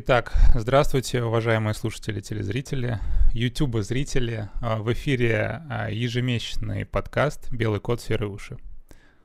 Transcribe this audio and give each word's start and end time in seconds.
Итак, 0.00 0.32
здравствуйте, 0.54 1.24
уважаемые 1.24 1.74
слушатели, 1.74 2.20
телезрители, 2.20 3.00
YouTube-зрители. 3.34 4.48
А, 4.62 4.76
в 4.76 4.92
эфире 4.92 5.60
а, 5.68 5.90
ежемесячный 5.90 6.86
подкаст 6.86 7.50
«Белый 7.50 7.80
кот, 7.80 8.00
серые 8.00 8.30
уши». 8.30 8.58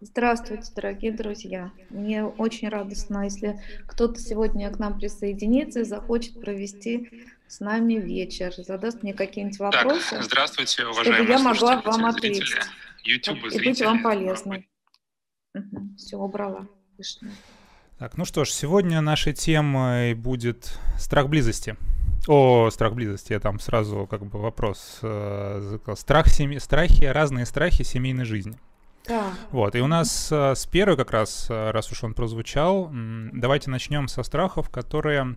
Здравствуйте, 0.01 0.71
дорогие 0.75 1.11
друзья. 1.11 1.71
Мне 1.91 2.25
очень 2.25 2.69
радостно, 2.69 3.25
если 3.25 3.61
кто-то 3.85 4.19
сегодня 4.19 4.71
к 4.71 4.79
нам 4.79 4.97
присоединится 4.97 5.81
и 5.81 5.83
захочет 5.83 6.41
провести 6.41 7.27
с 7.47 7.59
нами 7.59 7.93
вечер, 7.93 8.51
задаст 8.57 9.03
мне 9.03 9.13
какие-нибудь 9.13 9.59
вопросы. 9.59 10.09
Так, 10.09 10.23
здравствуйте, 10.23 10.87
уважаемые 10.87 11.23
чтобы 11.23 11.33
я 11.33 11.39
могла 11.39 11.81
вам 11.81 12.05
ответить. 12.05 12.51
YouTube 13.03 13.45
и 13.45 13.49
зрители. 13.51 13.69
быть 13.69 13.81
вам 13.83 14.01
полезной. 14.01 14.67
Угу, 15.53 15.97
все, 15.97 16.17
убрала. 16.17 16.67
Слышно. 16.95 17.29
Так, 17.99 18.17
ну 18.17 18.25
что 18.25 18.43
ж, 18.43 18.49
сегодня 18.49 19.01
нашей 19.01 19.33
темой 19.33 20.13
будет 20.13 20.77
страх 20.97 21.29
близости. 21.29 21.75
О, 22.27 22.69
страх 22.71 22.93
близости, 22.93 23.33
я 23.33 23.39
там 23.39 23.59
сразу 23.59 24.07
как 24.09 24.25
бы 24.25 24.39
вопрос. 24.39 24.99
э. 25.01 25.77
Страх 25.95 26.27
семьи, 26.27 26.57
страхи, 26.57 27.03
разные 27.05 27.45
страхи 27.45 27.83
семейной 27.83 28.25
жизни. 28.25 28.57
Да. 29.07 29.33
Вот, 29.51 29.75
и 29.75 29.81
у 29.81 29.87
нас 29.87 30.29
э, 30.31 30.55
с 30.55 30.65
первой 30.65 30.95
как 30.95 31.11
раз, 31.11 31.47
э, 31.49 31.71
раз 31.71 31.91
уж 31.91 32.03
он 32.05 32.13
прозвучал, 32.13 32.89
давайте 33.33 33.69
начнем 33.69 34.07
со 34.07 34.23
страхов, 34.23 34.69
которые 34.69 35.35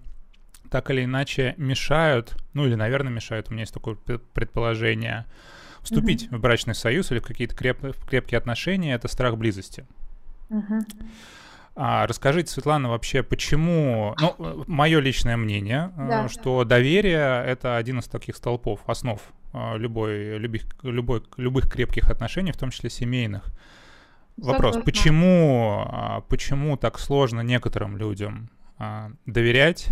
так 0.71 0.89
или 0.91 1.05
иначе 1.05 1.55
мешают, 1.57 2.37
ну 2.55 2.65
или, 2.65 2.77
наверное, 2.77 3.13
мешают, 3.13 3.49
у 3.49 3.53
меня 3.53 3.63
есть 3.63 3.75
такое 3.75 3.97
предположение, 3.97 5.27
вступить 5.81 6.31
в 6.31 6.39
брачный 6.39 6.77
союз 6.77 7.11
или 7.11 7.19
в 7.19 7.25
какие-то 7.25 7.57
креп- 7.57 7.97
крепкие 8.09 8.39
отношения, 8.39 8.95
это 8.95 9.09
страх 9.09 9.37
близости. 9.37 9.85
Мгм. 10.49 10.87
А 11.79 12.07
расскажите, 12.07 12.51
Светлана, 12.51 12.89
вообще, 12.89 13.23
почему, 13.23 14.17
ну, 14.19 14.65
мое 14.67 14.99
личное 14.99 15.37
мнение, 15.37 15.93
э, 15.97 16.09
Да. 16.09 16.29
что 16.29 16.65
доверие— 16.65 17.45
это 17.47 17.77
один 17.77 17.99
из 17.99 18.07
таких 18.07 18.37
столпов, 18.37 18.81
основ 18.87 19.21
э, 19.53 19.77
любой, 19.77 20.39
любых, 20.39 20.63
любой, 20.83 21.23
любых 21.37 21.71
крепких 21.71 22.11
отношений, 22.11 22.53
в 22.53 22.57
том 22.57 22.71
числе 22.71 22.89
семейных. 22.89 23.45
Вопрос, 24.37 24.75
Согласна. 24.75 24.83
почему, 24.83 25.85
а, 25.87 26.21
почему 26.29 26.77
так 26.77 26.99
сложно 26.99 27.41
некоторым 27.41 27.97
людям 27.97 28.51
а, 28.79 29.11
доверять, 29.25 29.89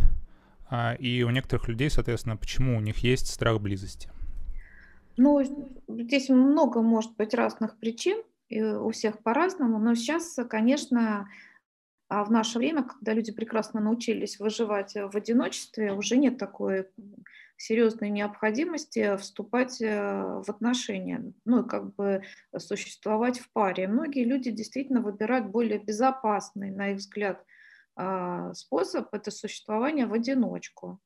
а, 0.69 0.95
и 0.95 1.23
у 1.23 1.31
некоторых 1.31 1.69
людей, 1.69 1.89
соответственно, 1.89 2.37
почему 2.37 2.77
у 2.77 2.81
них 2.81 2.99
есть 2.99 3.29
страх 3.29 3.61
близости? 3.61 4.11
Ну, 5.17 5.43
здесь 5.89 6.29
много 6.29 6.83
может 6.83 7.17
быть 7.17 7.33
разных 7.33 7.79
причин, 7.79 8.23
и 8.49 8.63
у 8.63 8.91
всех 8.91 9.23
по-разному, 9.23 9.79
но 9.79 9.95
сейчас, 9.95 10.39
конечно, 10.51 11.29
а 12.09 12.25
в 12.25 12.31
наше 12.31 12.59
время, 12.59 12.85
когда 12.85 13.13
люди 13.13 13.33
прекрасно 13.33 13.81
научились 13.81 14.39
выживать 14.39 14.95
э, 14.97 15.07
в 15.07 15.17
одиночестве, 15.17 15.93
уже 15.93 16.17
нет 16.17 16.39
такой 16.39 16.89
серьезной 17.57 18.11
необходимости 18.11 19.17
вступать 19.17 19.81
э, 19.81 20.43
в 20.45 20.49
отношения, 20.49 21.33
ну 21.45 21.63
и 21.63 21.69
как 21.69 21.95
бы 21.95 22.23
существовать 22.57 23.39
в 23.39 23.51
паре. 23.53 23.89
Многие 23.89 24.25
люди 24.25 24.51
действительно 24.51 25.01
выбирают 25.01 25.47
более 25.47 25.79
безопасный, 25.79 26.71
на 26.71 26.91
их 26.91 26.99
взгляд, 26.99 27.45
а, 27.97 28.53
способ 28.55 29.15
это 29.15 29.31
существование 29.31 30.07
в 30.07 30.13
одиночку. 30.13 31.01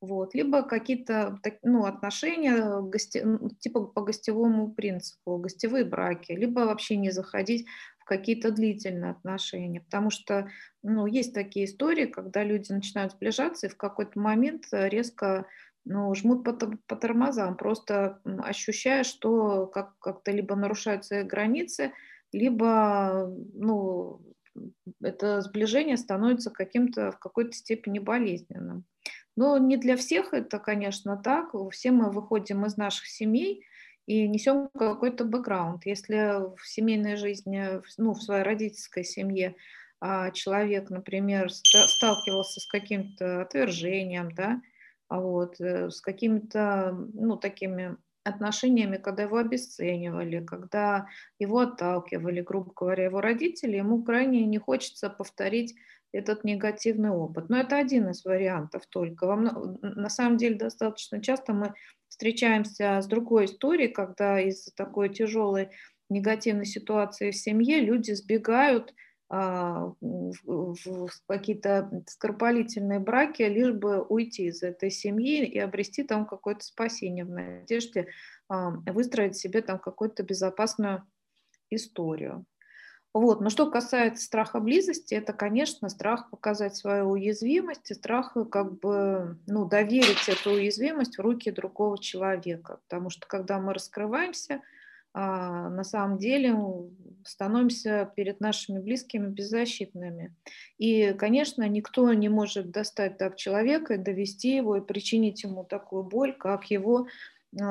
Вот. 0.00 0.34
Либо 0.34 0.62
какие-то 0.62 1.38
ну, 1.62 1.84
отношения 1.84 2.80
гости- 2.80 3.24
типа 3.60 3.84
по 3.86 4.02
гостевому 4.02 4.72
принципу, 4.72 5.38
гостевые 5.38 5.84
браки, 5.84 6.32
либо 6.32 6.60
вообще 6.60 6.96
не 6.96 7.12
заходить 7.12 7.66
какие-то 8.16 8.50
длительные 8.50 9.12
отношения. 9.12 9.80
Потому 9.80 10.10
что 10.10 10.50
ну, 10.82 11.06
есть 11.06 11.32
такие 11.32 11.64
истории, 11.64 12.04
когда 12.04 12.44
люди 12.44 12.70
начинают 12.70 13.12
сближаться 13.12 13.66
и 13.66 13.70
в 13.70 13.76
какой-то 13.76 14.18
момент 14.20 14.66
э, 14.72 14.88
резко 14.88 15.46
ну, 15.84 16.14
жмут 16.14 16.44
по, 16.44 16.52
по 16.52 16.96
тормозам, 16.96 17.56
просто 17.56 18.20
ощущая, 18.24 19.02
что 19.02 19.66
как- 19.66 19.98
как-то 19.98 20.30
либо 20.30 20.54
нарушаются 20.54 21.24
границы, 21.24 21.92
либо 22.32 23.34
ну, 23.54 24.20
это 25.00 25.40
сближение 25.40 25.96
становится 25.96 26.50
каким-то 26.50 27.12
в 27.12 27.18
какой-то 27.18 27.52
степени 27.52 27.98
болезненным. 27.98 28.84
Но 29.36 29.56
не 29.56 29.78
для 29.78 29.96
всех 29.96 30.34
это, 30.34 30.58
конечно, 30.58 31.16
так. 31.16 31.54
Все 31.70 31.90
мы 31.90 32.10
выходим 32.10 32.66
из 32.66 32.76
наших 32.76 33.06
семей 33.06 33.64
и 34.06 34.28
несем 34.28 34.68
какой-то 34.76 35.24
бэкграунд. 35.24 35.86
Если 35.86 36.54
в 36.56 36.66
семейной 36.66 37.16
жизни, 37.16 37.80
в- 37.80 37.86
ну, 37.98 38.12
в 38.14 38.22
своей 38.22 38.42
родительской 38.42 39.04
семье 39.04 39.56
а, 40.00 40.32
человек, 40.32 40.90
например, 40.90 41.52
ста- 41.52 41.86
сталкивался 41.86 42.60
с 42.60 42.66
каким-то 42.66 43.42
отвержением, 43.42 44.32
да, 44.34 44.60
а 45.08 45.20
вот, 45.20 45.60
э, 45.60 45.90
с 45.90 46.00
какими-то, 46.00 46.92
ну, 47.14 47.36
такими 47.36 47.96
отношениями, 48.24 48.96
когда 48.96 49.24
его 49.24 49.36
обесценивали, 49.36 50.44
когда 50.44 51.06
его 51.38 51.60
отталкивали, 51.60 52.40
грубо 52.40 52.72
говоря, 52.74 53.04
его 53.04 53.20
родители, 53.20 53.76
ему 53.76 54.02
крайне 54.02 54.44
не 54.46 54.58
хочется 54.58 55.10
повторить 55.10 55.74
этот 56.12 56.44
негативный 56.44 57.10
опыт. 57.10 57.48
Но 57.48 57.58
это 57.58 57.76
один 57.78 58.08
из 58.10 58.24
вариантов 58.24 58.86
только. 58.88 59.26
Мно- 59.26 59.78
На 59.82 60.08
самом 60.08 60.36
деле 60.36 60.56
достаточно 60.56 61.20
часто 61.22 61.52
мы 61.52 61.74
встречаемся 62.08 63.00
с 63.00 63.06
другой 63.06 63.46
историей, 63.46 63.88
когда 63.88 64.40
из 64.40 64.66
такой 64.74 65.08
тяжелой 65.08 65.70
негативной 66.10 66.66
ситуации 66.66 67.30
в 67.30 67.36
семье 67.36 67.80
люди 67.80 68.12
сбегают 68.12 68.94
а, 69.34 69.94
в- 70.02 70.74
в 70.76 71.08
какие-то 71.26 71.90
скоропалительные 72.06 72.98
браки, 72.98 73.40
лишь 73.40 73.72
бы 73.72 74.02
уйти 74.02 74.48
из 74.48 74.62
этой 74.62 74.90
семьи 74.90 75.46
и 75.46 75.58
обрести 75.58 76.02
там 76.02 76.26
какое-то 76.26 76.62
спасение 76.62 77.24
в 77.24 77.30
надежде 77.30 78.08
а, 78.50 78.72
выстроить 78.92 79.36
себе 79.36 79.62
там 79.62 79.78
какую-то 79.78 80.22
безопасную 80.22 81.04
историю. 81.70 82.44
Вот. 83.14 83.42
Но 83.42 83.50
что 83.50 83.70
касается 83.70 84.24
страха 84.24 84.58
близости, 84.58 85.14
это, 85.14 85.34
конечно, 85.34 85.90
страх 85.90 86.30
показать 86.30 86.76
свою 86.76 87.10
уязвимость 87.10 87.90
и 87.90 87.94
страх 87.94 88.36
э, 88.36 88.44
как 88.44 88.78
бы 88.80 89.38
ну, 89.46 89.66
доверить 89.66 90.28
эту 90.28 90.52
уязвимость 90.52 91.18
в 91.18 91.20
руки 91.20 91.50
другого 91.50 91.98
человека. 91.98 92.80
Потому 92.88 93.10
что 93.10 93.26
когда 93.26 93.58
мы 93.58 93.74
раскрываемся, 93.74 94.62
а, 95.14 95.68
на 95.68 95.84
самом 95.84 96.16
деле 96.16 96.56
становимся 97.24 98.10
перед 98.16 98.40
нашими 98.40 98.78
близкими 98.78 99.28
беззащитными. 99.28 100.34
И, 100.78 101.12
конечно, 101.12 101.68
никто 101.68 102.10
не 102.14 102.30
может 102.30 102.70
достать 102.70 103.18
так 103.18 103.36
человека 103.36 103.98
довести 103.98 104.56
его 104.56 104.76
и 104.76 104.80
причинить 104.80 105.42
ему 105.42 105.64
такую 105.64 106.04
боль, 106.04 106.32
как 106.32 106.70
его 106.70 107.08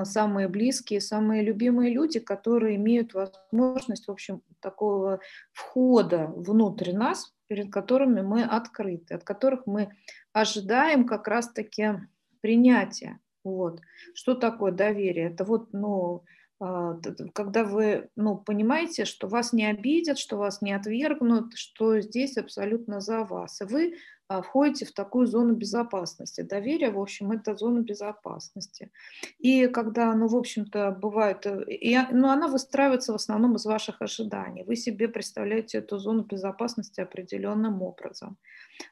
самые 0.04 0.48
близкие, 0.48 1.02
самые 1.02 1.44
любимые 1.44 1.94
люди, 1.94 2.20
которые 2.20 2.76
имеют 2.76 3.14
возможность, 3.14 4.08
в 4.08 4.12
общем, 4.12 4.42
такого 4.60 5.20
входа 5.54 6.28
внутрь 6.36 6.94
нас, 6.94 7.34
перед 7.48 7.72
которыми 7.72 8.22
мы 8.22 8.44
открыты, 8.44 9.16
от 9.16 9.24
которых 9.24 9.66
мы 9.66 9.92
ожидаем 10.34 11.06
как 11.06 11.28
раз-таки 11.28 12.00
принятия. 12.42 13.20
Вот. 13.44 13.82
Что 14.14 14.36
такое 14.36 14.72
доверие? 14.72 15.32
Это 15.32 15.44
вот, 15.44 15.74
ну, 15.74 16.24
а, 16.62 17.00
когда 17.34 17.64
вы 17.64 18.10
ну, 18.16 18.38
понимаете, 18.38 19.06
что 19.06 19.28
вас 19.28 19.52
не 19.52 19.66
обидят, 19.66 20.20
что 20.20 20.38
вас 20.38 20.62
не 20.62 20.74
отвергнут, 20.74 21.56
что 21.56 22.00
здесь 22.02 22.38
абсолютно 22.38 23.02
за 23.02 23.24
вас. 23.24 23.62
И 23.62 23.66
вы 23.66 23.96
а, 23.96 24.21
входите 24.42 24.86
в 24.86 24.94
такую 24.94 25.28
зону 25.28 25.54
безопасности. 25.56 26.42
Доверие, 26.42 26.92
в 26.92 27.00
общем, 27.00 27.32
это 27.32 27.56
зона 27.56 27.80
безопасности. 27.80 28.92
И 29.40 29.68
когда, 29.68 30.14
ну, 30.14 30.28
в 30.28 30.36
общем-то, 30.36 30.92
бывает, 30.92 31.46
э, 31.46 31.64
и, 31.66 31.94
а- 31.94 32.10
ну, 32.12 32.30
она 32.30 32.48
выстраивается 32.48 33.12
в 33.12 33.16
основном 33.16 33.56
из 33.56 33.66
ваших 33.66 34.02
ожиданий. 34.02 34.64
Вы 34.64 34.76
себе 34.76 35.08
представляете 35.08 35.80
эту 35.80 35.98
зону 35.98 36.24
безопасности 36.24 37.02
определенным 37.02 37.82
образом. 37.82 38.38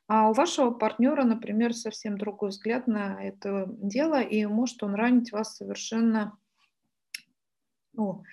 А 0.08 0.30
у 0.30 0.34
вашего 0.34 0.72
партнера, 0.72 1.24
например, 1.24 1.74
совсем 1.74 2.18
другой 2.18 2.50
взгляд 2.50 2.88
на 2.88 3.24
это 3.24 3.66
дело, 3.68 4.22
и 4.22 4.46
может 4.46 4.84
он 4.84 4.96
ранить 4.96 5.32
вас 5.32 5.56
совершенно 5.56 6.38
ну, 7.94 8.24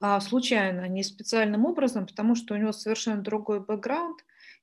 а, 0.00 0.20
случайно, 0.20 0.88
не 0.88 1.04
специальным 1.04 1.64
образом, 1.64 2.06
потому 2.06 2.34
что 2.34 2.54
у 2.54 2.56
него 2.56 2.72
совершенно 2.72 3.22
другой 3.22 3.60
бэкграунд, 3.60 4.18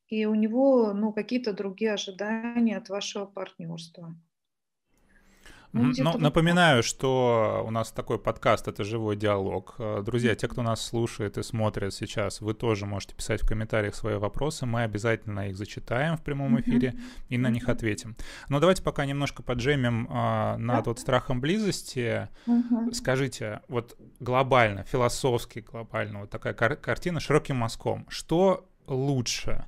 и 0.10 0.26
у 0.26 0.36
него 0.36 0.94
ну, 0.94 1.14
какие-то 1.14 1.54
другие 1.54 1.94
ожидания 1.94 2.78
от 2.78 2.90
вашего 2.90 3.26
партнерства. 3.26 4.16
Ну, 5.72 5.92
Но 6.00 6.14
вот 6.14 6.22
напоминаю, 6.22 6.82
что 6.82 7.64
у 7.64 7.70
нас 7.70 7.92
такой 7.92 8.18
подкаст— 8.18 8.68
это 8.68 8.84
живой 8.84 9.16
диалог. 9.16 9.76
Э, 9.78 10.02
Друзья, 10.04 10.34
те, 10.34 10.48
кто 10.48 10.64
нас 10.64 10.84
слушает 10.84 11.38
и 11.38 11.44
смотрит 11.44 11.94
сейчас, 11.94 12.42
вы 12.42 12.56
тоже 12.56 12.88
можете 12.88 13.14
писать 13.14 13.44
в 13.44 13.48
комментариях 13.48 13.94
свои 13.94 14.16
вопросы. 14.16 14.66
Мы 14.66 14.82
обязательно 14.82 15.50
их 15.50 15.56
зачитаем 15.56 16.18
в 16.18 16.24
прямом 16.24 16.60
эфире 16.60 16.96
и 17.30 17.38
на 17.38 17.52
них 17.52 17.70
ответим. 17.70 18.16
Но 18.50 18.60
давайте 18.60 18.82
пока 18.82 19.06
немножко 19.06 19.44
поджемим 19.44 20.08
а, 20.10 20.58
над 20.58 20.88
вот 20.88 21.00
страхом 21.00 21.40
близости. 21.40 22.30
Скажите, 22.92 23.62
вот 23.68 23.96
глобально, 24.20 24.86
философски 24.86 25.60
глобально, 25.60 26.22
вот 26.22 26.32
такая 26.32 26.56
кар- 26.56 26.78
картина 26.78 27.20
широким 27.20 27.58
мазком. 27.58 28.08
Что 28.10 28.68
лучше? 28.88 29.68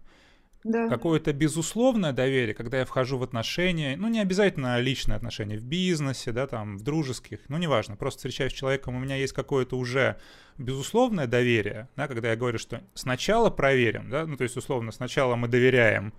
Да. 0.63 0.89
какое-то 0.89 1.33
безусловное 1.33 2.13
доверие, 2.13 2.53
когда 2.53 2.79
я 2.79 2.85
вхожу 2.85 3.17
в 3.17 3.23
отношения, 3.23 3.95
ну, 3.97 4.07
не 4.07 4.19
обязательно 4.19 4.79
личные 4.79 5.15
отношения, 5.15 5.57
в 5.57 5.63
бизнесе, 5.63 6.31
да, 6.31 6.47
там, 6.47 6.77
в 6.77 6.83
дружеских, 6.83 7.39
ну, 7.47 7.57
неважно, 7.57 7.95
просто 7.95 8.19
встречаюсь 8.19 8.53
с 8.53 8.55
человеком, 8.55 8.95
у 8.95 8.99
меня 8.99 9.15
есть 9.15 9.33
какое-то 9.33 9.77
уже 9.77 10.17
безусловное 10.57 11.27
доверие, 11.27 11.89
да, 11.95 12.07
когда 12.07 12.29
я 12.29 12.35
говорю, 12.35 12.57
что 12.57 12.81
сначала 12.93 13.49
проверим, 13.49 14.09
да, 14.09 14.25
ну, 14.25 14.37
то 14.37 14.43
есть, 14.43 14.57
условно, 14.57 14.91
сначала 14.91 15.35
мы 15.35 15.47
доверяем, 15.47 16.13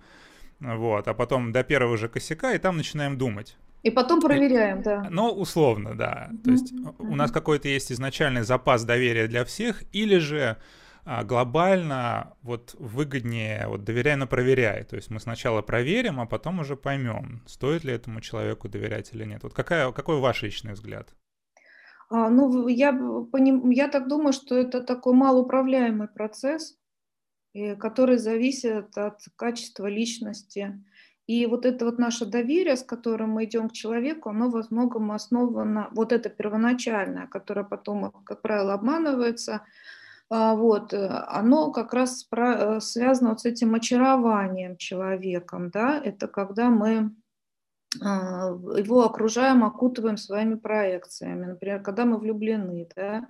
вот, 0.59 1.07
а 1.07 1.13
потом 1.13 1.51
до 1.51 1.63
первого 1.63 1.97
же 1.97 2.09
косяка, 2.09 2.53
и 2.53 2.57
там 2.57 2.77
начинаем 2.77 3.17
думать. 3.17 3.57
И 3.83 3.91
потом 3.91 4.21
проверяем, 4.21 4.79
и, 4.79 4.83
да. 4.83 5.07
Но 5.09 5.33
условно, 5.33 5.93
да. 5.93 6.29
То 6.45 6.51
есть 6.51 6.71
mm-hmm. 6.71 6.95
у 6.99 7.15
нас 7.15 7.31
какой-то 7.31 7.67
есть 7.67 7.91
изначальный 7.91 8.43
запас 8.43 8.85
доверия 8.85 9.27
для 9.27 9.43
всех, 9.43 9.83
или 9.91 10.19
же 10.19 10.57
а, 11.05 11.23
глобально 11.23 12.35
вот 12.41 12.75
выгоднее 12.79 13.67
вот 13.67 13.83
доверяй, 13.83 14.15
но 14.15 14.27
проверяй. 14.27 14.83
То 14.83 14.95
есть 14.95 15.09
мы 15.09 15.19
сначала 15.19 15.61
проверим, 15.61 16.19
а 16.19 16.25
потом 16.25 16.59
уже 16.59 16.75
поймем, 16.75 17.41
стоит 17.45 17.83
ли 17.83 17.93
этому 17.93 18.21
человеку 18.21 18.69
доверять 18.69 19.13
или 19.13 19.25
нет. 19.25 19.43
Вот 19.43 19.53
какая, 19.53 19.91
какой 19.91 20.19
ваш 20.19 20.43
личный 20.43 20.73
взгляд? 20.73 21.13
А, 22.09 22.29
ну, 22.29 22.67
я, 22.67 22.93
поним, 23.31 23.69
я 23.69 23.87
так 23.87 24.07
думаю, 24.07 24.33
что 24.33 24.55
это 24.55 24.81
такой 24.81 25.13
малоуправляемый 25.13 26.07
процесс, 26.07 26.77
который 27.79 28.17
зависит 28.17 28.97
от 28.97 29.19
качества 29.35 29.87
личности. 29.87 30.83
И 31.25 31.45
вот 31.45 31.65
это 31.65 31.85
вот 31.85 31.99
наше 31.99 32.25
доверие, 32.25 32.75
с 32.75 32.83
которым 32.83 33.31
мы 33.31 33.45
идем 33.45 33.69
к 33.69 33.73
человеку, 33.73 34.29
оно 34.29 34.49
во 34.49 34.63
многом 34.69 35.11
основано, 35.11 35.89
вот 35.91 36.11
это 36.11 36.29
первоначальное, 36.29 37.27
которое 37.27 37.63
потом, 37.63 38.11
как 38.25 38.41
правило, 38.41 38.73
обманывается, 38.73 39.61
вот, 40.29 40.93
э, 40.93 41.07
оно 41.27 41.71
как 41.71 41.93
раз 41.93 42.27
э, 42.31 42.79
связано 42.79 43.31
вот 43.31 43.41
с 43.41 43.45
этим 43.45 43.75
очарованием 43.75 44.77
человеком, 44.77 45.69
да, 45.69 46.01
это 46.03 46.27
когда 46.27 46.69
мы 46.69 47.11
а, 48.01 48.47
его 48.49 49.05
окружаем, 49.05 49.63
окутываем 49.63 50.17
своими 50.17 50.55
проекциями, 50.55 51.45
например, 51.45 51.83
когда 51.83 52.05
мы 52.05 52.17
влюблены, 52.17 52.87
да, 52.95 53.27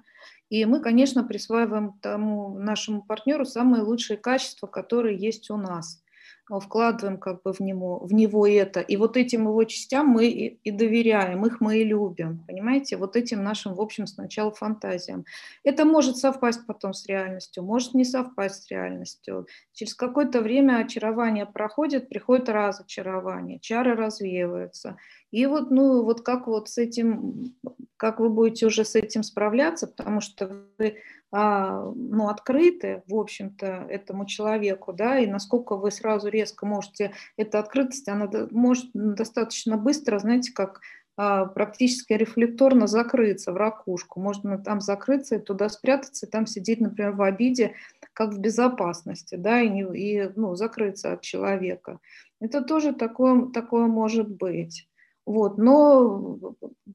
и 0.49 0.65
мы, 0.65 0.79
конечно, 0.79 1.23
присваиваем 1.23 1.99
тому 1.99 2.57
нашему 2.57 3.01
партнеру 3.01 3.45
самые 3.45 3.83
лучшие 3.83 4.17
качества, 4.17 4.67
которые 4.67 5.17
есть 5.17 5.49
у 5.49 5.57
нас 5.57 6.02
вкладываем 6.49 7.17
как 7.17 7.41
бы 7.41 7.53
в 7.53 7.59
него, 7.61 7.99
в 7.99 8.13
него 8.13 8.45
это. 8.45 8.81
И 8.81 8.97
вот 8.97 9.17
этим 9.17 9.47
его 9.47 9.63
частям 9.63 10.07
мы 10.07 10.27
и, 10.27 10.59
и 10.63 10.71
доверяем, 10.71 11.45
их 11.45 11.61
мы 11.61 11.77
и 11.77 11.83
любим, 11.83 12.43
понимаете? 12.47 12.97
Вот 12.97 13.15
этим 13.15 13.43
нашим, 13.43 13.73
в 13.73 13.81
общем, 13.81 14.07
сначала 14.07 14.51
фантазиям. 14.51 15.25
Это 15.63 15.85
может 15.85 16.17
совпасть 16.17 16.65
потом 16.67 16.93
с 16.93 17.05
реальностью, 17.07 17.63
может 17.63 17.93
не 17.93 18.03
совпасть 18.03 18.63
с 18.63 18.71
реальностью. 18.71 19.47
Через 19.71 19.95
какое-то 19.95 20.41
время 20.41 20.79
очарование 20.79 21.45
проходит, 21.45 22.09
приходит 22.09 22.49
разочарование, 22.49 23.59
чары 23.59 23.95
развеиваются. 23.95 24.97
И 25.31 25.45
вот, 25.45 25.71
ну, 25.71 26.03
вот 26.03 26.21
как 26.21 26.47
вот 26.47 26.69
с 26.69 26.77
этим, 26.77 27.55
как 27.97 28.19
вы 28.19 28.29
будете 28.29 28.67
уже 28.67 28.85
с 28.85 28.95
этим 28.95 29.23
справляться, 29.23 29.87
потому 29.87 30.21
что 30.21 30.67
вы 30.77 30.87
а, 30.87 31.22
ну, 31.35 32.29
открыты, 32.29 33.01
в 33.07 33.15
общем-то, 33.15 33.87
этому 33.89 34.27
человеку, 34.27 34.93
да, 34.93 35.17
и 35.17 35.25
насколько 35.25 35.75
вы 35.75 35.89
сразу 35.89 36.29
резко 36.29 36.67
можете, 36.67 37.11
эта 37.37 37.57
открытость, 37.57 38.07
она 38.07 38.29
может 38.51 38.91
достаточно 38.93 39.75
быстро, 39.75 40.19
знаете, 40.19 40.53
как 40.53 40.81
а, 41.15 41.45
практически 41.45 42.13
рефлекторно 42.13 42.87
закрыться 42.87 43.51
в 43.51 43.57
ракушку. 43.57 44.19
Можно 44.19 44.57
там 44.57 44.81
закрыться 44.81 45.35
и 45.35 45.39
туда 45.39 45.69
спрятаться, 45.69 46.25
и 46.25 46.29
там 46.29 46.47
сидеть, 46.47 46.81
например, 46.81 47.11
в 47.11 47.21
обиде, 47.21 47.73
как 48.13 48.33
в 48.33 48.39
безопасности, 48.39 49.35
да, 49.35 49.61
и, 49.61 49.69
не, 49.69 49.83
и 49.95 50.31
ну, 50.35 50.55
закрыться 50.55 51.13
от 51.13 51.21
человека. 51.21 51.99
Это 52.41 52.61
тоже 52.61 52.93
такое, 52.93 53.47
такое 53.47 53.85
может 53.85 54.27
быть. 54.29 54.87
Вот. 55.25 55.57
Но 55.57 56.39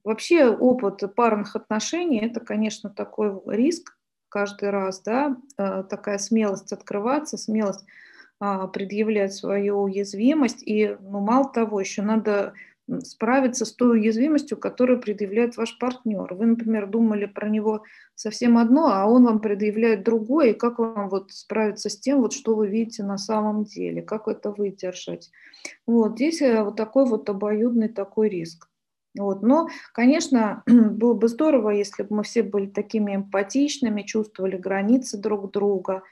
вообще 0.03 0.47
опыт 0.47 1.01
парных 1.15 1.55
отношений– 1.55 2.19
это, 2.21 2.41
конечно, 2.41 2.89
такой 2.89 3.41
риск, 3.45 3.97
каждый 4.29 4.69
раз, 4.69 5.01
да, 5.01 5.37
э, 5.57 5.83
такая 5.89 6.17
смелость 6.17 6.71
открываться, 6.71 7.37
смелость 7.37 7.85
а, 8.39 8.67
предъявлять 8.67 9.33
свою 9.33 9.81
уязвимость. 9.81 10.63
И, 10.65 10.95
ну, 11.01 11.19
мало 11.19 11.51
того, 11.51 11.79
еще 11.81 12.01
надо 12.01 12.53
справиться 13.03 13.65
с 13.65 13.73
той 13.73 13.99
уязвимостью, 13.99 14.57
которую 14.57 14.99
предъявляет 14.99 15.57
ваш 15.57 15.77
партнер. 15.77 16.33
Вы, 16.33 16.45
например, 16.47 16.87
думали 16.87 17.25
про 17.25 17.49
него 17.49 17.83
совсем 18.15 18.57
одно, 18.57 18.87
а 18.91 19.05
он 19.05 19.25
вам 19.25 19.39
предъявляет 19.39 20.03
другое, 20.03 20.51
и 20.51 20.57
как 20.57 20.79
вам 20.79 21.09
вот 21.09 21.31
справиться 21.31 21.89
с 21.89 21.99
тем, 21.99 22.21
вот 22.21 22.33
что 22.33 22.55
вы 22.55 22.67
видите 22.67 23.03
на 23.03 23.17
самом 23.17 23.63
деле, 23.63 24.01
как 24.01 24.27
это 24.27 24.51
выдержать. 24.51 25.31
Вот 25.85 26.13
здесь 26.13 26.41
э, 26.41 26.63
вот 26.63 26.75
такой 26.75 27.05
вот 27.05 27.29
обоюдный 27.29 27.89
такой 27.89 28.29
риск. 28.29 28.67
Вот. 29.17 29.41
Но, 29.41 29.69
конечно, 29.93 30.63
было 30.67 31.13
бы 31.13 31.27
здорово, 31.27 31.71
если 31.71 32.03
бы 32.03 32.17
мы 32.17 32.23
все 32.23 32.43
были 32.43 32.67
такими 32.67 33.15
эмпатичными, 33.15 34.03
чувствовали 34.03 34.57
границы 34.57 35.17
друг 35.17 35.51
друга. 35.51 36.03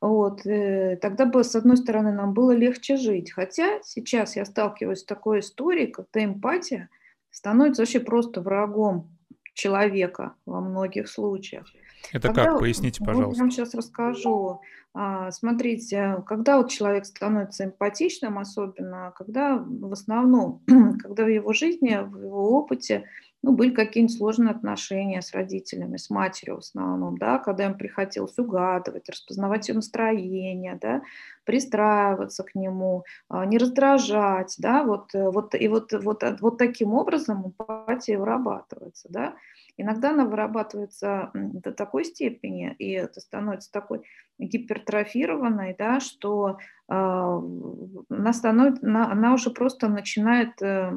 Вот. 0.00 0.44
Э, 0.46 0.96
тогда 0.96 1.26
бы, 1.26 1.44
с 1.44 1.54
одной 1.54 1.76
стороны, 1.76 2.12
нам 2.12 2.34
было 2.34 2.52
легче 2.52 2.96
жить. 2.96 3.32
Хотя 3.32 3.80
сейчас 3.82 4.36
я 4.36 4.44
сталкиваюсь 4.44 5.00
с 5.00 5.04
такой 5.04 5.40
историей, 5.40 5.88
когда 5.88 6.24
эмпатия 6.24 6.88
становится 7.30 7.82
вообще 7.82 8.00
просто 8.00 8.40
врагом 8.40 9.08
человека 9.54 10.34
во 10.46 10.60
многих 10.60 11.08
случаях. 11.08 11.66
Это 12.12 12.28
когда, 12.28 12.46
как? 12.46 12.60
Поясните, 12.60 13.04
пожалуйста. 13.04 13.36
я 13.36 13.42
вам 13.42 13.50
сейчас 13.50 13.74
расскажу. 13.74 14.60
А, 14.92 15.30
смотрите, 15.30 16.22
когда 16.26 16.58
вот 16.58 16.70
человек 16.70 17.06
становится 17.06 17.64
эмпатичным, 17.64 18.38
особенно, 18.38 19.12
когда 19.16 19.56
в 19.56 19.92
основном, 19.92 20.62
когда 21.02 21.24
в 21.24 21.28
его 21.28 21.52
жизни, 21.52 21.98
в 22.02 22.20
его 22.20 22.50
опыте, 22.58 23.04
ну, 23.42 23.52
были 23.52 23.70
какие-нибудь 23.70 24.16
сложные 24.16 24.50
отношения 24.50 25.22
с 25.22 25.32
родителями, 25.32 25.96
с 25.96 26.10
матерью 26.10 26.56
в 26.56 26.58
основном, 26.58 27.16
да, 27.16 27.38
когда 27.38 27.66
им 27.66 27.78
приходилось 27.78 28.36
угадывать, 28.38 29.08
распознавать 29.08 29.68
ее 29.68 29.76
настроение, 29.76 30.78
да, 30.80 31.02
пристраиваться 31.44 32.42
к 32.42 32.54
нему, 32.54 33.04
а, 33.28 33.46
не 33.46 33.58
раздражать, 33.58 34.56
да, 34.58 34.84
вот, 34.84 35.14
э, 35.14 35.30
вот, 35.30 35.54
и 35.54 35.68
вот, 35.68 35.92
вот, 35.92 36.22
вот 36.40 36.58
таким 36.58 36.92
образом 36.94 37.46
эмпатия 37.46 38.18
вырабатывается, 38.18 39.08
да, 39.08 39.34
Иногда 39.76 40.10
она 40.10 40.24
вырабатывается 40.24 41.30
до 41.34 41.72
такой 41.72 42.04
степени, 42.04 42.74
и 42.78 42.90
это 42.92 43.20
становится 43.20 43.70
такой 43.70 44.02
гипертрофированной, 44.38 45.74
да, 45.78 46.00
что 46.00 46.58
э, 46.88 46.92
она, 46.92 48.32
становится, 48.32 48.80
она, 48.84 49.34
уже 49.34 49.50
просто 49.50 49.88
начинает 49.88 50.60
э, 50.62 50.92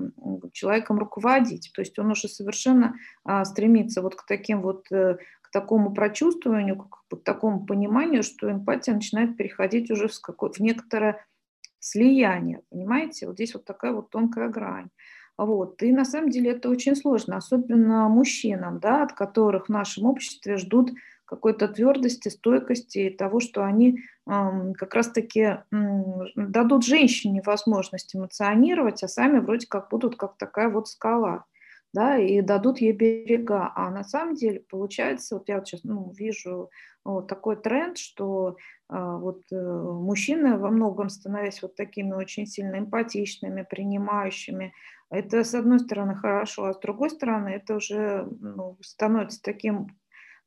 человеком 0.53 0.99
руководить. 0.99 1.71
То 1.75 1.81
есть 1.81 1.97
он 1.99 2.11
уже 2.11 2.27
совершенно 2.27 2.95
э, 3.27 3.43
стремится 3.45 4.01
вот 4.01 4.15
к 4.15 4.25
таким 4.25 4.61
вот 4.61 4.91
э, 4.91 5.17
к 5.41 5.51
такому 5.51 5.93
прочувствованию, 5.93 6.77
к, 6.77 7.15
такому 7.23 7.65
пониманию, 7.65 8.23
что 8.23 8.51
эмпатия 8.51 8.93
начинает 8.93 9.37
переходить 9.37 9.91
уже 9.91 10.07
в, 10.07 10.19
какое, 10.21 10.51
в 10.51 10.59
некоторое 10.59 11.25
слияние, 11.79 12.61
понимаете? 12.69 13.27
Вот 13.27 13.35
здесь 13.35 13.53
вот 13.53 13.65
такая 13.65 13.91
вот 13.91 14.09
тонкая 14.09 14.47
грань. 14.47 14.89
Вот. 15.37 15.81
И 15.81 15.91
на 15.91 16.05
самом 16.05 16.29
деле 16.29 16.51
это 16.51 16.69
очень 16.69 16.95
сложно, 16.95 17.37
особенно 17.37 18.07
мужчинам, 18.07 18.79
да, 18.79 19.03
от 19.03 19.13
которых 19.13 19.65
в 19.65 19.69
нашем 19.69 20.05
обществе 20.05 20.57
ждут 20.57 20.91
какой-то 21.25 21.67
твердости, 21.67 22.29
стойкости 22.29 22.99
и 22.99 23.09
того, 23.09 23.39
что 23.39 23.65
они 23.65 23.99
э, 24.27 24.73
как 24.77 24.93
раз-таки 24.93 25.39
э, 25.39 25.57
дадут 26.35 26.85
женщине 26.85 27.41
возможность 27.43 28.15
эмоционировать, 28.15 29.03
а 29.03 29.07
сами 29.07 29.39
вроде 29.39 29.65
как 29.67 29.89
будут 29.89 30.15
как 30.15 30.37
такая 30.37 30.69
вот 30.69 30.87
скала 30.87 31.45
да, 31.93 32.17
и 32.17 32.41
дадут 32.41 32.79
ей 32.79 32.91
берега. 32.91 33.71
А 33.75 33.89
на 33.91 34.03
самом 34.03 34.35
деле 34.35 34.59
получается, 34.59 35.35
вот 35.35 35.47
я 35.47 35.57
вот 35.57 35.67
сейчас 35.67 35.83
ну, 35.83 36.11
вижу 36.11 36.69
вот 37.05 37.27
такой 37.27 37.55
тренд, 37.55 37.97
что 37.97 38.57
а, 38.89 39.17
вот 39.17 39.43
э, 39.51 39.55
мужчины 39.55 40.57
во 40.57 40.69
многом 40.69 41.09
становясь 41.09 41.61
вот 41.61 41.75
такими 41.75 42.13
очень 42.13 42.47
сильно 42.47 42.77
эмпатичными, 42.77 43.65
принимающими, 43.69 44.73
это 45.13 45.43
с 45.43 45.53
одной 45.53 45.79
стороны 45.79 46.15
хорошо, 46.15 46.65
а 46.65 46.73
с 46.73 46.79
другой 46.79 47.11
стороны 47.11 47.49
это 47.49 47.75
уже 47.75 48.27
ну, 48.39 48.77
становится 48.81 49.41
таким 49.41 49.87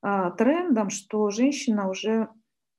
а, 0.02 0.32
трендом, 0.32 0.90
что 0.90 1.30
женщина 1.30 1.88
уже 1.88 2.28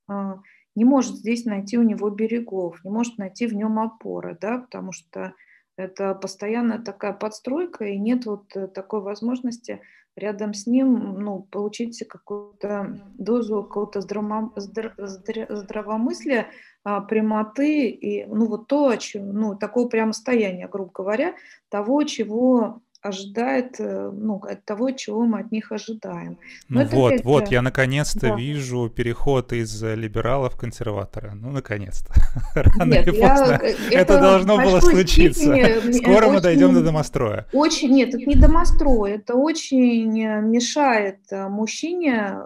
а, 0.07 0.39
не 0.75 0.85
может 0.85 1.15
здесь 1.15 1.45
найти 1.45 1.77
у 1.77 1.83
него 1.83 2.09
берегов, 2.09 2.83
не 2.83 2.91
может 2.91 3.17
найти 3.17 3.47
в 3.47 3.55
нем 3.55 3.79
опоры, 3.79 4.37
да, 4.39 4.59
потому 4.59 4.91
что 4.91 5.33
это 5.77 6.13
постоянно 6.13 6.83
такая 6.83 7.13
подстройка, 7.13 7.85
и 7.85 7.97
нет 7.97 8.25
вот 8.25 8.55
э, 8.55 8.67
такой 8.67 9.01
возможности 9.01 9.81
рядом 10.17 10.53
с 10.53 10.67
ним 10.67 11.19
ну, 11.19 11.41
получить 11.41 12.05
какую-то 12.07 12.99
дозу 13.17 13.63
какого-то 13.63 14.01
здраво, 14.01 14.51
здравомыслия, 14.57 16.47
а, 16.83 17.01
прямоты 17.01 17.89
и 17.89 18.25
ну, 18.25 18.47
вот 18.47 18.67
то, 18.67 18.93
ну, 19.13 19.55
такого 19.55 19.87
прямо 19.87 20.13
состояния, 20.13 20.67
грубо 20.67 20.91
говоря, 20.93 21.35
того, 21.69 22.03
чего 22.03 22.81
ожидает 23.01 23.79
э, 23.79 24.11
ну, 24.13 24.37
от 24.37 24.65
того, 24.65 24.91
чего 24.91 25.25
мы 25.25 25.39
от 25.39 25.51
них 25.51 25.71
ожидаем. 25.71 26.37
Но 26.69 26.81
ну 26.81 26.87
вот, 26.87 27.21
вот, 27.23 27.47
я 27.49 27.61
наконец-то 27.61 28.27
да. 28.27 28.35
вижу 28.35 28.89
переход 28.89 29.53
из 29.53 29.81
либералов 29.81 30.55
в 30.55 30.57
консерватора. 30.57 31.33
Ну, 31.33 31.51
наконец-то. 31.51 32.13
Рано 32.55 32.93
нет, 32.93 33.07
или 33.07 33.21
поздно 33.21 33.59
я, 33.61 33.69
это, 33.91 34.13
это 34.13 34.21
должно 34.21 34.57
было 34.57 34.79
случиться. 34.79 35.55
Скоро 35.93 36.29
мы 36.29 36.41
дойдем 36.41 36.73
до 36.73 36.83
домостроя. 36.83 37.47
Очень, 37.53 37.91
нет, 37.91 38.09
это 38.09 38.25
не 38.25 38.35
домострой, 38.35 39.11
это 39.13 39.35
очень 39.35 40.41
мешает 40.41 41.19
э, 41.31 41.47
мужчине 41.47 42.37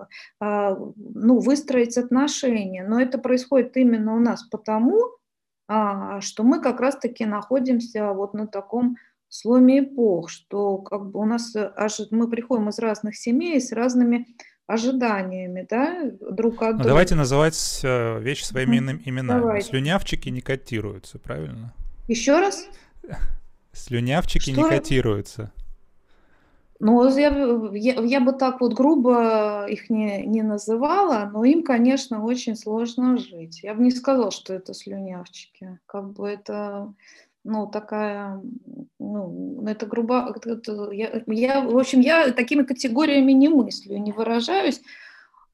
э, 0.41 0.75
ну, 0.95 1.39
выстроить 1.39 1.97
отношения. 1.97 2.85
Но 2.87 3.01
это 3.01 3.17
происходит 3.17 3.77
именно 3.77 4.15
у 4.15 4.19
нас 4.19 4.43
потому, 4.43 4.99
а, 5.73 6.19
что 6.19 6.43
мы 6.43 6.61
как 6.61 6.81
раз-таки 6.81 7.25
находимся 7.25 8.11
вот 8.11 8.33
на 8.33 8.45
таком 8.45 8.97
сломе 9.31 9.79
эпох, 9.79 10.29
что 10.29 10.77
как 10.77 11.09
бы 11.09 11.19
у 11.19 11.25
нас 11.25 11.55
э, 11.55 11.71
мы 12.11 12.29
приходим 12.29 12.69
из 12.69 12.79
разных 12.79 13.15
семей 13.15 13.61
с 13.61 13.71
разными 13.71 14.27
ожиданиями, 14.67 15.65
да, 15.69 16.11
друг 16.31 16.61
от 16.61 16.71
ну, 16.71 16.77
друга. 16.77 16.89
Давайте 16.89 17.15
называть 17.15 17.81
э, 17.83 18.19
вещи 18.19 18.43
своими 18.43 18.77
mm-hmm. 18.77 19.01
именами. 19.05 19.39
Давайте. 19.39 19.69
Слюнявчики 19.69 20.29
не 20.29 20.41
котируются, 20.41 21.17
правильно? 21.17 21.73
Еще 22.07 22.39
раз? 22.39 22.67
Слюнявчики 23.71 24.51
что? 24.51 24.61
не 24.61 24.69
котируются. 24.69 25.51
Ну, 26.79 27.07
я, 27.15 27.29
я, 27.73 28.01
я 28.01 28.19
бы 28.19 28.33
так 28.33 28.59
вот 28.59 28.73
грубо 28.73 29.65
их 29.69 29.89
не, 29.89 30.25
не 30.25 30.41
называла, 30.41 31.29
но 31.31 31.43
им, 31.43 31.63
конечно, 31.63 32.23
очень 32.23 32.55
сложно 32.55 33.17
жить. 33.17 33.61
Я 33.61 33.75
бы 33.75 33.83
не 33.83 33.91
сказала, 33.91 34.31
что 34.31 34.53
это 34.53 34.73
слюнявчики. 34.73 35.79
Как 35.85 36.11
бы 36.11 36.27
это 36.27 36.91
ну, 37.43 37.67
такая, 37.67 38.41
ну, 38.99 39.65
это 39.67 39.85
грубо, 39.85 40.35
это, 40.43 40.91
я, 40.91 41.23
я, 41.27 41.61
в 41.61 41.77
общем, 41.77 41.99
я 42.01 42.31
такими 42.31 42.63
категориями 42.63 43.31
не 43.31 43.49
мыслю, 43.49 43.97
не 43.97 44.11
выражаюсь, 44.11 44.81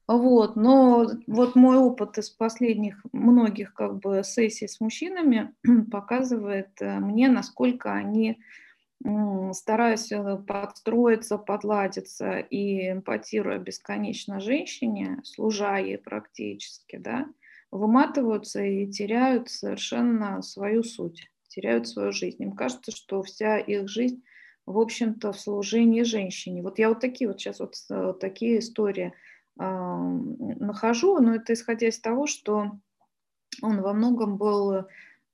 вот, 0.06 0.56
но 0.56 1.06
вот 1.26 1.54
мой 1.54 1.76
опыт 1.76 2.18
из 2.18 2.30
последних 2.30 3.00
многих 3.12 3.74
как 3.74 3.98
бы 3.98 4.22
сессий 4.24 4.66
с 4.66 4.80
мужчинами 4.80 5.54
показывает 5.90 6.70
э, 6.80 6.98
мне, 6.98 7.28
насколько 7.28 7.92
они 7.92 8.38
стараясь 9.52 10.10
э, 10.10 10.36
подстроиться, 10.46 11.38
подладиться 11.38 12.38
и 12.38 12.90
эмпатируя 12.90 13.58
бесконечно 13.58 14.40
женщине, 14.40 15.20
служа 15.24 15.76
ей 15.76 15.98
практически, 15.98 16.96
да, 16.96 17.26
выматываются 17.70 18.62
и 18.62 18.90
теряют 18.90 19.50
совершенно 19.50 20.42
свою 20.42 20.82
суть 20.82 21.30
теряют 21.58 21.88
свою 21.88 22.12
жизнь. 22.12 22.40
Им 22.42 22.52
кажется, 22.52 22.92
что 22.92 23.22
вся 23.22 23.58
их 23.58 23.88
жизнь, 23.88 24.22
в 24.64 24.78
общем-то, 24.78 25.32
в 25.32 25.40
служении 25.40 26.02
женщине. 26.02 26.62
Вот 26.62 26.78
я 26.78 26.88
вот 26.88 27.00
такие 27.00 27.26
вот 27.26 27.40
сейчас 27.40 27.58
вот, 27.58 27.74
э, 27.90 28.14
такие 28.20 28.60
истории 28.60 29.12
э, 29.58 29.64
нахожу, 29.64 31.18
но 31.18 31.34
это 31.34 31.54
исходя 31.54 31.88
из 31.88 31.98
того, 31.98 32.26
что 32.28 32.78
он 33.60 33.82
во 33.82 33.92
многом 33.92 34.36
был, 34.36 34.72
э, 34.72 34.84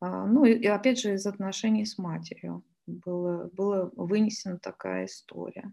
ну 0.00 0.46
и 0.46 0.66
опять 0.66 1.00
же 1.00 1.14
из 1.14 1.26
отношений 1.26 1.84
с 1.84 1.98
матерью 1.98 2.64
было 2.86 3.90
вынесена 3.96 4.58
такая 4.58 5.06
история. 5.06 5.72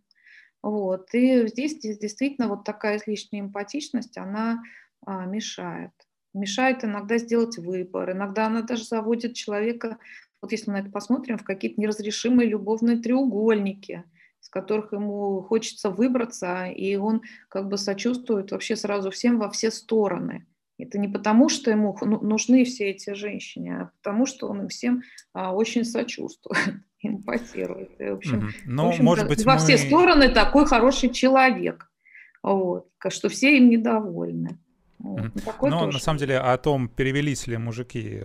Вот. 0.62 1.14
И 1.14 1.48
здесь, 1.48 1.74
здесь 1.74 1.98
действительно 1.98 2.48
вот 2.48 2.66
такая 2.66 2.98
излишняя 2.98 3.42
эмпатичность, 3.42 4.18
она 4.18 4.62
а, 5.06 5.26
мешает. 5.26 5.92
Мешает 6.34 6.86
иногда 6.86 7.18
сделать 7.18 7.58
выбор, 7.58 8.12
иногда 8.12 8.46
она 8.48 8.62
даже 8.62 8.86
заводит 8.86 9.34
человека 9.34 9.98
вот 10.42 10.52
если 10.52 10.72
мы 10.72 10.78
на 10.78 10.82
это 10.82 10.92
посмотрим, 10.92 11.38
в 11.38 11.44
какие-то 11.44 11.80
неразрешимые 11.80 12.50
любовные 12.50 12.98
треугольники, 12.98 14.04
из 14.42 14.50
которых 14.50 14.92
ему 14.92 15.42
хочется 15.44 15.90
выбраться, 15.90 16.66
и 16.66 16.96
он 16.96 17.22
как 17.48 17.68
бы 17.68 17.78
сочувствует 17.78 18.52
вообще 18.52 18.76
сразу 18.76 19.12
всем 19.12 19.38
во 19.38 19.50
все 19.50 19.70
стороны. 19.70 20.48
Это 20.80 20.98
не 20.98 21.08
потому, 21.08 21.48
что 21.48 21.70
ему 21.70 21.96
ну, 22.02 22.20
нужны 22.22 22.66
все 22.66 22.90
эти 22.90 23.14
женщины, 23.14 23.70
а 23.70 23.92
потому, 24.02 24.26
что 24.26 24.48
он 24.48 24.62
им 24.62 24.68
всем 24.68 25.04
а, 25.32 25.54
очень 25.54 25.86
сочувствует, 25.86 26.76
эмпатирует. 27.02 28.02
И, 28.02 28.06
в 28.06 28.14
общем. 28.14 28.50
Но, 28.66 28.86
в 28.86 28.90
общем 28.90 29.06
может 29.06 29.28
быть, 29.28 29.46
во 29.46 29.54
мы... 29.54 29.60
все 29.60 29.78
стороны 29.78 30.30
такой 30.30 30.66
хороший 30.66 31.10
человек. 31.10 31.92
Вот, 32.42 32.90
что 33.10 33.30
все 33.30 33.58
им 33.58 33.70
недовольны. 33.70 34.58
Вот. 35.02 35.32
Ну, 35.62 35.68
Но 35.70 35.80
тоже. 35.82 35.98
на 35.98 36.00
самом 36.00 36.20
деле 36.20 36.38
о 36.38 36.58
том, 36.58 36.88
перевелись 36.88 37.48
ли 37.48 37.58
мужики 37.58 38.24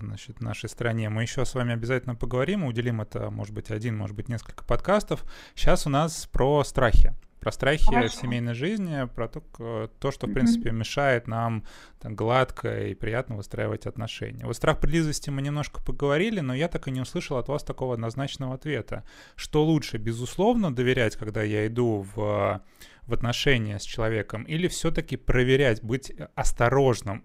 значит, 0.00 0.38
в 0.38 0.42
нашей 0.42 0.68
стране, 0.68 1.08
мы 1.08 1.22
еще 1.22 1.44
с 1.44 1.54
вами 1.54 1.72
обязательно 1.72 2.14
поговорим, 2.14 2.64
уделим 2.64 3.00
это, 3.00 3.30
может 3.30 3.54
быть, 3.54 3.70
один, 3.70 3.96
может 3.96 4.16
быть, 4.16 4.28
несколько 4.28 4.64
подкастов. 4.64 5.24
Сейчас 5.54 5.86
у 5.86 5.90
нас 5.90 6.26
про 6.26 6.64
страхи. 6.64 7.14
Про 7.46 7.52
страхи 7.52 7.84
Хорошо. 7.84 8.08
в 8.08 8.20
семейной 8.22 8.54
жизни, 8.54 9.08
про 9.14 9.28
то, 9.28 9.88
то 10.00 10.10
что, 10.10 10.26
в 10.26 10.32
принципе, 10.32 10.72
мешает 10.72 11.28
нам 11.28 11.62
там, 12.00 12.16
гладко 12.16 12.88
и 12.88 12.94
приятно 12.94 13.36
выстраивать 13.36 13.86
отношения. 13.86 14.44
Вот 14.44 14.56
страх 14.56 14.80
близости 14.80 15.30
мы 15.30 15.42
немножко 15.42 15.80
поговорили, 15.80 16.40
но 16.40 16.54
я 16.54 16.66
так 16.66 16.88
и 16.88 16.90
не 16.90 17.00
услышал 17.00 17.36
от 17.36 17.46
вас 17.46 17.62
такого 17.62 17.94
однозначного 17.94 18.54
ответа. 18.54 19.04
Что 19.36 19.64
лучше, 19.64 19.96
безусловно, 19.96 20.74
доверять, 20.74 21.14
когда 21.14 21.44
я 21.44 21.68
иду 21.68 22.04
в 22.16 22.62
в 23.06 23.12
отношения 23.12 23.78
с 23.78 23.84
человеком, 23.84 24.42
или 24.42 24.66
все-таки 24.66 25.16
проверять, 25.16 25.84
быть 25.84 26.12
осторожным? 26.34 27.24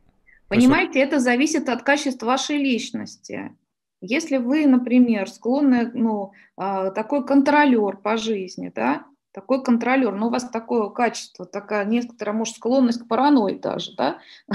Понимаете, 0.50 1.00
это 1.00 1.20
зависит 1.20 1.68
от 1.68 1.82
качества 1.82 2.28
вашей 2.28 2.58
личности. 2.58 3.58
Если 4.02 4.38
вы, 4.38 4.68
например, 4.68 5.28
склонны, 5.28 5.90
ну, 5.96 6.34
а, 6.58 6.92
такой 6.92 7.26
контролер 7.26 7.98
по 7.98 8.18
жизни, 8.18 8.72
да, 8.76 9.08
такой 9.32 9.64
контролер, 9.64 10.14
но 10.14 10.28
у 10.28 10.30
вас 10.30 10.50
такое 10.50 10.90
качество, 10.90 11.46
такая 11.46 11.86
некоторая, 11.86 12.36
может, 12.36 12.56
склонность 12.56 13.02
к 13.02 13.08
паранойи 13.08 13.58
даже, 13.58 13.96
да, 13.96 14.20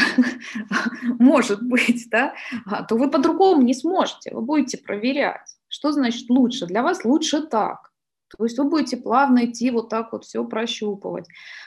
может 1.18 1.62
быть, 1.62 2.08
да, 2.10 2.34
а, 2.66 2.82
то 2.82 2.96
вы 2.96 3.10
по-другому 3.10 3.62
не 3.62 3.74
сможете, 3.74 4.34
вы 4.34 4.42
будете 4.42 4.78
проверять. 4.78 5.56
Что 5.68 5.92
значит 5.92 6.30
лучше? 6.30 6.66
Для 6.66 6.82
вас 6.82 7.04
лучше 7.04 7.42
так. 7.42 7.90
То 8.28 8.44
есть 8.44 8.58
вы 8.58 8.68
будете 8.68 8.96
плавно 8.96 9.46
идти 9.46 9.70
вот 9.70 9.88
так 9.88 10.12
вот 10.12 10.24
все 10.24 10.44
прощупывать. 10.44 11.26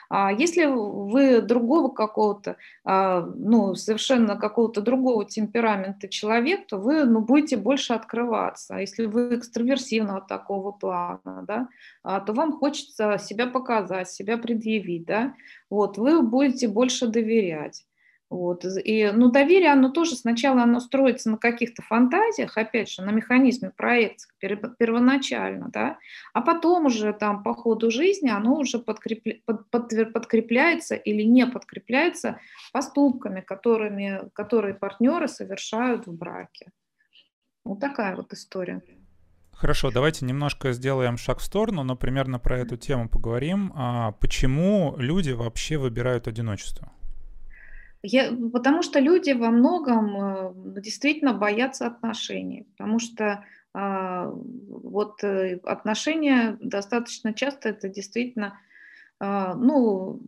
А 0.09 0.31
если 0.31 0.65
вы 0.65 1.41
другого 1.41 1.89
какого-то, 1.89 2.57
а, 2.83 3.21
ну, 3.21 3.75
совершенно 3.75 4.35
какого-то 4.35 4.81
другого 4.81 5.25
темперамента 5.25 6.07
человек, 6.07 6.67
то 6.67 6.77
вы 6.77 7.05
ну, 7.05 7.21
будете 7.21 7.57
больше 7.57 7.93
открываться. 7.93 8.75
А 8.75 8.81
если 8.81 9.05
вы 9.05 9.35
экстраверсивного 9.35 10.21
такого 10.21 10.71
плана, 10.71 11.43
да, 11.47 11.69
а, 12.03 12.19
то 12.19 12.33
вам 12.33 12.57
хочется 12.57 13.17
себя 13.19 13.47
показать, 13.47 14.09
себя 14.09 14.37
предъявить, 14.37 15.05
да, 15.05 15.33
вот, 15.69 15.97
вы 15.97 16.21
будете 16.21 16.67
больше 16.67 17.07
доверять. 17.07 17.85
Вот. 18.29 18.63
И, 18.63 19.12
ну, 19.12 19.31
доверие, 19.31 19.71
оно 19.71 19.89
тоже 19.89 20.15
сначала 20.15 20.62
оно 20.62 20.79
строится 20.79 21.31
на 21.31 21.38
каких-то 21.38 21.81
фантазиях, 21.81 22.57
опять 22.57 22.89
же, 22.89 23.01
на 23.01 23.09
механизме 23.09 23.71
проекции 23.71 24.29
первоначально, 24.77 25.69
да, 25.69 25.98
а 26.33 26.41
потом 26.41 26.86
уже 26.86 27.12
там 27.13 27.41
по 27.41 27.55
ходу 27.55 27.89
жизни 27.89 28.29
оно 28.29 28.55
уже 28.55 28.77
подкрепля, 28.77 29.39
под, 29.45 29.69
под, 29.71 30.13
подкрепляется 30.13 30.95
или 30.95 31.24
не 31.24 31.48
подкрепляется 31.48 32.39
поступками, 32.71 33.41
которыми, 33.41 34.29
которые 34.33 34.75
партнеры 34.75 35.27
совершают 35.27 36.05
в 36.05 36.13
браке. 36.13 36.71
Вот 37.65 37.79
такая 37.79 38.15
вот 38.15 38.31
история. 38.33 38.81
Хорошо, 39.51 39.91
давайте 39.91 40.25
немножко 40.25 40.71
сделаем 40.71 41.17
шаг 41.17 41.39
в 41.39 41.43
сторону, 41.43 41.83
но 41.83 41.98
примерно 41.98 42.39
про 42.39 42.59
эту 42.59 42.77
тему 42.77 43.09
поговорим. 43.09 43.74
А 43.75 44.12
почему 44.13 44.95
люди 44.98 45.31
вообще 45.31 45.77
выбирают 45.77 46.27
одиночество? 46.27 46.93
Я, 48.01 48.32
потому 48.53 48.82
что 48.82 49.00
люди 49.00 49.32
во 49.32 49.50
многом 49.50 50.77
э, 50.77 50.82
действительно 50.82 51.34
боятся 51.34 51.88
отношений, 51.88 52.68
потому 52.77 53.00
что 53.00 53.44
а, 53.72 54.32
вот 54.32 55.24
э, 55.24 55.60
отношения 55.63 56.58
достаточно 56.60 57.34
часто 57.34 57.70
это 57.70 57.88
действительно, 57.88 58.60
а, 59.20 59.53
ну, 59.53 60.22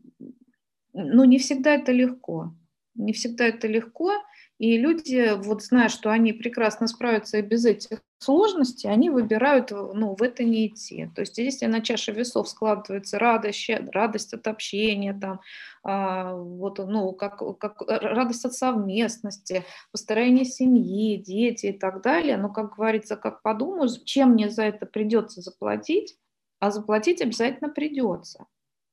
ну 0.94 1.24
не 1.24 1.40
всегда 1.40 1.74
это 1.74 1.92
легко, 1.92 2.54
не 2.94 3.14
всегда 3.14 3.48
это 3.48 3.68
легко, 3.68 4.14
и 4.62 4.78
люди, 4.78 5.34
вот 5.38 5.64
зная, 5.64 5.90
что 5.90 6.12
они 6.12 6.34
прекрасно 6.34 6.86
справятся 6.86 7.40
и 7.40 7.42
без 7.42 7.66
этих 7.66 8.04
сложностей, 8.20 8.92
они 8.92 9.10
выбирают 9.10 9.72
ну, 9.72 10.16
в 10.16 10.22
это 10.22 10.44
не 10.44 10.68
идти. 10.68 11.10
То 11.16 11.22
есть 11.22 11.40
если 11.40 11.66
на 11.66 11.82
чаше 11.82 12.12
весов 12.12 12.48
складывается 12.48 13.18
радость, 13.18 13.72
радость 13.92 14.36
от 14.36 14.46
общения, 14.46 15.18
там, 15.20 15.42
а, 15.84 16.36
вот, 16.36 16.78
ну, 16.78 17.12
как, 17.14 17.40
как 17.58 17.82
радость 17.88 18.46
от 18.46 18.54
совместности, 18.54 19.66
построение 19.92 20.46
семьи, 20.46 21.18
дети 21.18 21.66
и 21.66 21.74
так 21.74 22.04
далее, 22.04 22.38
ну, 22.38 22.54
как 22.54 22.76
говорится, 22.76 23.16
как 23.16 23.42
подумаю, 23.42 23.90
чем 24.06 24.34
мне 24.34 24.52
за 24.52 24.66
это 24.66 24.86
придется 24.86 25.42
заплатить, 25.42 26.20
а 26.60 26.70
заплатить 26.70 27.24
обязательно 27.24 27.72
придется. 27.72 28.46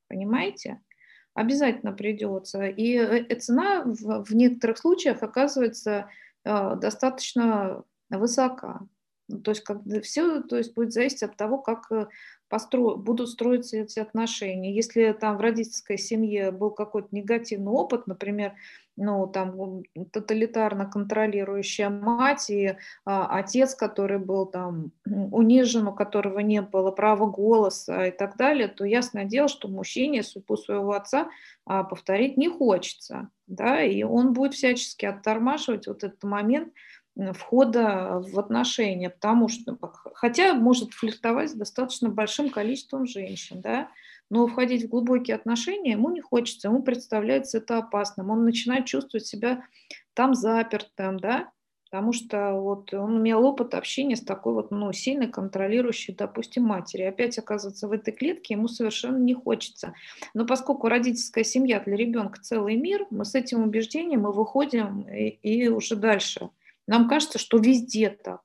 Понимаете? 0.09 0.81
Обязательно 1.38 1.92
придется. 1.92 2.66
И 2.66 2.97
э, 2.97 3.35
цена 3.37 3.85
в, 3.85 4.35
некоторых 4.35 4.78
случаях 4.78 5.23
оказывается 5.23 6.09
э, 6.45 6.76
достаточно 6.76 7.85
высока. 8.11 8.80
Ну, 9.28 9.40
то 9.40 9.50
есть 9.50 9.62
как, 9.62 9.83
все 10.02 10.42
то 10.42 10.57
есть, 10.57 10.75
будет 10.75 10.92
зависеть 10.92 11.23
от 11.23 11.37
того, 11.37 11.59
как 11.59 11.90
э, 11.92 12.07
постро... 12.49 12.97
будут 12.97 13.28
строиться 13.28 13.76
эти 13.76 13.99
отношения. 13.99 14.75
Если 14.75 15.12
там 15.12 15.37
в 15.37 15.40
родительской 15.40 15.99
семье 15.99 16.50
был 16.50 16.71
какой-то 16.71 17.09
негативный 17.12 17.71
опыт, 17.71 18.07
например, 18.07 18.54
ну, 18.99 19.26
там 19.26 19.83
тоталитарно 20.12 20.87
контролирующая 20.87 21.88
мать 21.88 22.50
и 22.50 22.76
а, 23.05 23.38
отец, 23.38 23.75
который 23.75 24.19
был 24.19 24.47
там 24.47 24.93
унижен, 25.07 25.87
у 25.87 25.93
которого 25.93 26.40
не 26.40 26.61
было 26.61 26.90
права 26.90 27.26
голоса 27.26 28.07
и 28.07 28.11
так 28.11 28.37
далее, 28.37 28.69
то 28.69 28.85
ясное 28.85 29.25
дело, 29.25 29.49
что 29.49 29.69
мужчине 29.69 30.23
судьбу 30.23 30.57
своего 30.57 30.93
отца 30.93 31.28
а, 31.64 31.85
повторить 31.85 32.37
не 32.37 32.49
хочется, 32.49 33.31
да, 33.47 33.83
и 33.83 34.02
он 34.02 34.33
будет 34.33 34.55
всячески 34.55 35.07
оттормаживать 35.07 35.87
вот 35.87 36.05
этот 36.05 36.23
момент, 36.25 36.73
входа 37.33 38.23
в 38.25 38.38
отношения, 38.38 39.11
потому 39.11 39.49
что, 39.49 39.76
хотя 40.14 40.55
может 40.55 40.93
флиртовать 40.93 41.50
с 41.50 41.55
достаточно 41.55 42.09
большим 42.09 42.49
количеством 42.49 43.07
женщин, 43.07 43.61
да, 43.61 43.88
но 44.31 44.47
входить 44.47 44.85
в 44.85 44.89
глубокие 44.89 45.37
отношения 45.37 45.93
ему 45.93 46.11
не 46.11 46.21
хочется, 46.21 46.69
ему 46.69 46.83
представляется 46.83 47.59
это 47.59 47.79
опасным, 47.79 48.31
он 48.31 48.45
начинает 48.45 48.87
чувствовать 48.87 49.27
себя 49.27 49.65
там 50.15 50.35
запертым, 50.35 51.19
да, 51.19 51.51
потому 51.91 52.13
что 52.13 52.53
вот 52.53 52.93
он 52.93 53.19
имел 53.19 53.45
опыт 53.45 53.75
общения 53.75 54.17
с 54.17 54.21
такой 54.21 54.53
вот, 54.53 54.71
ну, 54.71 54.93
сильно 54.93 55.27
контролирующей, 55.27 56.15
допустим, 56.15 56.65
матери. 56.65 57.03
Опять 57.03 57.39
оказывается 57.39 57.89
в 57.89 57.93
этой 57.93 58.13
клетке 58.13 58.55
ему 58.55 58.69
совершенно 58.69 59.17
не 59.17 59.33
хочется. 59.33 59.95
Но 60.35 60.45
поскольку 60.45 60.89
родительская 60.89 61.45
семья 61.45 61.81
для 61.81 61.97
ребенка 61.97 62.41
целый 62.43 62.77
мир, 62.77 63.07
мы 63.11 63.25
с 63.25 63.35
этим 63.35 63.63
убеждением 63.63 64.23
мы 64.23 64.33
выходим 64.33 65.03
и, 65.09 65.29
и 65.29 65.69
уже 65.69 65.97
дальше 65.97 66.51
нам 66.87 67.09
кажется, 67.09 67.39
что 67.39 67.59
везде 67.59 68.11
так. 68.11 68.41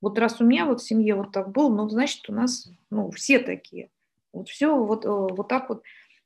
Вот 0.00 0.18
раз 0.18 0.40
у 0.40 0.44
меня 0.44 0.66
вот 0.66 0.80
в 0.80 0.86
семье 0.86 1.14
вот 1.14 1.32
так 1.32 1.52
было, 1.52 1.68
ну, 1.68 1.88
значит, 1.88 2.28
у 2.28 2.32
нас 2.32 2.68
ну, 2.90 3.10
все 3.10 3.38
такие. 3.38 3.90
Вот 4.32 4.48
все 4.48 4.76
вот, 4.76 5.04
э, 5.04 5.08
вот 5.08 5.48
так 5.48 5.68
вот 5.68 5.82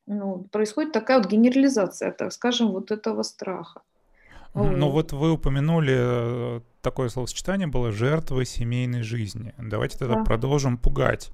ну, 0.06 0.46
происходит 0.52 0.92
такая 0.92 1.18
вот 1.18 1.26
генерализация, 1.26 2.12
так 2.12 2.32
скажем, 2.32 2.68
вот 2.68 2.90
этого 2.90 3.22
страха. 3.22 3.82
Ну 4.54 4.88
вот 4.88 5.12
вы 5.12 5.32
упомянули 5.32 5.94
э, 5.98 6.60
такое 6.80 7.10
словосочетание 7.10 7.66
было 7.66 7.92
жертвы 7.92 8.46
семейной 8.46 9.02
жизни. 9.02 9.52
Давайте 9.58 9.98
тогда 9.98 10.14
да. 10.14 10.24
продолжим 10.24 10.78
пугать. 10.78 11.30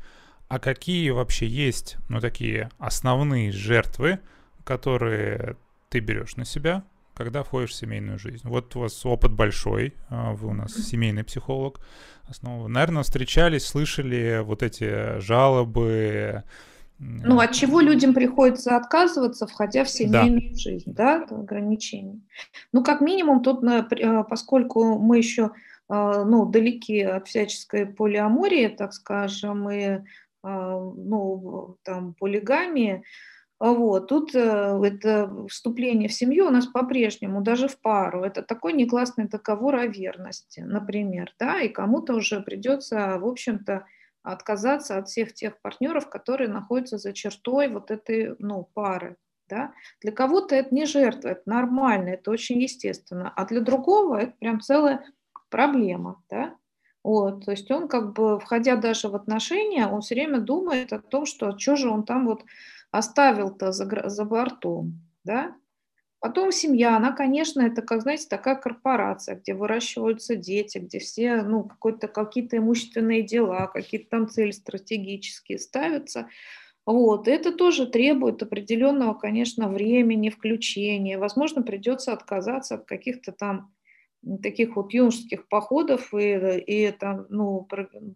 А 0.48 0.58
какие 0.58 1.08
вообще 1.10 1.46
есть, 1.46 1.98
ну, 2.08 2.20
такие 2.20 2.68
основные 2.78 3.52
жертвы, 3.52 4.18
которые 4.64 5.56
ты 5.88 6.00
берешь 6.00 6.36
на 6.36 6.44
себя, 6.44 6.82
когда 7.14 7.42
входишь 7.42 7.70
в 7.70 7.74
семейную 7.74 8.18
жизнь. 8.18 8.42
Вот 8.44 8.74
у 8.76 8.80
вас 8.80 9.04
опыт 9.04 9.32
большой, 9.32 9.94
а, 10.08 10.32
вы 10.32 10.48
у 10.48 10.54
нас 10.54 10.72
семейный 10.72 11.24
психолог. 11.24 11.80
Основа. 12.24 12.68
Наверное, 12.68 13.02
встречались, 13.02 13.66
слышали 13.66 14.40
вот 14.42 14.62
эти 14.62 15.18
жалобы. 15.20 16.44
Ну, 16.98 17.40
от 17.40 17.52
чего 17.52 17.80
людям 17.80 18.14
приходится 18.14 18.76
отказываться, 18.76 19.46
входя 19.46 19.84
в 19.84 19.90
семейную 19.90 20.52
да. 20.52 20.56
жизнь, 20.56 20.92
да, 20.94 21.24
ограничения. 21.24 22.20
Ну, 22.72 22.84
как 22.84 23.00
минимум, 23.00 23.42
тут, 23.42 23.62
а, 23.64 24.22
поскольку 24.22 24.98
мы 24.98 25.18
еще 25.18 25.50
а, 25.88 26.24
ну, 26.24 26.46
далеки 26.46 27.00
от 27.02 27.28
всяческой 27.28 27.86
полиамории, 27.86 28.68
так 28.68 28.94
скажем, 28.94 29.68
и 29.70 30.00
ну, 30.44 31.76
там, 31.84 32.14
полигамии, 32.14 33.04
вот. 33.70 34.08
Тут 34.08 34.34
э, 34.34 34.80
это 34.82 35.46
вступление 35.48 36.08
в 36.08 36.12
семью 36.12 36.48
у 36.48 36.50
нас 36.50 36.66
по-прежнему, 36.66 37.42
даже 37.42 37.68
в 37.68 37.78
пару. 37.80 38.24
Это 38.24 38.42
такой 38.42 38.72
негласный 38.72 39.28
договор 39.28 39.76
о 39.76 39.86
верности, 39.86 40.60
например. 40.66 41.32
Да? 41.38 41.60
И 41.60 41.68
кому-то 41.68 42.14
уже 42.14 42.40
придется, 42.40 43.18
в 43.20 43.24
общем-то, 43.24 43.86
отказаться 44.24 44.98
от 44.98 45.06
всех 45.06 45.32
тех 45.32 45.60
партнеров, 45.60 46.10
которые 46.10 46.48
находятся 46.48 46.98
за 46.98 47.12
чертой 47.12 47.68
вот 47.68 47.92
этой 47.92 48.34
ну, 48.40 48.68
пары. 48.74 49.16
Да? 49.48 49.72
Для 50.00 50.10
кого-то 50.10 50.56
это 50.56 50.74
не 50.74 50.84
жертва, 50.84 51.28
это 51.28 51.42
нормально, 51.46 52.08
это 52.08 52.32
очень 52.32 52.60
естественно. 52.60 53.32
А 53.36 53.46
для 53.46 53.60
другого 53.60 54.16
это 54.22 54.32
прям 54.40 54.60
целая 54.60 55.04
проблема. 55.50 56.20
Да? 56.28 56.56
Вот, 57.04 57.44
то 57.44 57.52
есть 57.52 57.70
он 57.70 57.86
как 57.86 58.12
бы, 58.12 58.40
входя 58.40 58.74
даже 58.74 59.08
в 59.08 59.14
отношения, 59.14 59.86
он 59.86 60.00
все 60.00 60.16
время 60.16 60.40
думает 60.40 60.92
о 60.92 60.98
том, 60.98 61.26
что 61.26 61.56
что 61.56 61.76
же 61.76 61.88
он 61.88 62.02
там 62.02 62.26
вот 62.26 62.44
оставил-то 62.92 63.72
за, 63.72 64.08
за 64.08 64.24
бортом, 64.24 65.00
да? 65.24 65.56
Потом 66.20 66.52
семья, 66.52 66.96
она, 66.96 67.10
конечно, 67.10 67.62
это, 67.62 67.82
как 67.82 68.02
знаете, 68.02 68.28
такая 68.28 68.54
корпорация, 68.54 69.34
где 69.34 69.54
выращиваются 69.54 70.36
дети, 70.36 70.78
где 70.78 71.00
все, 71.00 71.42
ну, 71.42 71.64
какой-то, 71.64 72.06
какие-то 72.06 72.58
имущественные 72.58 73.22
дела, 73.22 73.66
какие-то 73.66 74.08
там 74.08 74.28
цели 74.28 74.52
стратегические 74.52 75.58
ставятся. 75.58 76.28
Вот, 76.86 77.26
это 77.26 77.50
тоже 77.50 77.86
требует 77.86 78.40
определенного, 78.40 79.14
конечно, 79.14 79.68
времени, 79.68 80.30
включения. 80.30 81.18
Возможно, 81.18 81.62
придется 81.62 82.12
отказаться 82.12 82.76
от 82.76 82.84
каких-то 82.84 83.32
там 83.32 83.72
таких 84.42 84.76
вот 84.76 84.92
юношеских 84.92 85.48
походов 85.48 86.14
и, 86.14 86.58
и 86.58 86.92
там, 86.92 87.26
ну, 87.28 87.66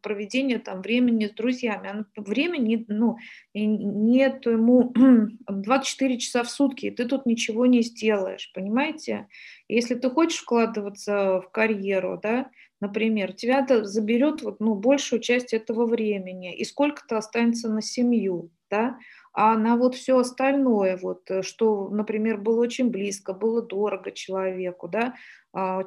проведение 0.03 0.59
там 0.59 0.83
времени 0.83 1.27
с 1.27 1.33
друзьями. 1.33 2.05
Времени, 2.17 2.85
ну, 2.89 3.17
нет 3.55 4.47
ему 4.47 4.93
24 5.49 6.19
часа 6.19 6.43
в 6.45 6.51
сутки, 6.51 6.87
и 6.87 6.91
ты 6.91 7.07
тут 7.07 7.27
ничего 7.27 7.67
не 7.67 7.83
сделаешь, 7.83 8.53
понимаете? 8.55 9.29
Если 9.69 9.95
ты 9.95 10.11
хочешь 10.11 10.41
вкладываться 10.41 11.41
в 11.41 11.51
карьеру, 11.51 12.21
да, 12.23 12.51
например, 12.81 13.33
тебя 13.33 13.61
это 13.61 13.85
заберет 13.85 14.43
вот, 14.43 14.61
ну, 14.61 14.75
большую 14.75 15.21
часть 15.21 15.53
этого 15.53 15.87
времени, 15.87 16.55
и 16.55 16.65
сколько-то 16.65 17.17
останется 17.19 17.69
на 17.69 17.83
семью, 17.83 18.51
да, 18.71 18.99
а 19.33 19.57
на 19.57 19.77
вот 19.77 19.95
все 19.95 20.19
остальное, 20.19 20.97
вот, 20.97 21.31
э, 21.31 21.43
что, 21.43 21.91
например, 21.91 22.39
было 22.39 22.61
очень 22.63 22.91
близко, 22.91 23.35
было 23.35 23.61
дорого 23.61 24.11
человеку, 24.11 24.89
да, 24.89 25.15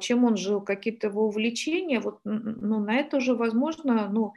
чем 0.00 0.24
он 0.24 0.36
жил, 0.36 0.60
какие-то 0.60 1.08
его 1.08 1.26
увлечения, 1.26 2.00
вот, 2.00 2.20
ну, 2.24 2.80
на 2.80 2.96
это 2.96 3.18
уже, 3.18 3.34
возможно, 3.34 4.08
ну, 4.08 4.32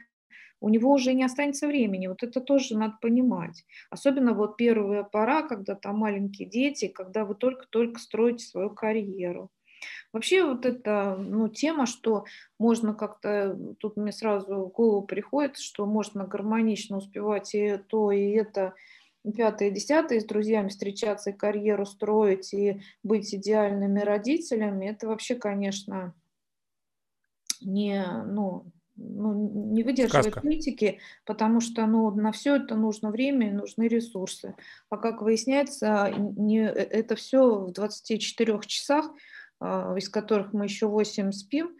у 0.60 0.68
него 0.70 0.92
уже 0.92 1.12
не 1.12 1.24
останется 1.24 1.66
времени. 1.66 2.06
Вот 2.06 2.22
это 2.22 2.40
тоже 2.40 2.78
надо 2.78 2.96
понимать. 3.00 3.64
Особенно 3.90 4.32
вот 4.32 4.56
первая 4.56 5.02
пора, 5.02 5.42
когда 5.42 5.74
там 5.74 5.98
маленькие 5.98 6.48
дети, 6.48 6.88
когда 6.88 7.24
вы 7.24 7.34
только-только 7.34 8.00
строите 8.00 8.46
свою 8.46 8.70
карьеру. 8.70 9.50
Вообще 10.12 10.42
вот 10.44 10.64
эта 10.64 11.16
ну, 11.16 11.48
тема, 11.48 11.84
что 11.86 12.24
можно 12.58 12.94
как-то, 12.94 13.58
тут 13.78 13.96
мне 13.96 14.12
сразу 14.12 14.66
в 14.66 14.68
голову 14.68 15.02
приходит, 15.02 15.58
что 15.58 15.84
можно 15.84 16.24
гармонично 16.24 16.96
успевать 16.96 17.54
и 17.54 17.76
то, 17.88 18.10
и 18.10 18.30
это, 18.30 18.74
пятое, 19.32 19.70
десятое, 19.70 20.20
с 20.20 20.24
друзьями 20.24 20.68
встречаться 20.68 21.30
и 21.30 21.36
карьеру 21.36 21.86
строить, 21.86 22.52
и 22.52 22.80
быть 23.02 23.34
идеальными 23.34 24.00
родителями, 24.00 24.86
это 24.86 25.08
вообще, 25.08 25.34
конечно, 25.34 26.14
не, 27.60 28.04
ну, 28.26 28.66
ну, 28.96 29.72
не 29.72 29.82
выдерживает 29.82 30.26
Сказка. 30.26 30.40
критики, 30.40 31.00
потому 31.24 31.60
что 31.60 31.86
ну, 31.86 32.10
на 32.12 32.32
все 32.32 32.56
это 32.56 32.76
нужно 32.76 33.10
время 33.10 33.48
и 33.48 33.52
нужны 33.52 33.88
ресурсы. 33.88 34.54
А 34.88 34.98
как 34.98 35.22
выясняется, 35.22 36.12
не, 36.16 36.60
э, 36.60 36.70
это 36.70 37.16
все 37.16 37.58
в 37.58 37.72
24 37.72 38.60
часах, 38.66 39.10
а, 39.60 39.94
из 39.96 40.08
которых 40.08 40.52
мы 40.52 40.66
еще 40.66 40.86
8 40.86 41.32
спим, 41.32 41.76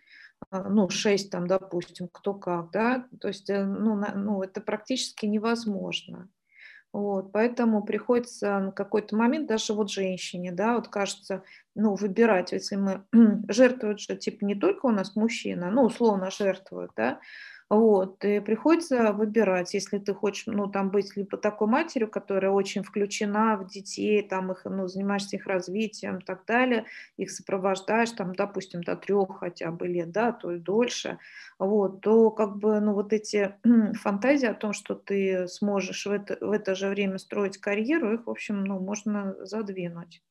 а, 0.51 0.69
ну, 0.69 0.89
6 0.89 1.31
там, 1.31 1.47
допустим, 1.47 2.09
кто 2.11 2.35
как, 2.35 2.71
да, 2.73 3.07
то 3.21 3.29
есть, 3.29 3.49
э, 3.49 3.65
ну, 3.65 3.95
на, 3.95 4.15
ну 4.15 4.43
это 4.43 4.61
практически 4.61 5.27
невозможно. 5.27 6.29
Вот, 6.95 7.33
поэтому 7.33 7.83
приходится 7.83 8.57
на 8.61 8.71
какой-то 8.71 9.17
момент 9.17 9.49
даже 9.49 9.73
вот 9.73 9.91
женщине, 9.91 10.53
да, 10.53 10.77
вот 10.77 10.87
кажется, 10.87 11.43
ну, 11.75 11.97
выбирать, 11.97 12.53
если 12.53 12.77
мы 12.77 13.05
жертвуют 13.49 13.99
же, 13.99 14.15
типа, 14.15 14.45
не 14.45 14.55
только 14.55 14.87
у 14.87 14.93
нас 14.93 15.17
мужчина, 15.17 15.73
ну, 15.73 15.83
условно 15.87 16.31
жертвуют, 16.31 16.93
да, 16.95 17.19
вот, 17.71 18.23
и 18.25 18.41
приходится 18.41 19.13
выбирать, 19.13 19.73
если 19.75 19.99
ты 19.99 20.15
хочешь, 20.15 20.45
ну, 20.47 20.69
там 20.69 20.91
быть 20.91 21.17
либо 21.17 21.39
такой 21.39 21.67
матерью, 21.67 22.09
которая 22.09 22.51
очень 22.53 22.83
включена 22.83 23.57
в 23.57 23.67
детей, 23.67 24.23
там 24.23 24.53
их, 24.53 24.65
ну, 24.67 24.87
занимаешься 24.87 25.37
их 25.37 25.47
развитием 25.47 26.19
и 26.19 26.25
так 26.25 26.45
далее, 26.47 26.85
их 27.17 27.31
сопровождаешь, 27.31 28.11
там, 28.13 28.35
допустим, 28.35 28.83
до 28.85 28.97
трех 28.97 29.39
хотя 29.41 29.71
бы 29.73 29.89
лет, 29.89 30.13
да, 30.13 30.33
то 30.33 30.53
и 30.53 30.59
дольше, 30.59 31.19
вот, 31.59 32.01
то 32.03 32.31
как 32.31 32.57
бы, 32.59 32.81
ну, 32.81 32.93
вот 32.93 33.13
эти 33.13 33.55
фантазии 34.01 34.47
о 34.47 34.55
том, 34.55 34.73
что 34.75 34.95
ты 34.95 35.49
сможешь 35.49 36.07
в 36.07 36.11
это, 36.13 36.37
в 36.41 36.51
это 36.53 36.75
же 36.75 36.89
время 36.89 37.19
строить 37.19 37.59
карьеру, 37.59 38.15
их, 38.15 38.27
в 38.27 38.31
общем, 38.31 38.63
ну, 38.65 38.79
можно 38.79 39.35
задвинуть. 39.47 40.23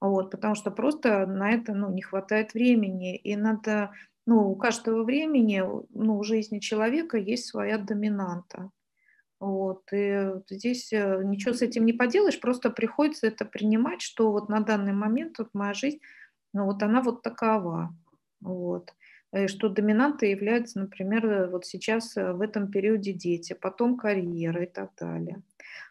Вот, 0.00 0.32
потому 0.32 0.56
что 0.56 0.72
просто 0.72 1.26
на 1.26 1.52
это 1.52 1.74
ну, 1.74 1.88
не 1.92 2.02
хватает 2.02 2.54
времени, 2.54 3.14
и 3.16 3.36
надо 3.36 3.92
ну, 4.26 4.50
у 4.50 4.56
каждого 4.56 5.02
времени, 5.04 5.62
ну, 5.90 6.18
у 6.18 6.22
жизни 6.24 6.58
человека 6.60 7.18
есть 7.18 7.46
своя 7.46 7.78
доминанта. 7.78 8.70
Вот, 9.40 9.82
и 9.92 10.34
здесь 10.48 10.92
э, 10.92 11.22
ничего 11.24 11.52
с 11.52 11.62
этим 11.62 11.84
не 11.84 11.92
поделаешь, 11.92 12.38
просто 12.38 12.70
приходится 12.70 13.26
это 13.26 13.44
принимать, 13.44 14.00
что 14.00 14.30
вот 14.30 14.48
на 14.48 14.60
данный 14.60 14.92
момент 14.92 15.38
вот 15.38 15.48
моя 15.52 15.74
жизнь, 15.74 15.98
ну 16.52 16.66
вот 16.66 16.80
она 16.84 17.02
вот 17.02 17.22
такова. 17.22 17.92
Вот. 18.40 18.94
э, 19.32 19.48
что 19.48 19.68
доминантой 19.68 20.30
является, 20.30 20.78
например, 20.78 21.48
вот 21.50 21.66
сейчас 21.66 22.14
в 22.14 22.40
этом 22.40 22.70
периоде 22.70 23.12
дети, 23.12 23.54
потом 23.60 23.96
карьера 23.96 24.62
и 24.62 24.66
так 24.66 24.92
далее. 25.00 25.42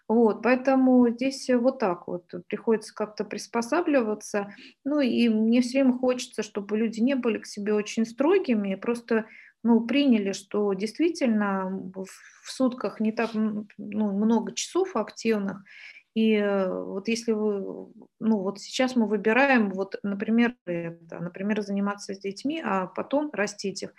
Вот, 0.07 0.43
поэтому 0.43 1.09
здесь 1.09 1.49
вот 1.49 1.79
так 1.79 2.07
вот 2.07 2.25
приходится 2.47 2.93
как-то 2.93 3.23
приспосабливаться. 3.23 4.53
Ну 4.83 4.99
и 4.99 5.29
мне 5.29 5.61
все 5.61 5.81
время 5.83 5.97
хочется, 5.97 6.43
чтобы 6.43 6.77
люди 6.77 6.99
не 6.99 7.15
были 7.15 7.37
к 7.37 7.45
себе 7.45 7.73
очень 7.73 8.05
строгими, 8.05 8.75
просто 8.75 9.25
ну, 9.63 9.81
приняли, 9.81 10.31
что 10.31 10.73
действительно 10.73 11.69
в 11.93 12.51
сутках 12.51 12.99
не 12.99 13.11
так 13.11 13.31
ну, 13.33 13.67
много 13.77 14.53
часов 14.53 14.95
активных, 14.95 15.63
и 16.13 16.33
э, 16.35 16.69
вот 16.69 17.07
если 17.07 17.31
вы, 17.31 17.87
ну 18.19 18.39
вот 18.39 18.59
сейчас 18.59 18.95
мы 18.95 19.07
выбираем, 19.07 19.69
вот, 19.69 19.95
например, 20.03 20.55
это, 20.65 21.19
например, 21.19 21.61
заниматься 21.61 22.13
с 22.13 22.19
детьми, 22.19 22.61
а 22.63 22.87
потом 22.87 23.29
растить 23.31 23.83
их. 23.83 23.93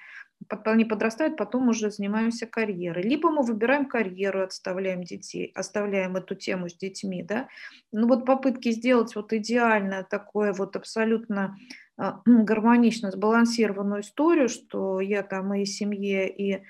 Они 0.64 0.85
подрастают, 0.85 1.37
потом 1.37 1.68
уже 1.68 1.90
занимаемся 1.90 2.46
карьерой. 2.46 3.05
Либо 3.05 3.31
мы 3.31 3.42
выбираем 3.42 3.87
карьеру, 3.87 4.42
отставляем 4.42 5.05
детей, 5.05 5.53
оставляем 5.55 6.16
эту 6.16 6.35
тему 6.35 6.68
с 6.68 6.77
детьми, 6.77 7.22
да. 7.22 7.48
Ну 7.92 8.09
вот 8.09 8.27
попытки 8.27 8.72
сделать 8.72 9.14
вот 9.14 9.33
идеально 9.33 10.05
такое 10.09 10.53
вот 10.53 10.77
абсолютно 10.77 11.57
а, 11.96 12.20
гармонично 12.27 13.11
сбалансированную 13.11 14.03
историю, 14.03 14.48
что 14.48 15.01
я 15.01 15.22
там 15.22 15.55
и 15.55 15.64
семье, 15.64 16.29
и 16.29 16.62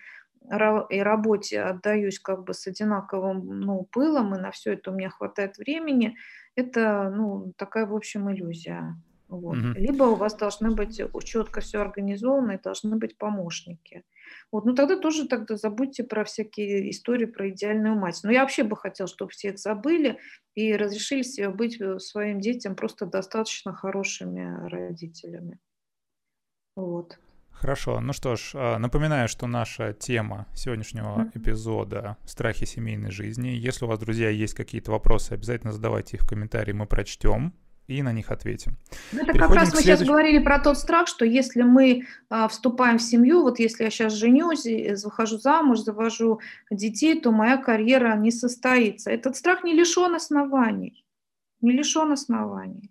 и 0.50 1.00
работе 1.00 1.62
отдаюсь 1.62 2.18
как 2.18 2.44
бы 2.44 2.55
с 2.55 2.66
одинаковым 2.66 3.61
ну, 3.61 3.88
пылом, 3.90 4.35
и 4.35 4.38
на 4.38 4.50
все 4.50 4.74
это 4.74 4.90
у 4.90 4.94
меня 4.94 5.11
хватает 5.11 5.57
времени, 5.59 6.16
это 6.57 7.11
ну, 7.14 7.52
такая, 7.57 7.87
в 7.87 7.94
общем, 7.94 8.31
иллюзия. 8.31 8.96
Вот. 9.28 9.57
Mm-hmm. 9.57 9.74
Либо 9.76 10.05
у 10.05 10.14
вас 10.14 10.35
должны 10.35 10.72
быть 10.72 11.00
четко 11.24 11.62
все 11.62 11.81
организовано, 11.81 12.52
и 12.52 12.62
должны 12.62 12.96
быть 12.96 13.16
помощники. 13.16 14.05
Вот. 14.50 14.66
Ну 14.66 14.74
тогда 14.74 14.98
тоже 14.98 15.26
тогда 15.26 15.57
забудьте 15.57 16.05
про 16.05 16.24
всякие 16.24 16.90
истории 16.90 17.24
про 17.24 17.48
идеальную 17.48 17.94
мать. 17.94 18.20
Но 18.24 18.31
я 18.31 18.42
вообще 18.42 18.62
бы 18.62 18.76
хотела, 18.76 19.09
чтобы 19.09 19.31
все 19.31 19.48
это 19.48 19.57
забыли 19.57 20.18
и 20.55 20.76
разрешили 20.76 21.22
себе 21.22 21.48
быть 21.48 21.81
э, 21.81 21.98
своим 21.98 22.40
детям 22.40 22.76
просто 22.76 23.07
достаточно 23.07 23.72
хорошими 23.72 24.68
родителями. 24.68 25.59
Вот. 26.76 27.18
Хорошо, 27.62 28.01
ну 28.01 28.12
что 28.12 28.35
ж, 28.35 28.51
а, 28.55 28.79
напоминаю, 28.79 29.29
что 29.29 29.46
наша 29.46 29.92
тема 29.92 30.48
сегодняшнего 30.53 31.31
эпизода— 31.33 32.16
страхи 32.25 32.64
семейной 32.64 33.12
жизни. 33.12 33.51
Если 33.51 33.85
у 33.85 33.88
вас, 33.88 34.01
друзья, 34.01 34.31
есть 34.31 34.55
какие-то 34.55 34.90
вопросы, 34.90 35.35
обязательно 35.35 35.72
задавайте 35.72 36.16
их 36.16 36.25
в 36.25 36.29
комментарии, 36.29 36.72
мы 36.72 36.87
прочтем 36.87 37.55
и 37.87 38.03
на 38.03 38.12
них 38.12 38.33
ответим. 38.33 38.79
Ну, 39.12 39.20
это 39.20 39.33
Переходим 39.33 39.48
как 39.48 39.55
раз 39.55 39.68
мы 39.68 39.81
следующ... 39.81 39.85
сейчас 39.85 40.09
говорили 40.09 40.42
про 40.42 40.59
тот 40.59 40.77
страх, 40.77 41.07
что 41.07 41.25
если 41.25 41.62
мы 41.62 42.03
а, 42.29 42.48
вступаем 42.48 42.98
в 42.98 43.03
семью, 43.03 43.42
вот 43.42 43.61
если 43.61 43.85
я 43.85 43.90
сейчас 43.90 44.14
женюсь, 44.14 44.66
выхожу 45.05 45.38
замуж, 45.38 45.83
завожу 45.83 46.40
детей, 46.68 47.20
то 47.20 47.31
моя 47.31 47.59
карьера 47.59 48.16
не 48.16 48.33
состоится. 48.33 49.12
Этот 49.12 49.37
страх 49.37 49.62
не 49.62 49.72
лишен 49.72 50.16
оснований, 50.16 51.05
не 51.61 51.70
лишен 51.70 52.11
оснований. 52.11 52.90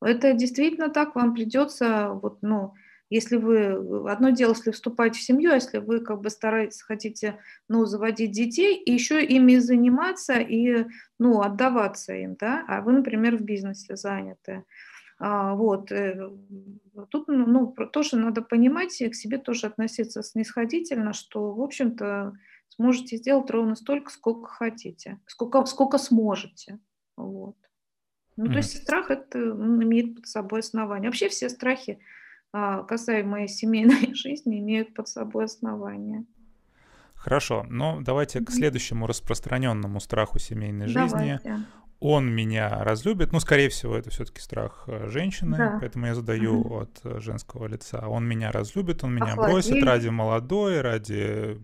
Это 0.00 0.32
действительно 0.32 0.90
так, 0.90 1.16
вам 1.16 1.34
придется 1.34 2.10
вот, 2.10 2.38
ну, 2.42 2.74
если 3.08 3.36
вы, 3.36 4.10
одно 4.10 4.30
дело, 4.30 4.52
если 4.52 4.72
вступаете 4.72 5.20
в 5.20 5.22
семью, 5.22 5.52
а 5.52 5.54
если 5.54 5.78
вы 5.78 6.00
как 6.00 6.20
бы 6.20 6.30
стараетесь, 6.30 6.82
хотите, 6.82 7.38
ну, 7.68 7.84
заводить 7.84 8.32
детей, 8.32 8.76
и 8.76 8.92
еще 8.92 9.24
ими 9.24 9.58
заниматься 9.58 10.34
и, 10.34 10.86
ну, 11.18 11.40
отдаваться 11.40 12.14
им, 12.14 12.34
да, 12.34 12.64
а 12.66 12.80
вы, 12.80 12.92
например, 12.92 13.36
в 13.36 13.42
бизнесе 13.42 13.96
заняты. 13.96 14.64
А, 15.18 15.54
вот, 15.54 15.92
э, 15.92 16.30
тут, 17.08 17.28
ну, 17.28 17.46
ну 17.46 17.86
тоже 17.86 18.16
надо 18.16 18.42
понимать 18.42 19.00
и 19.00 19.08
к 19.08 19.14
себе 19.14 19.38
тоже 19.38 19.68
относиться 19.68 20.22
снисходительно, 20.22 21.12
что, 21.12 21.52
в 21.54 21.62
общем-то, 21.62 22.34
сможете 22.68 23.16
сделать 23.16 23.50
ровно 23.50 23.76
столько, 23.76 24.10
сколько 24.10 24.48
хотите, 24.48 25.18
сколько, 25.26 25.64
сколько 25.64 25.98
сможете, 25.98 26.80
вот. 27.16 27.56
Ну, 28.36 28.46
mm. 28.46 28.50
то 28.50 28.56
есть 28.58 28.82
страх 28.82 29.10
это 29.10 29.38
имеет 29.38 30.16
под 30.16 30.26
собой 30.26 30.60
основание. 30.60 31.08
Вообще 31.08 31.30
все 31.30 31.48
страхи 31.48 31.98
касаемые 32.88 33.48
семейной 33.48 34.14
жизни, 34.14 34.58
имеют 34.60 34.94
под 34.94 35.08
собой 35.08 35.44
основания. 35.44 36.24
Хорошо, 37.14 37.66
но 37.68 38.00
давайте 38.00 38.40
к 38.40 38.50
следующему 38.50 39.06
распространенному 39.06 40.00
страху 40.00 40.38
семейной 40.38 40.86
жизни. 40.86 41.40
Давайте. 41.44 41.66
Он 41.98 42.30
меня 42.30 42.84
разлюбит. 42.84 43.32
Ну, 43.32 43.40
скорее 43.40 43.70
всего, 43.70 43.96
это 43.96 44.10
все-таки 44.10 44.40
страх 44.40 44.84
э, 44.86 45.08
женщины, 45.08 45.56
да. 45.56 45.78
поэтому 45.80 46.06
я 46.06 46.14
задаю 46.14 46.60
угу. 46.60 46.80
от 46.80 47.00
э, 47.04 47.20
женского 47.20 47.66
лица. 47.66 48.06
Он 48.06 48.24
меня 48.28 48.52
разлюбит, 48.52 49.02
он 49.02 49.14
меня 49.14 49.32
Охладили. 49.32 49.52
бросит 49.52 49.82
ради 49.82 50.08
молодой, 50.08 50.82
ради, 50.82 51.58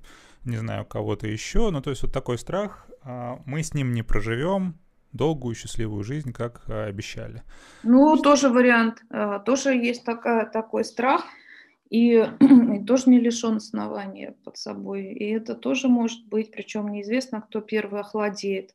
не 0.45 0.57
знаю, 0.57 0.87
кого-то 0.87 1.29
еще. 1.29 1.71
Ну, 1.71 1.83
то 1.83 1.91
есть 1.91 2.03
вот 2.03 2.13
такой 2.13 2.39
страх. 2.39 2.89
А, 3.03 3.41
мы 3.45 3.63
с 3.63 3.75
ним 3.75 3.93
не 3.93 4.03
проживем, 4.03 4.79
долгую 5.13 5.55
счастливую 5.55 6.05
жизнь, 6.05 6.33
как 6.33 6.63
э, 6.69 6.85
обещали. 6.85 7.43
Ну, 7.83 8.17
тоже 8.17 8.49
вариант. 8.49 9.03
Э, 9.11 9.41
тоже 9.45 9.75
есть 9.75 10.05
такая, 10.05 10.47
такой 10.47 10.85
страх, 10.85 11.25
и, 11.91 12.27
и 12.41 12.85
тоже 12.85 13.11
не 13.11 13.21
лишен 13.21 13.57
основания 13.57 14.35
под 14.45 14.57
собой. 14.57 15.07
И 15.07 15.31
это 15.31 15.55
тоже 15.55 15.89
может 15.89 16.27
быть, 16.27 16.51
причем 16.51 16.89
неизвестно, 16.89 17.41
кто 17.43 17.61
первый 17.61 18.01
охладеет. 18.01 18.75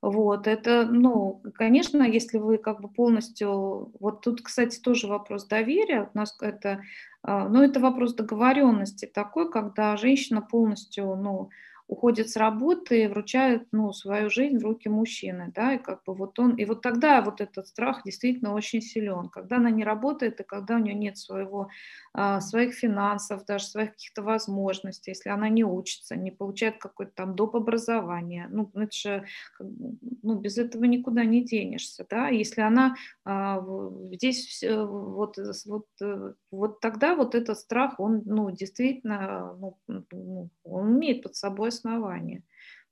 Вот, 0.00 0.46
это, 0.46 0.86
ну, 0.86 1.42
конечно, 1.54 2.04
если 2.04 2.38
вы 2.38 2.58
как 2.58 2.80
бы 2.80 2.88
полностью, 2.88 3.90
вот 3.98 4.20
тут, 4.20 4.42
кстати, 4.42 4.78
тоже 4.78 5.08
вопрос 5.08 5.46
доверия, 5.46 6.08
у 6.14 6.16
нас 6.16 6.36
это, 6.40 6.82
э, 7.26 7.48
ну, 7.48 7.62
это 7.62 7.80
вопрос 7.80 8.14
договоренности 8.14 9.06
такой, 9.06 9.50
когда 9.50 9.96
женщина 9.96 10.40
полностью, 10.40 11.16
ну, 11.16 11.50
уходит 11.88 12.28
с 12.28 12.36
работы 12.36 13.04
и 13.04 13.06
вручает 13.06 13.66
ну, 13.72 13.92
свою 13.92 14.28
жизнь 14.28 14.58
в 14.58 14.62
руки 14.62 14.88
мужчины, 14.88 15.50
да, 15.54 15.74
и 15.74 15.78
как 15.78 16.04
бы 16.04 16.14
вот 16.14 16.38
он, 16.38 16.54
и 16.54 16.66
вот 16.66 16.82
тогда 16.82 17.22
вот 17.22 17.40
этот 17.40 17.66
страх 17.66 18.02
действительно 18.04 18.52
очень 18.52 18.82
силен, 18.82 19.30
когда 19.30 19.56
она 19.56 19.70
не 19.70 19.84
работает 19.84 20.38
и 20.40 20.44
когда 20.44 20.76
у 20.76 20.78
нее 20.78 20.94
нет 20.94 21.16
своего, 21.16 21.70
а, 22.12 22.40
своих 22.42 22.74
финансов, 22.74 23.46
даже 23.46 23.64
своих 23.64 23.92
каких-то 23.92 24.22
возможностей, 24.22 25.12
если 25.12 25.30
она 25.30 25.48
не 25.48 25.64
учится, 25.64 26.14
не 26.14 26.30
получает 26.30 26.78
какое-то 26.78 27.14
там 27.14 27.34
доп. 27.34 27.56
образование, 27.56 28.46
ну, 28.50 28.70
это 28.74 28.92
же, 28.92 29.24
ну, 29.58 30.34
без 30.34 30.58
этого 30.58 30.84
никуда 30.84 31.24
не 31.24 31.42
денешься, 31.42 32.06
да, 32.10 32.28
если 32.28 32.60
она 32.60 32.96
а, 33.24 33.64
здесь 34.12 34.62
вот, 34.62 35.38
вот, 35.64 35.86
э, 36.02 36.34
вот 36.50 36.80
тогда 36.80 37.16
вот 37.16 37.34
этот 37.34 37.58
страх, 37.58 37.98
он, 37.98 38.22
ну, 38.26 38.50
действительно, 38.50 39.56
ну, 39.58 39.78
ну 39.86 40.50
он 40.64 40.98
имеет 40.98 41.22
под 41.22 41.34
собой 41.34 41.72
основания. 41.78 42.42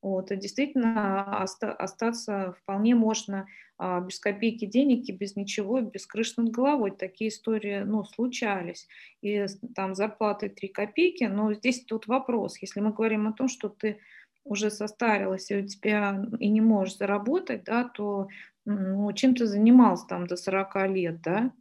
Вот, 0.03 0.31
и 0.31 0.37
действительно 0.37 1.42
оста- 1.42 1.72
остаться 1.72 2.55
вполне 2.62 2.94
можно 2.94 3.46
а, 3.79 4.01
без 4.01 4.20
копейки 4.20 4.64
денег 4.64 5.09
и 5.09 5.12
без 5.12 5.37
ничего, 5.37 5.81
без 5.81 6.07
крыши 6.07 6.35
над 6.37 6.51
головой. 6.51 6.92
Такие 6.92 7.29
истории 7.29 7.81
ну, 7.81 8.05
случались. 8.05 8.87
И 9.20 9.46
там 9.75 9.94
зарплаты 9.94 10.49
3 10.49 10.68
копейки, 10.68 11.25
но 11.25 11.53
здесь 11.55 11.85
тут 11.85 12.07
вопрос. 12.07 12.59
Если 12.61 12.81
мы 12.81 12.92
говорим 12.92 13.27
о 13.27 13.33
том, 13.33 13.49
что 13.49 13.68
ты 13.68 13.99
уже 14.44 14.70
состарилась 14.70 15.51
и 15.51 15.57
у 15.57 15.66
тебя 15.66 16.25
и 16.38 16.49
не 16.49 16.61
можешь 16.61 16.99
заработать, 16.99 17.64
да, 17.64 17.85
то 17.85 18.29
ну, 18.64 19.12
чем 19.12 19.35
ты 19.35 19.46
занимался 19.46 20.07
там 20.07 20.27
до 20.27 20.37
40 20.37 20.88
лет, 20.88 21.20
да, 21.20 21.53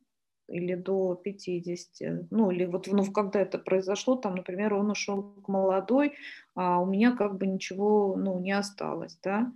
или 0.47 0.75
до 0.75 1.15
50, 1.15 2.27
ну 2.31 2.51
или 2.51 2.65
вот 2.65 2.87
ну, 2.87 3.11
когда 3.11 3.39
это 3.39 3.57
произошло, 3.57 4.15
там, 4.15 4.35
например, 4.35 4.73
он 4.73 4.91
ушел 4.91 5.23
к 5.23 5.47
молодой, 5.47 6.13
а 6.55 6.79
у 6.79 6.85
меня 6.85 7.15
как 7.15 7.37
бы 7.37 7.47
ничего, 7.47 8.15
ну, 8.15 8.39
не 8.39 8.51
осталось, 8.51 9.17
да, 9.23 9.51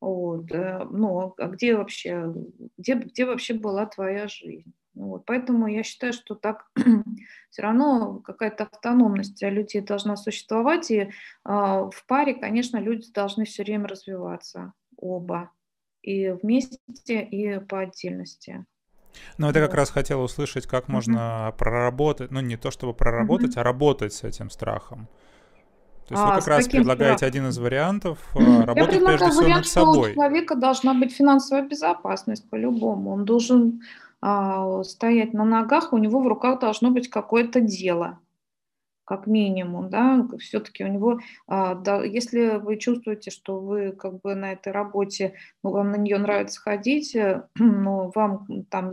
вот, 0.00 0.50
э, 0.52 0.86
ну, 0.90 1.34
а 1.36 1.46
где 1.48 1.76
вообще, 1.76 2.32
где, 2.78 2.94
где 2.94 3.26
вообще 3.26 3.54
была 3.54 3.86
твоя 3.86 4.28
жизнь? 4.28 4.72
Ну 4.94 5.08
вот, 5.08 5.24
поэтому 5.24 5.66
я 5.68 5.82
считаю, 5.82 6.12
что 6.12 6.34
так 6.34 6.70
все 7.50 7.62
равно 7.62 8.18
какая-то 8.20 8.64
автономность 8.64 9.40
людей 9.42 9.82
должна 9.82 10.16
существовать, 10.16 10.90
и 10.90 11.00
э, 11.00 11.08
в 11.44 12.04
паре, 12.08 12.34
конечно, 12.34 12.78
люди 12.78 13.12
должны 13.12 13.44
все 13.44 13.62
время 13.62 13.86
развиваться, 13.88 14.72
оба, 14.96 15.52
и 16.02 16.30
вместе, 16.30 17.22
и 17.22 17.60
по 17.60 17.80
отдельности. 17.80 18.64
Ну, 19.38 19.48
это 19.48 19.60
как 19.60 19.74
раз 19.74 19.90
хотела 19.90 20.22
услышать, 20.22 20.66
как 20.66 20.88
можно 20.88 21.54
проработать, 21.58 22.30
ну, 22.30 22.40
не 22.40 22.56
то 22.56 22.70
чтобы 22.70 22.94
проработать, 22.94 23.56
а 23.56 23.62
работать 23.62 24.12
с 24.12 24.24
этим 24.24 24.50
страхом. 24.50 25.08
То 26.08 26.14
есть 26.14 26.24
а, 26.24 26.26
вы 26.26 26.34
как 26.40 26.48
раз 26.48 26.68
предлагаете 26.68 27.18
страхом? 27.18 27.28
один 27.28 27.48
из 27.48 27.58
вариантов 27.58 28.18
mm-hmm. 28.34 28.64
работать 28.64 29.04
прежде 29.04 29.26
всего 29.26 29.42
вариант, 29.42 29.56
над 29.56 29.66
собой. 29.66 30.10
Что 30.10 30.10
у 30.10 30.14
человека 30.14 30.54
должна 30.56 30.94
быть 30.94 31.12
финансовая 31.12 31.68
безопасность 31.68 32.50
по-любому. 32.50 33.12
Он 33.12 33.24
должен 33.24 33.82
а, 34.20 34.82
стоять 34.82 35.32
на 35.34 35.44
ногах, 35.44 35.92
у 35.92 35.98
него 35.98 36.20
в 36.20 36.26
руках 36.26 36.58
должно 36.58 36.90
быть 36.90 37.08
какое-то 37.08 37.60
дело 37.60 38.18
как 39.10 39.26
минимум, 39.26 39.90
да, 39.90 40.24
все-таки 40.38 40.84
у 40.84 40.86
него, 40.86 41.18
а, 41.48 41.74
да, 41.74 42.04
если 42.04 42.58
вы 42.58 42.76
чувствуете, 42.76 43.32
что 43.32 43.58
вы 43.58 43.90
как 43.90 44.20
бы 44.20 44.36
на 44.36 44.52
этой 44.52 44.72
работе, 44.72 45.34
ну, 45.64 45.70
вам 45.70 45.90
на 45.90 45.96
нее 45.96 46.16
нравится 46.16 46.60
ходить, 46.60 47.16
э, 47.16 47.42
но 47.58 48.12
вам 48.14 48.46
там 48.70 48.92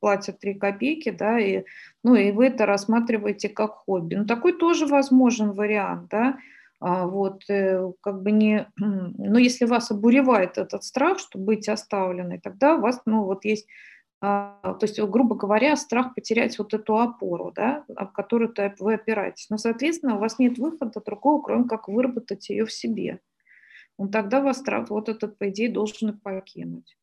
платят 0.00 0.38
3 0.38 0.54
копейки, 0.54 1.10
да, 1.10 1.38
и, 1.38 1.64
ну, 2.02 2.14
и 2.14 2.32
вы 2.32 2.46
это 2.46 2.64
рассматриваете 2.64 3.50
как 3.50 3.72
хобби. 3.72 4.14
Ну, 4.14 4.24
такой 4.24 4.54
тоже 4.54 4.86
возможен 4.86 5.52
вариант, 5.52 6.08
да, 6.10 6.38
а, 6.80 7.06
вот, 7.06 7.42
э, 7.50 7.92
как 8.00 8.22
бы 8.22 8.30
не, 8.30 8.68
но 8.78 9.38
если 9.38 9.66
вас 9.66 9.90
обуревает 9.90 10.56
этот 10.56 10.82
страх, 10.82 11.18
что 11.18 11.38
быть 11.38 11.68
оставленной, 11.68 12.40
тогда 12.40 12.76
у 12.76 12.80
вас, 12.80 13.02
ну, 13.04 13.24
вот 13.24 13.44
есть 13.44 13.66
то 14.20 14.78
есть, 14.82 15.00
грубо 15.00 15.36
говоря, 15.36 15.76
страх 15.76 16.14
потерять 16.14 16.58
вот 16.58 16.74
эту 16.74 16.98
опору, 16.98 17.52
да, 17.54 17.84
об 17.96 18.12
которую 18.12 18.52
вы 18.80 18.94
опираетесь. 18.94 19.48
Но, 19.48 19.58
соответственно, 19.58 20.16
у 20.16 20.18
вас 20.18 20.38
нет 20.38 20.58
выхода 20.58 21.00
другого, 21.04 21.42
кроме 21.42 21.68
как 21.68 21.88
выработать 21.88 22.48
ее 22.48 22.64
в 22.64 22.72
себе. 22.72 23.20
Ну, 23.96 24.08
тогда 24.08 24.40
вас 24.40 24.58
страх 24.58 24.90
вот 24.90 25.08
этот, 25.08 25.38
по 25.38 25.48
идее, 25.50 25.72
должен 25.72 26.18
покинуть. 26.18 26.96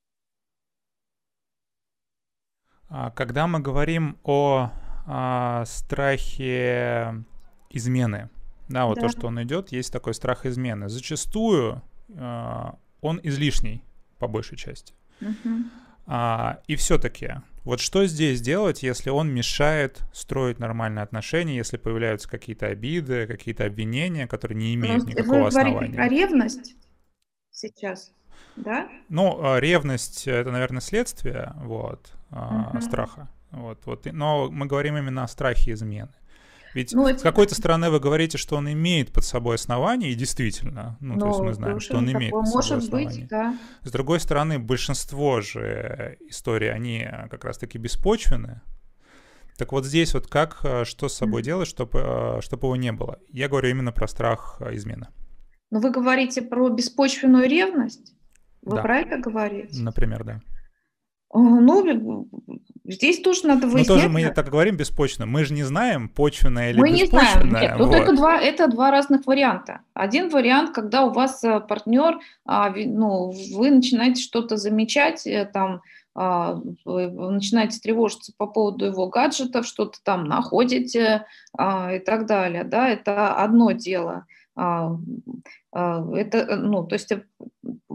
А, 2.89 3.11
когда 3.11 3.47
мы 3.47 3.59
говорим 3.59 4.17
о, 4.23 4.71
о 5.05 5.63
страхе 5.65 7.23
измены, 7.69 8.29
да, 8.67 8.85
вот 8.85 8.95
да. 8.95 9.01
то, 9.03 9.09
что 9.09 9.27
он 9.27 9.41
идет, 9.43 9.71
есть 9.71 9.91
такой 9.91 10.13
страх 10.13 10.45
измены. 10.45 10.89
Зачастую 10.89 11.81
э, 12.09 12.63
он 13.01 13.19
излишний, 13.23 13.83
по 14.19 14.27
большей 14.27 14.57
части. 14.57 14.93
Угу. 15.21 15.84
А, 16.07 16.59
и 16.67 16.75
все-таки, 16.75 17.35
вот 17.63 17.79
что 17.79 18.05
здесь 18.05 18.41
делать, 18.41 18.83
если 18.83 19.09
он 19.09 19.33
мешает 19.33 20.03
строить 20.13 20.59
нормальные 20.59 21.03
отношения, 21.03 21.55
если 21.55 21.77
появляются 21.77 22.29
какие-то 22.29 22.67
обиды, 22.67 23.25
какие-то 23.25 23.65
обвинения, 23.65 24.27
которые 24.27 24.57
не 24.57 24.75
имеют 24.75 25.03
Но 25.03 25.09
никакого 25.09 25.41
вы 25.41 25.47
основания? 25.47 25.95
Про 25.95 26.07
ревность 26.07 26.75
сейчас, 27.49 28.11
да? 28.55 28.87
Ну, 29.09 29.39
а, 29.43 29.59
ревность 29.59 30.27
это, 30.27 30.51
наверное, 30.51 30.81
следствие, 30.81 31.53
вот, 31.57 32.13
угу. 32.29 32.81
страха. 32.81 33.29
Вот, 33.51 33.79
вот. 33.85 34.05
Но 34.11 34.51
мы 34.51 34.65
говорим 34.65 34.97
именно 34.97 35.23
о 35.23 35.27
страхе 35.27 35.71
измены. 35.71 36.11
Ведь 36.75 36.91
ну, 36.93 37.07
с 37.07 37.21
какой-то 37.21 37.55
стороны 37.55 37.89
вы 37.89 38.01
говорите, 38.01 38.37
что 38.37 38.57
он 38.57 38.69
имеет 38.69 39.13
под 39.13 39.23
собой 39.23 39.55
основания, 39.55 40.11
и 40.11 40.15
действительно, 40.15 40.97
ну, 40.99 41.13
ну 41.13 41.19
то 41.21 41.27
есть 41.27 41.39
мы 41.39 41.53
знаем, 41.53 41.79
что 41.79 41.97
он 41.97 42.11
имеет 42.11 42.33
под 42.33 42.45
собой 42.47 42.55
может 42.55 42.77
основания. 42.83 43.21
Быть, 43.21 43.27
да. 43.29 43.57
С 43.83 43.91
другой 43.91 44.19
стороны, 44.19 44.59
большинство 44.59 45.39
же 45.39 46.17
историй, 46.27 46.69
они 46.69 47.07
как 47.31 47.45
раз-таки 47.45 47.77
беспочвенны. 47.77 48.61
Так 49.57 49.71
вот 49.71 49.85
здесь 49.85 50.13
вот 50.13 50.27
как, 50.27 50.59
э, 50.65 50.83
что 50.83 51.07
с 51.07 51.13
собой 51.13 51.41
mm-hmm. 51.41 51.45
делать, 51.45 51.67
чтобы, 51.69 51.99
э, 52.03 52.41
чтобы 52.41 52.67
его 52.67 52.75
не 52.75 52.91
было? 52.91 53.19
Я 53.29 53.47
говорю 53.47 53.69
именно 53.69 53.93
про 53.93 54.05
страх 54.09 54.57
э, 54.59 54.75
измены. 54.75 55.07
Но 55.71 55.79
вы 55.79 55.91
говорите 55.91 56.41
про 56.41 56.67
беспочвенную 56.67 57.47
ревность? 57.47 58.13
Вы 58.63 58.75
да. 58.75 58.81
про 58.81 58.97
это 58.97 59.17
говорите? 59.17 59.81
Например, 59.81 60.25
да. 60.25 60.41
Ну, 61.37 62.27
здесь 62.85 63.19
тоже 63.21 63.45
надо 63.45 63.67
выяснять. 63.67 63.89
Но 63.89 63.95
тоже 63.95 64.09
мы 64.09 64.29
так 64.29 64.49
говорим 64.49 64.77
беспочвенно. 64.77 65.25
Мы 65.25 65.43
же 65.43 65.53
не 65.53 65.63
знаем, 65.63 66.07
почвенное 66.07 66.69
или 66.69 66.79
мы 66.79 66.91
беспочвенное. 66.91 67.43
Мы 67.43 67.43
не 67.43 67.49
знаем. 67.49 67.77
Нет, 67.77 67.79
вот. 67.79 67.95
это, 67.95 68.15
два, 68.15 68.41
это 68.41 68.67
два 68.67 68.91
разных 68.91 69.27
варианта. 69.27 69.81
Один 69.93 70.29
вариант, 70.29 70.71
когда 70.73 71.03
у 71.03 71.11
вас 71.11 71.43
э, 71.43 71.59
партнер, 71.59 72.19
а, 72.45 72.69
ну, 72.69 73.33
вы 73.53 73.71
начинаете 73.71 74.21
что-то 74.21 74.55
замечать, 74.55 75.27
э, 75.27 75.49
там, 75.51 75.81
а, 76.15 76.61
начинаете 76.85 77.79
тревожиться 77.79 78.31
по 78.37 78.47
поводу 78.47 78.85
его 78.85 79.07
гаджетов, 79.07 79.65
что-то 79.65 79.99
там 80.01 80.23
находите 80.23 81.25
а, 81.57 81.93
и 81.93 81.99
так 81.99 82.25
далее. 82.25 82.63
Да, 82.63 82.87
это 82.87 83.35
одно 83.35 83.71
дело. 83.71 84.25
Это, 84.57 86.55
ну, 86.55 86.83
то 86.85 86.93
есть 86.93 87.11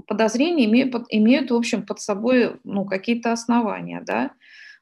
подозрения 0.06 0.66
имеют, 0.66 0.94
имеют, 1.08 1.50
в 1.50 1.54
общем, 1.54 1.86
под 1.86 2.00
собой 2.00 2.56
ну, 2.64 2.84
какие-то 2.84 3.32
основания, 3.32 4.02
да. 4.06 4.32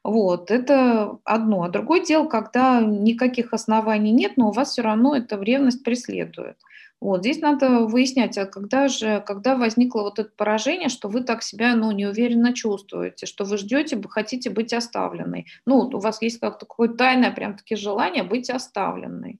Вот, 0.03 0.49
это 0.51 1.17
одно. 1.25 1.63
А 1.63 1.69
другое 1.69 2.03
дело, 2.03 2.25
когда 2.27 2.81
никаких 2.81 3.53
оснований 3.53 4.11
нет, 4.11 4.33
но 4.37 4.49
у 4.49 4.51
вас 4.51 4.71
все 4.71 4.81
равно 4.81 5.15
эта 5.15 5.39
ревность 5.39 5.83
преследует. 5.83 6.57
Вот, 7.01 7.21
здесь 7.21 7.39
надо 7.39 7.85
выяснять, 7.85 8.37
а 8.37 8.45
когда 8.45 8.89
же, 8.89 9.23
когда 9.25 9.55
возникло 9.55 10.01
вот 10.01 10.19
это 10.19 10.31
поражение, 10.35 10.89
что 10.89 11.07
вы 11.07 11.21
так 11.21 11.43
себя, 11.43 11.75
ну, 11.75 11.91
неуверенно 11.91 12.53
чувствуете, 12.53 13.25
что 13.25 13.45
вы 13.45 13.57
ждете, 13.57 13.95
вы 13.95 14.09
хотите 14.09 14.49
быть 14.49 14.73
оставленной. 14.73 15.45
Ну, 15.65 15.77
у 15.77 15.99
вас 15.99 16.21
есть 16.21 16.39
как-то 16.39 16.65
какое-то 16.65 16.95
тайное 16.95 17.31
прям-таки 17.31 17.75
желание 17.77 18.23
быть 18.23 18.49
оставленной. 18.49 19.39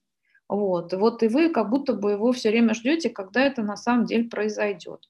Вот, 0.50 0.92
вот 0.94 1.22
и 1.22 1.28
вы 1.28 1.48
как 1.50 1.70
будто 1.70 1.92
бы 1.92 2.10
его 2.10 2.32
все 2.32 2.50
время 2.50 2.74
ждете, 2.74 3.08
когда 3.08 3.40
это 3.40 3.62
на 3.62 3.76
самом 3.76 4.04
деле 4.04 4.24
произойдет. 4.24 5.08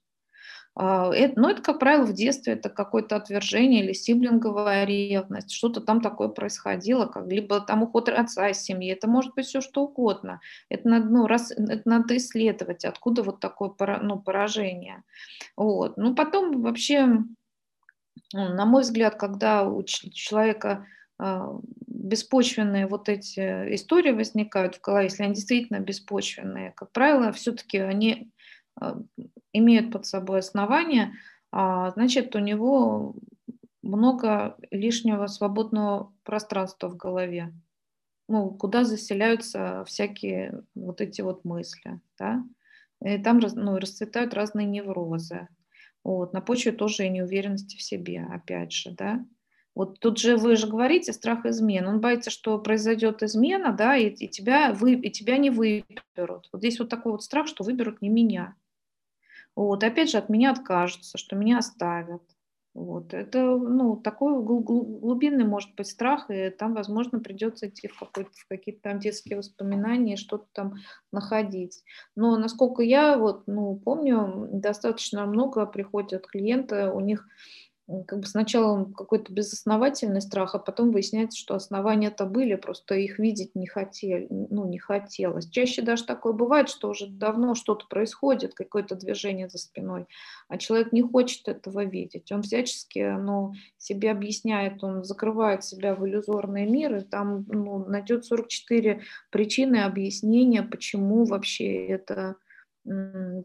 А, 0.75 1.11
это, 1.15 1.41
ну, 1.41 1.49
это, 1.49 1.63
как 1.63 1.79
правило, 1.79 2.05
в 2.05 2.13
детстве 2.13 2.53
это 2.53 2.69
какое-то 2.69 3.17
отвержение 3.17 3.83
или 3.83 3.95
сиблинговая 3.95 4.85
ревность, 4.85 5.51
что-то 5.51 5.81
там 5.81 6.03
такое 6.03 6.29
происходило, 6.29 7.07
как 7.07 7.27
либо 7.27 7.63
там 7.63 7.83
уход 7.83 8.11
отца 8.11 8.51
из 8.51 8.59
семьи, 8.61 8.93
это 8.93 9.09
может 9.09 9.35
быть 9.35 9.47
все 9.47 9.63
что 9.63 9.85
угодно. 9.85 10.43
Это 10.69 10.87
надо, 10.87 11.07
ну, 11.07 11.27
раз, 11.27 11.53
это 11.53 11.83
надо 11.87 12.19
исследовать, 12.19 12.85
откуда 12.85 13.23
вот 13.23 13.41
такое 13.41 13.73
ну, 14.03 14.21
поражение. 14.21 15.05
Вот. 15.57 15.97
Ну, 15.97 16.15
потом 16.15 16.61
вообще, 16.61 17.07
на 18.35 18.67
мой 18.67 18.83
взгляд, 18.83 19.15
когда 19.15 19.67
у 19.67 19.83
человека 19.85 20.87
беспочвенные 21.87 22.87
вот 22.87 23.09
эти 23.09 23.41
истории 23.75 24.13
возникают 24.13 24.77
в 24.77 24.81
голове, 24.81 25.05
если 25.05 25.25
они 25.25 25.35
действительно 25.35 25.81
беспочвенные, 25.81 26.73
как 26.73 26.93
правило, 26.93 27.33
все-таки 27.33 27.79
они 27.79 28.33
а, 28.81 28.99
имеют 29.53 29.93
под 29.93 30.07
собой 30.07 30.39
основания, 30.39 31.13
а, 31.53 31.91
значит, 31.91 32.35
у 32.35 32.39
него 32.39 33.15
много 33.83 34.57
лишнего 34.71 35.27
свободного 35.27 36.13
пространства 36.23 36.89
в 36.89 36.97
голове, 36.97 37.53
ну, 38.29 38.51
куда 38.51 38.85
заселяются 38.85 39.85
всякие 39.87 40.63
вот 40.75 41.01
эти 41.01 41.21
вот 41.21 41.45
мысли, 41.45 42.01
да, 42.19 42.45
и 43.05 43.19
там 43.19 43.39
ну, 43.39 43.79
расцветают 43.79 44.35
разные 44.35 44.67
неврозы, 44.67 45.49
вот, 46.03 46.33
на 46.33 46.41
почве 46.41 46.73
тоже 46.73 47.07
и 47.07 47.11
неуверенности 47.11 47.77
в 47.77 47.83
себе, 47.83 48.27
опять 48.31 48.73
же, 48.73 48.93
да, 48.93 49.25
вот 49.75 50.01
тут 50.01 50.19
же 50.19 50.37
вы 50.37 50.57
же 50.57 50.67
говорите 50.67 51.13
страх 51.13 51.47
измен. 51.47 51.87
Он 51.87 52.01
боится, 52.01 52.31
что 52.31 52.59
произойдет 52.59 53.23
измена, 53.23 53.73
да, 53.73 53.97
и, 53.97 54.09
и, 54.09 54.29
тебя, 54.29 54.73
вы, 54.73 54.95
и 54.95 55.11
тебя 55.11 55.37
не 55.37 55.51
выберут. 55.51 56.49
Вот 56.53 56.59
здесь 56.61 56.79
вот 56.79 56.89
такой 56.89 57.13
вот 57.13 57.23
страх, 57.23 57.47
что 57.47 57.65
выберут 57.65 58.03
не 58.03 58.09
меня. 58.09 58.57
Вот, 59.57 59.83
опять 59.85 60.11
же, 60.11 60.19
от 60.19 60.29
меня 60.29 60.53
откажутся, 60.53 61.19
что 61.19 61.37
меня 61.37 61.59
оставят. 61.59 62.23
Вот, 62.73 63.15
это, 63.15 63.57
ну, 63.57 63.97
такой 63.97 64.45
глубинный 64.45 65.45
может 65.45 65.75
быть 65.75 65.89
страх, 65.89 66.31
и 66.31 66.51
там, 66.51 66.75
возможно, 66.75 67.19
придется 67.19 67.69
идти 67.69 67.89
в, 67.89 68.01
в 68.01 68.49
какие-то 68.49 68.83
там 68.83 69.01
детские 69.01 69.39
воспоминания, 69.39 70.17
что-то 70.17 70.47
там 70.53 70.75
находить. 71.11 71.83
Но, 72.15 72.37
насколько 72.37 72.83
я 72.83 73.19
вот, 73.19 73.49
ну, 73.49 73.75
помню, 73.75 74.49
достаточно 74.53 75.27
много 75.27 75.67
приходят 75.67 76.29
клиенты, 76.29 76.91
у 76.93 77.01
них 77.01 77.27
как 78.07 78.21
бы 78.21 78.27
сначала 78.27 78.85
какой-то 78.85 79.33
безосновательный 79.33 80.21
страх, 80.21 80.55
а 80.55 80.59
потом 80.59 80.93
выясняется, 80.93 81.39
что 81.39 81.55
основания-то 81.55 82.25
были, 82.25 82.55
просто 82.55 82.95
их 82.95 83.19
видеть 83.19 83.55
не 83.55 83.67
хотели, 83.67 84.27
ну, 84.31 84.67
не 84.67 84.79
хотелось. 84.79 85.49
Чаще 85.49 85.83
даже 85.83 86.05
такое 86.05 86.33
бывает, 86.33 86.69
что 86.69 86.91
уже 86.91 87.07
давно 87.07 87.55
что-то 87.55 87.87
происходит, 87.87 88.55
какое-то 88.55 88.95
движение 88.95 89.49
за 89.49 89.59
спиной, 89.59 90.07
а 90.49 90.59
человек 90.59 90.93
не 90.93 91.03
хочет 91.03 91.49
этого 91.49 91.85
видеть. 91.85 92.31
Он 92.33 92.43
всячески 92.43 93.17
ну, 93.19 93.55
себе 93.77 94.11
объясняет, 94.11 94.83
он 94.85 95.05
закрывает 95.05 95.65
себя 95.65 95.95
в 95.95 96.07
иллюзорный 96.07 96.67
мир, 96.67 96.97
и 96.97 97.01
там 97.01 97.45
ну, 97.49 97.85
найдет 97.87 98.25
44 98.25 99.03
причины 99.31 99.77
объяснения, 99.77 100.63
почему 100.63 101.25
вообще 101.25 101.87
это 101.87 102.37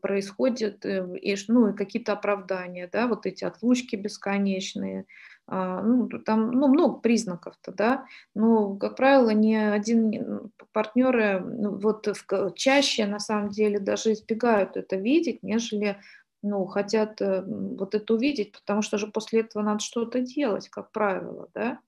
происходит, 0.01 0.85
э, 0.85 1.17
и, 1.17 1.35
ну, 1.47 1.69
и 1.69 1.75
какие-то 1.75 2.13
оправдания, 2.13 2.89
да, 2.91 3.07
вот 3.07 3.25
эти 3.25 3.43
отлучки 3.43 3.95
бесконечные, 3.95 5.05
а, 5.47 5.81
ну, 5.81 6.07
там 6.07 6.51
ну, 6.51 6.67
много 6.67 6.99
признаков-то, 6.99 7.71
да, 7.71 8.05
но, 8.33 8.75
как 8.77 8.95
правило, 8.95 9.29
ни 9.29 9.53
один 9.53 10.51
партнеры 10.71 11.39
ну, 11.39 11.77
вот 11.77 12.07
чаще, 12.55 13.05
на 13.05 13.19
самом 13.19 13.49
деле, 13.49 13.79
даже 13.79 14.13
избегают 14.13 14.77
это 14.77 14.95
видеть, 14.95 15.43
нежели 15.43 15.97
ну, 16.41 16.65
хотят 16.65 17.21
э, 17.21 17.43
вот 17.45 17.95
это 17.95 18.13
увидеть, 18.13 18.53
потому 18.53 18.81
что 18.81 18.97
же 18.97 19.07
после 19.07 19.41
этого 19.41 19.63
надо 19.63 19.79
что-то 19.79 20.19
делать, 20.21 20.69
как 20.69 20.91
правило, 20.91 21.49
да, 21.53 21.79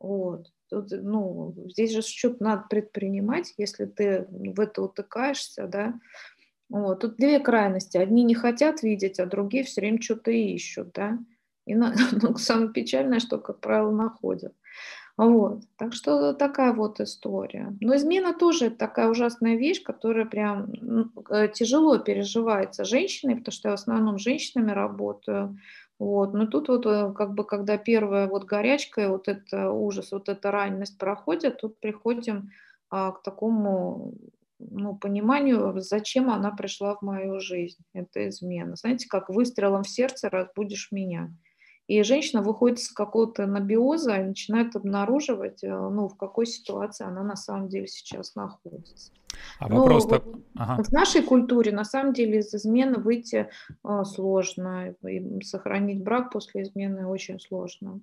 вот. 0.00 0.50
Тут, 0.68 0.92
ну, 0.92 1.52
здесь 1.68 1.92
же 1.92 2.00
что-то 2.00 2.44
надо 2.44 2.64
предпринимать, 2.70 3.54
если 3.58 3.86
ты 3.86 4.26
в 4.30 4.60
это 4.60 4.82
утыкаешься, 4.82 5.66
да, 5.66 5.94
вот. 6.70 7.00
Тут 7.00 7.16
две 7.16 7.40
крайности. 7.40 7.98
Одни 7.98 8.22
не 8.22 8.34
хотят 8.34 8.82
видеть, 8.82 9.18
а 9.18 9.26
другие 9.26 9.64
все 9.64 9.80
время 9.80 10.00
что-то 10.00 10.30
ищут. 10.30 10.92
Да? 10.94 11.18
И 11.66 11.74
на, 11.74 11.94
ну, 12.22 12.36
самое 12.36 12.70
печальное, 12.70 13.18
что, 13.18 13.38
как 13.38 13.60
правило, 13.60 13.90
находят. 13.90 14.54
Вот. 15.16 15.64
Так 15.76 15.92
что 15.92 16.32
такая 16.32 16.72
вот 16.72 17.00
история. 17.00 17.76
Но 17.80 17.94
измена 17.96 18.32
тоже 18.32 18.70
такая 18.70 19.10
ужасная 19.10 19.56
вещь, 19.56 19.82
которая 19.82 20.24
прям 20.24 20.72
э, 21.28 21.48
тяжело 21.52 21.98
переживается 21.98 22.84
женщиной, 22.84 23.36
потому 23.36 23.52
что 23.52 23.68
я 23.68 23.76
в 23.76 23.80
основном 23.80 24.18
с 24.18 24.22
женщинами 24.22 24.70
работаю. 24.70 25.58
Вот. 25.98 26.32
Но 26.32 26.46
тут 26.46 26.68
вот 26.68 26.86
э, 26.86 27.12
как 27.14 27.34
бы 27.34 27.44
когда 27.44 27.76
первая 27.76 28.28
вот 28.28 28.44
горячка, 28.44 29.08
вот 29.08 29.28
это 29.28 29.72
ужас, 29.72 30.12
вот 30.12 30.28
эта 30.28 30.50
ранность 30.52 30.96
проходит, 30.96 31.58
тут 31.58 31.78
приходим 31.80 32.50
а, 32.88 33.12
к 33.12 33.22
такому 33.22 34.14
ну, 34.70 34.96
пониманию, 34.96 35.74
зачем 35.80 36.30
она 36.30 36.50
пришла 36.50 36.94
в 36.96 37.02
мою 37.02 37.40
жизнь. 37.40 37.82
Это 37.92 38.28
измена. 38.28 38.76
Знаете, 38.76 39.08
как 39.08 39.28
выстрелом 39.28 39.82
в 39.82 39.88
сердце 39.88 40.28
разбудишь 40.28 40.88
меня. 40.90 41.32
И 41.86 42.04
женщина 42.04 42.40
выходит 42.40 42.78
из 42.78 42.92
какого-то 42.92 43.46
набиоза 43.46 44.16
и 44.18 44.22
начинает 44.22 44.76
обнаруживать, 44.76 45.64
э, 45.64 45.68
ну, 45.68 46.06
в 46.06 46.16
какой 46.16 46.46
ситуации 46.46 47.04
она 47.04 47.24
на 47.24 47.34
самом 47.34 47.68
деле 47.68 47.88
сейчас 47.88 48.36
находится. 48.36 49.10
А 49.58 49.68
ну, 49.68 49.80
вопрос 49.80 50.06
так... 50.06 50.22
ага. 50.54 50.82
В 50.84 50.92
нашей 50.92 51.22
культуре 51.22 51.72
на 51.72 51.82
самом 51.82 52.12
деле 52.12 52.38
из 52.38 52.54
измены 52.54 52.98
выйти 52.98 53.48
э, 53.82 54.04
сложно, 54.04 54.94
и 55.04 55.42
сохранить 55.42 56.04
брак 56.04 56.30
после 56.30 56.62
измены 56.62 57.08
очень 57.08 57.40
сложно. 57.40 58.00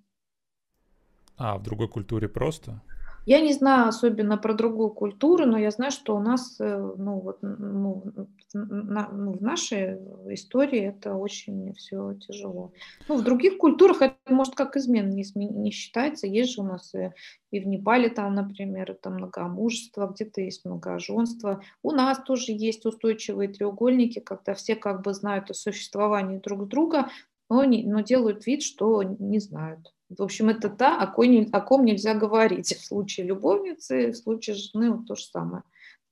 А 1.38 1.58
в 1.58 1.64
другой 1.64 1.88
культуре 1.88 2.28
просто? 2.28 2.82
Я 3.28 3.42
не 3.42 3.52
знаю 3.52 3.90
особенно 3.90 4.38
про 4.38 4.54
другую 4.54 4.90
культуру, 4.90 5.46
но 5.46 5.58
я 5.58 5.70
знаю, 5.70 5.92
что 5.92 6.16
у 6.16 6.20
нас, 6.22 6.56
э, 6.62 6.78
ну, 6.98 7.20
вот, 7.20 7.40
ну, 7.42 8.06
на, 8.54 9.10
ну, 9.10 9.34
в 9.34 9.42
нашей 9.42 9.96
истории 10.34 10.80
это 10.80 11.14
очень 11.14 11.74
все 11.74 12.14
тяжело. 12.14 12.72
Ну, 13.10 13.18
в 13.18 13.26
других 13.26 13.58
культурах 13.58 14.02
это, 14.02 14.16
может, 14.30 14.56
как 14.56 14.78
измена 14.78 15.10
не, 15.10 15.26
не 15.36 15.72
считается. 15.72 16.26
Есть 16.26 16.54
же 16.54 16.62
у 16.62 16.64
нас 16.64 16.96
и, 16.96 17.12
и 17.52 17.60
в 17.60 17.68
Непале 17.68 18.08
там, 18.08 18.34
например, 18.34 18.92
это 18.92 19.10
многомужество, 19.10 20.08
где-то 20.08 20.40
есть 20.40 20.64
многоженство. 20.64 21.62
У 21.84 21.92
нас 21.92 22.20
тоже 22.24 22.54
есть 22.54 22.86
устойчивые 22.86 23.50
треугольники, 23.50 24.20
когда 24.20 24.54
все 24.54 24.78
как 24.78 25.02
бы 25.02 25.14
знают 25.14 25.52
о 25.52 25.54
существовании 25.54 26.38
друг 26.38 26.70
друга, 26.70 27.10
но, 27.50 27.66
не, 27.66 27.84
но 27.84 28.00
делают 28.00 28.48
вид, 28.48 28.64
что 28.64 29.04
не 29.04 29.40
знают. 29.40 29.94
В 30.10 30.24
общем, 30.24 30.50
это 30.50 30.70
та, 30.70 31.00
о, 31.00 31.08
кой, 31.08 31.50
о 31.52 31.62
ком 31.62 31.84
нельзя 31.84 32.14
говорить. 32.14 32.76
В 32.76 32.86
случае 32.86 33.28
любовницы, 33.28 34.12
в 34.12 34.18
случае 34.18 34.56
жены 34.56 34.92
вот 34.92 35.06
то 35.08 35.16
же 35.16 35.24
самое. 35.24 35.64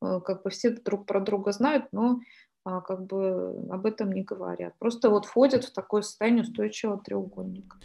Э, 0.01 0.19
как 0.23 0.43
бы 0.43 0.49
все 0.49 0.71
друг 0.71 1.05
про 1.05 1.21
друга 1.21 1.51
знают, 1.51 1.85
но 1.91 2.19
а, 2.65 2.81
как 2.81 3.05
бы 3.05 3.55
об 3.69 3.85
этом 3.85 4.11
не 4.11 4.23
говорят. 4.23 4.73
Просто 4.79 5.09
вот 5.09 5.25
входят 5.25 5.63
в 5.63 5.73
такое 5.73 6.01
состояние 6.01 6.43
устойчивого 6.43 6.99
треугольника. 6.99 7.77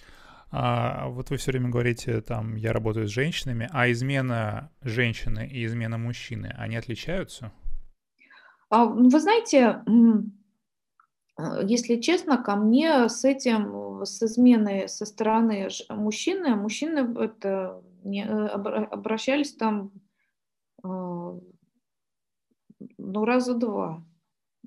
А 0.53 1.09
вот 1.09 1.31
вы 1.31 1.37
все 1.37 1.53
время 1.53 1.69
говорите, 1.69 2.21
там, 2.23 2.57
я 2.57 2.73
работаю 2.73 3.07
с 3.07 3.11
женщинами, 3.11 3.69
а 3.71 3.91
измена 3.93 4.71
женщины 4.83 5.47
и 5.47 5.65
измена 5.65 5.97
мужчины, 5.97 6.53
они 6.59 6.77
отличаются? 6.77 7.53
А, 8.69 8.85
вы 8.87 9.21
знаете, 9.21 9.83
если 11.67 11.97
честно, 11.97 12.39
ко 12.39 12.57
мне 12.57 13.09
с 13.09 13.25
этим, 13.25 14.05
с 14.05 14.23
изменой 14.23 14.89
со 14.89 15.05
стороны 15.05 15.69
мужчины, 15.89 16.57
мужчины 16.57 17.19
это 17.19 17.83
не, 18.03 18.25
э, 18.25 18.47
обращались 18.47 19.55
там 19.55 19.93
э, 20.83 20.89
ну, 22.99 23.25
раза 23.25 23.55
два. 23.55 24.03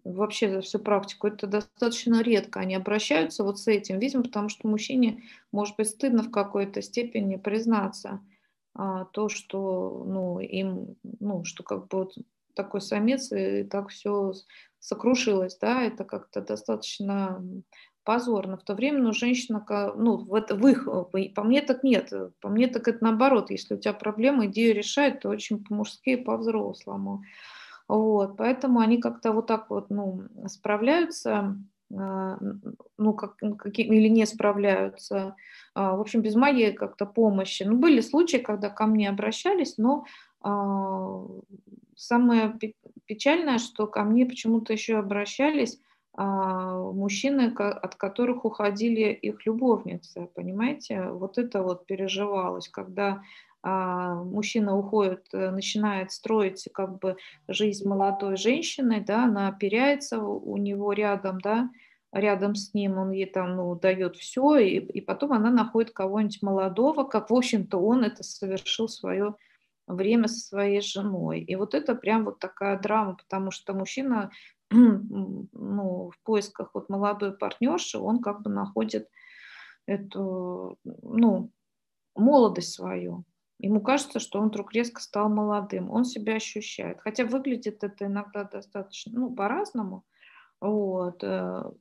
Вообще 0.04 0.50
за 0.50 0.62
всю 0.62 0.80
практику 0.80 1.28
это 1.28 1.48
достаточно 1.48 2.22
редко 2.22 2.60
они 2.60 2.76
обращаются 2.76 3.44
вот 3.44 3.58
с 3.60 3.68
этим, 3.68 4.00
видимо, 4.00 4.24
потому 4.24 4.50
что 4.50 4.68
мужчине 4.68 5.24
может 5.52 5.78
быть 5.78 5.90
стыдно 5.90 6.24
в 6.24 6.32
какой-то 6.32 6.82
степени 6.82 7.38
признаться 7.38 8.20
а, 8.76 9.06
то, 9.06 9.30
что 9.30 10.04
ну, 10.06 10.40
им, 10.40 10.98
ну, 11.20 11.46
что 11.46 11.64
как 11.64 11.88
бы 11.88 12.00
вот 12.00 12.16
такой 12.54 12.82
самец 12.82 13.32
и 13.32 13.64
так 13.64 13.90
все 13.90 14.34
сокрушилась, 14.80 15.58
да, 15.60 15.84
это 15.84 16.04
как-то 16.04 16.42
достаточно 16.42 17.42
позорно. 18.04 18.58
В 18.58 18.64
то 18.64 18.76
время 18.76 19.00
ну, 19.00 19.14
женщина, 19.14 19.66
ну, 19.96 20.18
в, 20.18 20.34
это, 20.34 20.56
в 20.56 20.68
их, 20.68 20.88
по 21.34 21.44
мне 21.44 21.62
так 21.62 21.84
нет, 21.84 22.12
по 22.42 22.50
мне 22.50 22.68
так 22.68 22.88
это 22.88 23.04
наоборот, 23.04 23.50
если 23.50 23.76
у 23.76 23.78
тебя 23.78 23.94
проблемы, 23.94 24.48
идею 24.48 24.76
решать, 24.76 25.22
то 25.22 25.30
очень 25.30 25.64
по-мужски 25.64 26.12
и 26.12 26.24
по-взрослому. 26.24 27.24
Вот, 27.88 28.38
поэтому 28.38 28.80
они 28.80 28.98
как-то 28.98 29.32
вот 29.34 29.48
так 29.48 29.70
вот, 29.70 29.90
ну, 29.90 30.24
справляются, 30.48 31.58
а, 31.96 32.38
ну, 32.98 33.14
как, 33.14 33.38
каким, 33.58 33.94
или 33.94 34.08
не 34.08 34.26
справляются, 34.26 35.36
а, 35.76 35.96
в 35.96 36.02
общем, 36.02 36.22
без 36.22 36.36
моей 36.36 36.74
как-то 36.74 37.06
помощи. 37.06 37.64
Ну, 37.64 37.78
были 37.78 38.02
случаи, 38.02 38.38
когда 38.38 38.70
ко 38.70 38.86
мне 38.86 39.10
обращались, 39.10 39.78
но 39.78 40.06
а, 40.42 41.26
самое 41.96 42.58
печальное, 43.06 43.58
что 43.58 43.88
ко 43.88 44.04
мне 44.04 44.26
почему-то 44.26 44.74
еще 44.74 44.98
обращались 44.98 45.80
а, 46.16 46.78
мужчины, 46.92 47.54
от 47.58 47.96
которых 47.96 48.46
уходили 48.46 49.12
их 49.12 49.46
любовницы, 49.46 50.30
понимаете? 50.36 51.10
Вот 51.10 51.38
это 51.38 51.64
вот 51.64 51.86
переживалось, 51.86 52.70
когда 52.70 53.24
а, 53.64 54.16
мужчина 54.16 54.78
уходит, 54.78 55.26
э, 55.32 55.50
начинает 55.50 56.12
строить 56.12 56.68
как 56.74 57.00
бы 57.00 57.16
жизнь 57.48 57.88
молодой 57.88 58.36
женщины, 58.36 59.02
да, 59.06 59.24
она 59.24 59.48
оперяется 59.48 60.22
у 60.22 60.58
него 60.58 60.92
рядом, 60.92 61.40
да, 61.40 61.70
рядом 62.12 62.56
с 62.56 62.74
ним, 62.74 62.98
он 62.98 63.12
ей 63.12 63.26
там, 63.26 63.56
ну, 63.56 63.74
дает 63.76 64.18
все, 64.18 64.58
и, 64.58 64.80
и 64.80 65.02
потом 65.02 65.34
она 65.34 65.50
находит 65.50 65.92
кого-нибудь 65.92 66.42
молодого, 66.42 67.06
как, 67.06 67.30
в 67.30 67.34
общем-то, 67.34 67.78
он 67.78 68.04
это 68.04 68.22
совершил 68.22 68.88
свое 68.90 69.36
время 69.88 70.28
со 70.28 70.40
своей 70.40 70.82
женой. 70.82 71.42
И 71.42 71.56
вот 71.56 71.74
это 71.74 71.96
прям 71.96 72.26
вот 72.26 72.40
такая 72.40 72.80
драма, 72.80 73.16
потому 73.16 73.52
что 73.52 73.74
мужчина 73.74 74.32
ну, 74.72 76.12
в 76.12 76.20
поисках 76.24 76.72
вот 76.74 76.90
молодой 76.90 77.36
партнерши, 77.38 77.98
он 77.98 78.20
как 78.20 78.42
бы 78.42 78.50
находит 78.50 79.10
эту, 79.86 80.78
ну, 80.84 81.52
молодость 82.16 82.74
свою. 82.74 83.24
Ему 83.60 83.82
кажется, 83.82 84.20
что 84.20 84.40
он 84.40 84.50
вдруг 84.50 84.74
резко 84.74 85.02
стал 85.02 85.30
молодым. 85.30 85.90
Он 85.90 86.04
себя 86.04 86.36
ощущает. 86.36 87.00
Хотя 87.00 87.26
выглядит 87.26 87.84
это 87.84 88.06
иногда 88.06 88.44
достаточно, 88.44 89.12
ну, 89.14 89.34
по-разному. 89.34 90.04
Вот. 90.60 91.24
Э, 91.24 91.72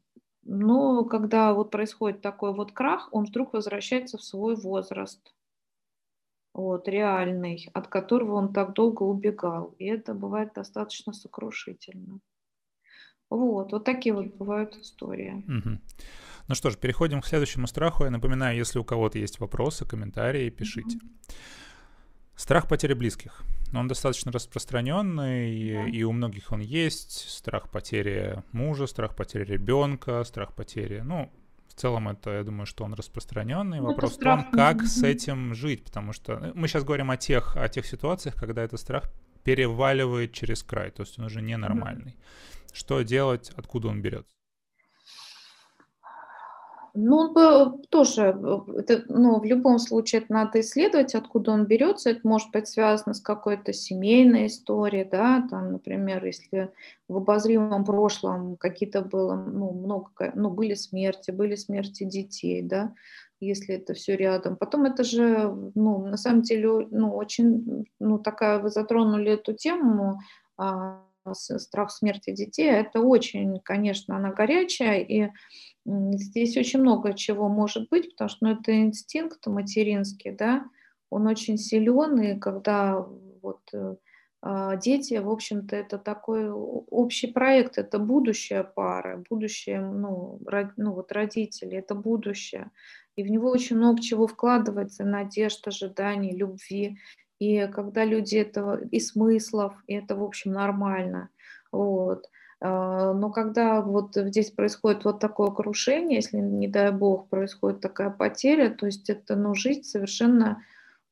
но 0.45 1.05
когда 1.05 1.53
вот 1.55 1.71
происходит 1.71 2.21
такой 2.21 2.55
вот 2.55 2.73
крах, 2.73 3.09
он 3.13 3.25
вдруг 3.25 3.53
возвращается 3.53 4.19
в 4.19 4.23
свой 4.23 4.55
возраст 4.55 5.35
вот, 6.55 6.89
реальный, 6.89 7.69
от 7.73 7.89
которого 7.89 8.35
он 8.35 8.53
так 8.53 8.75
долго 8.75 9.03
убегал. 9.03 9.75
И 9.79 9.87
это 9.87 10.15
бывает 10.15 10.53
достаточно 10.55 11.13
сокрушительно. 11.13 12.21
Вот, 13.31 13.73
вот 13.73 13.85
такие 13.85 14.15
вот 14.15 14.27
бывают 14.35 14.77
истории. 14.77 15.45
Угу. 15.49 15.79
Ну 16.49 16.55
что 16.55 16.71
ж, 16.71 16.77
переходим 16.77 17.21
к 17.23 17.27
следующему 17.27 17.67
страху. 17.67 18.05
Я 18.05 18.11
напоминаю, 18.11 18.57
если 18.57 18.79
у 18.79 18.85
кого-то 18.85 19.19
есть 19.19 19.41
вопросы, 19.41 19.87
комментарии, 19.87 20.51
пишите. 20.51 20.99
Угу. 20.99 21.07
Страх 22.35 22.69
потери 22.69 22.95
близких. 22.95 23.43
Он 23.75 23.89
достаточно 23.89 24.33
распространенный, 24.33 25.73
да. 25.73 25.89
и 25.89 26.03
у 26.03 26.13
многих 26.13 26.53
он 26.53 26.61
есть. 26.61 27.31
Страх 27.31 27.71
потери 27.71 28.43
мужа, 28.53 28.87
страх 28.87 29.17
потери 29.17 29.45
ребенка, 29.45 30.23
страх 30.25 30.55
потери, 30.55 31.01
ну, 31.01 31.33
в 31.73 31.81
целом 31.81 32.09
это, 32.09 32.31
я 32.31 32.45
думаю, 32.45 32.67
что 32.67 32.85
он 32.85 32.95
распространенный. 32.95 33.81
Ну, 33.81 33.87
Вопрос 33.87 34.17
в 34.17 34.21
том, 34.21 34.51
как 34.53 34.83
с 34.83 35.03
этим 35.03 35.55
жить, 35.55 35.85
потому 35.85 36.13
что 36.13 36.35
э, 36.35 36.53
мы 36.55 36.69
сейчас 36.69 36.85
говорим 36.85 37.11
о 37.11 37.17
тех, 37.17 37.57
о 37.57 37.69
тех 37.69 37.87
ситуациях, 37.87 38.35
когда 38.35 38.63
этот 38.63 38.79
страх 38.79 39.05
переваливает 39.43 40.33
через 40.33 40.63
край, 40.63 40.91
то 40.91 41.03
есть 41.03 41.19
он 41.19 41.25
уже 41.25 41.41
ненормальный. 41.41 42.13
Mm-hmm. 42.13 42.75
Что 42.75 43.03
делать, 43.03 43.51
откуда 43.57 43.89
он 43.89 44.03
берется? 44.03 44.33
Ну, 46.95 47.17
он 47.17 47.83
тоже, 47.89 48.39
это, 48.77 49.05
ну, 49.09 49.41
в 49.41 49.45
любом 49.45 49.79
случае 49.79 50.21
это 50.21 50.33
надо 50.33 50.61
исследовать, 50.61 51.15
откуда 51.15 51.53
он 51.53 51.65
берется. 51.65 52.11
Это 52.11 52.21
может 52.29 52.51
быть 52.51 52.69
связано 52.69 53.15
с 53.15 53.21
какой-то 53.21 53.73
семейной 53.73 54.47
историей, 54.49 55.09
да, 55.11 55.47
там, 55.49 55.73
например, 55.73 56.23
если 56.25 56.71
в 57.09 57.17
обозримом 57.17 57.87
прошлом 57.87 58.57
какие-то 58.59 59.01
было, 59.01 59.35
ну, 59.37 59.73
много, 59.73 60.33
ну, 60.35 60.51
были 60.51 60.75
смерти, 60.75 61.31
были 61.31 61.55
смерти 61.55 62.05
детей, 62.05 62.61
да, 62.61 62.93
если 63.41 63.77
это 63.77 63.95
все 63.95 64.15
рядом. 64.15 64.57
Потом 64.57 64.85
это 64.85 65.03
же, 65.03 65.51
ну, 65.75 66.07
на 66.07 66.19
самом 66.19 66.43
деле, 66.43 66.87
ну, 66.91 67.15
очень, 67.17 67.87
ну, 68.01 68.19
такая, 68.19 68.59
вы 68.59 68.69
затронули 68.69 69.33
эту 69.33 69.55
тему, 69.55 70.21
а, 70.59 71.03
страх 71.33 71.91
смерти 71.91 72.33
детей, 72.33 72.71
это 72.71 73.01
очень, 73.01 73.61
конечно, 73.61 74.17
она 74.17 74.33
горячая, 74.33 74.99
и 75.01 75.31
Здесь 75.85 76.57
очень 76.57 76.81
много 76.81 77.15
чего 77.15 77.49
может 77.49 77.89
быть, 77.89 78.11
потому 78.11 78.29
что 78.29 78.39
ну, 78.47 78.53
это 78.53 78.77
инстинкт 78.77 79.47
материнский, 79.47 80.31
да, 80.31 80.65
он 81.11 81.27
очень 81.27 81.59
силен, 81.59 82.21
и 82.21 82.39
когда 82.39 83.05
вот 83.43 83.61
э, 83.75 83.97
а, 84.45 84.77
дети, 84.77 85.15
в 85.15 85.31
общем-то, 85.31 85.77
это 85.77 85.99
такой 85.99 86.51
общий 86.51 87.29
проект, 87.29 87.79
это 87.79 87.99
будущее 87.99 88.65
пары, 88.65 89.23
будущее, 89.31 89.81
ну, 89.81 90.41
род, 90.45 90.69
ну 90.77 90.93
вот 90.93 91.13
родители, 91.13 91.79
это 91.79 91.95
будущее. 91.95 92.71
И 93.15 93.23
в 93.23 93.31
него 93.31 93.51
очень 93.51 93.77
много 93.77 94.01
чего 94.01 94.27
вкладывается, 94.27 95.05
надежд, 95.05 95.67
ожиданий, 95.69 96.35
любви. 96.35 96.99
И 97.39 97.69
когда 97.69 98.05
люди 98.05 98.37
этого, 98.37 98.81
и 98.83 98.99
смыслов, 98.99 99.75
и 99.87 99.95
это, 99.95 100.17
в 100.17 100.25
общем, 100.25 100.53
нормально. 100.53 101.29
Вот. 101.71 102.29
А, 102.65 103.13
но 103.13 103.31
когда 103.31 103.81
вот 103.81 104.15
здесь 104.15 104.53
происходит 104.53 105.05
вот 105.05 105.19
такое 105.19 105.51
крушение, 105.51 106.17
если, 106.17 106.37
не 106.39 106.69
дай 106.69 106.93
бог, 106.93 107.29
происходит 107.29 107.81
такая 107.81 108.11
потеря, 108.11 108.71
то 108.71 108.87
есть 108.87 109.11
это, 109.11 109.35
ну, 109.35 109.55
жизнь 109.55 109.83
совершенно 109.83 110.63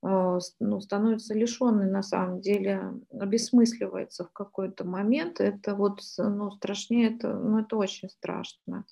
а, 0.01 0.39
ну, 0.61 0.81
становится 0.81 1.35
лишенной 1.35 1.91
на 1.91 2.03
самом 2.03 2.41
деле, 2.41 2.93
обесмысливается 3.13 4.25
в 4.25 4.33
какой-то 4.33 4.85
момент. 4.85 5.41
Это 5.41 5.75
вот, 5.75 6.01
ну, 6.19 6.53
страшнее, 6.53 7.17
это, 7.17 7.35
ну, 7.35 7.59
это 7.59 7.77
очень 7.77 8.09
страшно. 8.11 8.85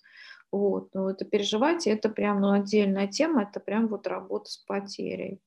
Вот, 0.50 0.88
ну, 0.94 1.08
это 1.08 1.24
переживать, 1.24 1.86
это 1.86 2.08
прям, 2.08 2.40
ну, 2.40 2.50
отдельная 2.50 3.06
тема, 3.06 3.42
это 3.42 3.60
прям 3.60 3.86
вот 3.86 4.08
работа 4.08 4.50
с 4.50 4.56
потерей. 4.56 5.40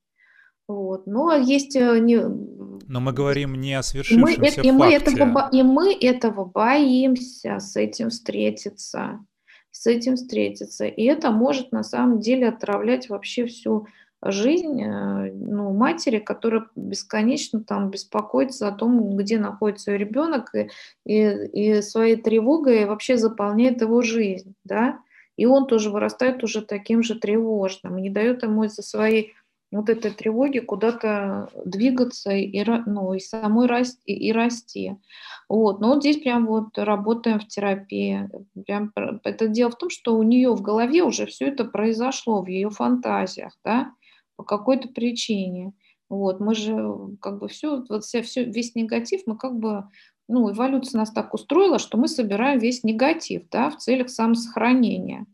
Вот. 0.72 1.08
Но 1.08 1.34
есть... 1.34 1.76
Э, 1.76 2.00
не... 2.00 2.18
Но 2.20 3.00
мы 3.00 3.14
говорим 3.14 3.56
не 3.56 3.74
о 3.74 3.84
свершившемся 3.84 4.40
мы, 4.40 4.46
факте. 4.46 4.62
И 4.62 4.72
мы, 4.72 4.94
этого, 4.94 5.50
и 5.52 5.64
мы 5.64 5.94
этого 5.94 6.46
боимся, 6.46 7.60
с 7.60 7.76
этим 7.76 8.10
встретиться. 8.10 9.20
С 9.72 9.88
этим 9.88 10.16
встретиться. 10.16 10.86
И 10.86 11.04
это 11.04 11.32
может 11.32 11.72
на 11.72 11.84
самом 11.84 12.20
деле 12.20 12.50
отравлять 12.50 13.10
вообще 13.10 13.46
всю 13.46 13.88
жизнь 14.24 14.82
э, 14.82 15.32
ну, 15.34 15.74
матери, 15.74 16.20
которая 16.20 16.68
бесконечно 16.76 17.64
там 17.64 17.90
беспокоится 17.90 18.68
о 18.68 18.72
том, 18.72 19.16
где 19.18 19.40
находится 19.40 19.92
ее 19.92 19.98
ребенок, 19.98 20.54
и, 20.54 20.70
и, 21.06 21.78
и 21.78 21.82
своей 21.82 22.18
тревогой 22.18 22.86
вообще 22.86 23.18
заполняет 23.18 23.82
его 23.82 24.02
жизнь, 24.02 24.54
да, 24.64 25.00
и 25.38 25.46
он 25.46 25.66
тоже 25.66 25.90
вырастает 25.90 26.44
уже 26.44 26.62
таким 26.62 27.02
же 27.02 27.16
тревожным, 27.16 27.98
не 27.98 28.12
дает 28.12 28.44
ему 28.44 28.66
из-за 28.66 28.84
своей 28.84 29.34
вот 29.72 29.90
этой 29.90 30.12
тревоги 30.12 30.60
куда-то 30.60 31.50
двигаться 31.66 32.32
и, 32.32 32.64
ну, 32.86 33.14
и 33.14 33.20
самой 33.20 33.68
расти, 33.68 34.12
и, 34.12 34.32
расти. 34.32 34.98
Вот. 35.48 35.80
Но 35.80 35.90
вот 35.90 36.02
здесь 36.02 36.18
прям 36.18 36.46
вот 36.46 36.78
работаем 36.78 37.40
в 37.40 37.48
терапии. 37.48 38.30
Прям, 38.66 38.92
это 39.24 39.48
дело 39.48 39.72
в 39.72 39.78
том, 39.78 39.90
что 39.90 40.18
у 40.18 40.24
нее 40.24 40.54
в 40.54 40.62
голове 40.62 41.04
уже 41.04 41.26
все 41.26 41.48
это 41.48 41.64
произошло, 41.64 42.42
в 42.42 42.48
ее 42.48 42.70
фантазиях, 42.70 43.58
да, 43.64 43.94
по 44.36 44.44
какой-то 44.44 44.90
причине. 44.90 45.74
Вот, 46.10 46.42
мы 46.42 46.54
же 46.56 46.76
как 47.22 47.40
бы 47.40 47.48
все, 47.48 47.86
вот 47.88 48.04
все, 48.04 48.22
все, 48.22 48.44
весь 48.44 48.76
негатив, 48.76 49.22
мы 49.26 49.38
как 49.38 49.58
бы, 49.58 49.86
ну, 50.28 50.52
эволюция 50.52 51.00
нас 51.00 51.12
так 51.12 51.34
устроила, 51.34 51.80
что 51.80 51.98
мы 51.98 52.10
собираем 52.10 52.60
весь 52.60 52.84
негатив, 52.84 53.44
да, 53.50 53.70
в 53.70 53.78
целях 53.78 54.10
самосохранения. 54.10 55.26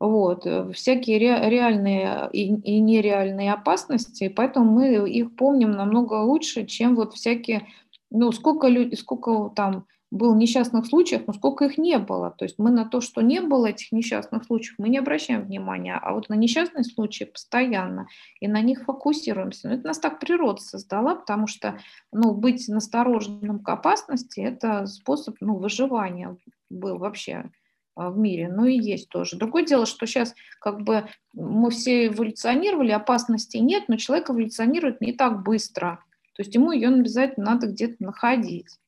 Вот, 0.00 0.46
э, 0.46 0.70
всякие 0.72 1.18
ре, 1.18 1.50
реальные 1.50 2.30
и, 2.32 2.54
и 2.54 2.78
нереальные 2.78 3.52
опасности, 3.52 4.28
поэтому 4.28 4.70
мы 4.70 5.08
их 5.08 5.34
помним 5.34 5.72
намного 5.72 6.22
лучше, 6.22 6.66
чем 6.66 6.94
вот 6.94 7.14
всякие, 7.14 7.66
ну, 8.10 8.30
сколько 8.30 8.68
людей, 8.68 8.96
сколько 8.96 9.50
там 9.56 9.86
было 10.10 10.34
несчастных 10.34 10.86
случаев, 10.86 11.24
но 11.26 11.32
сколько 11.32 11.66
их 11.66 11.76
не 11.76 11.98
было. 11.98 12.30
То 12.30 12.44
есть 12.44 12.58
мы 12.58 12.70
на 12.70 12.86
то, 12.86 13.00
что 13.00 13.20
не 13.20 13.40
было 13.40 13.66
этих 13.66 13.92
несчастных 13.92 14.44
случаев, 14.44 14.76
мы 14.78 14.88
не 14.88 14.98
обращаем 14.98 15.42
внимания, 15.42 15.98
а 16.00 16.14
вот 16.14 16.28
на 16.28 16.34
несчастные 16.34 16.84
случаи 16.84 17.24
постоянно 17.24 18.08
и 18.40 18.48
на 18.48 18.62
них 18.62 18.84
фокусируемся. 18.84 19.68
Но 19.68 19.74
это 19.74 19.88
нас 19.88 19.98
так 19.98 20.18
природа 20.20 20.62
создала, 20.62 21.14
потому 21.14 21.46
что 21.46 21.78
ну, 22.12 22.32
быть 22.32 22.68
настороженным 22.68 23.58
к 23.58 23.68
опасности– 23.68 24.40
это 24.40 24.86
способ 24.86 25.36
ну, 25.40 25.56
выживания 25.56 26.36
был 26.70 26.98
вообще 26.98 27.50
в 27.98 28.16
мире, 28.16 28.48
ну 28.48 28.64
и 28.64 28.78
есть 28.78 29.08
тоже. 29.08 29.36
Другое 29.36 29.64
дело, 29.64 29.84
что 29.84 30.06
сейчас 30.06 30.34
как 30.60 30.82
бы 30.82 31.08
мы 31.32 31.70
все 31.70 32.06
эволюционировали, 32.06 32.92
опасностей 32.92 33.60
нет, 33.60 33.84
но 33.88 33.96
человек 33.96 34.30
эволюционирует 34.30 35.00
не 35.00 35.12
так 35.12 35.42
быстро. 35.42 36.04
То 36.34 36.42
есть 36.42 36.54
ему 36.54 36.70
ее 36.70 36.88
обязательно 36.88 37.54
надо 37.54 37.66
где-то 37.66 37.96
находить. 37.98 38.78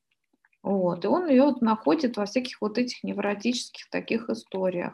Вот, 0.63 1.03
и 1.03 1.07
он 1.07 1.27
ее 1.27 1.53
находит 1.59 2.17
во 2.17 2.25
всяких 2.25 2.61
вот 2.61 2.77
этих 2.77 3.03
невротических 3.03 3.89
таких 3.89 4.29
историях. 4.29 4.93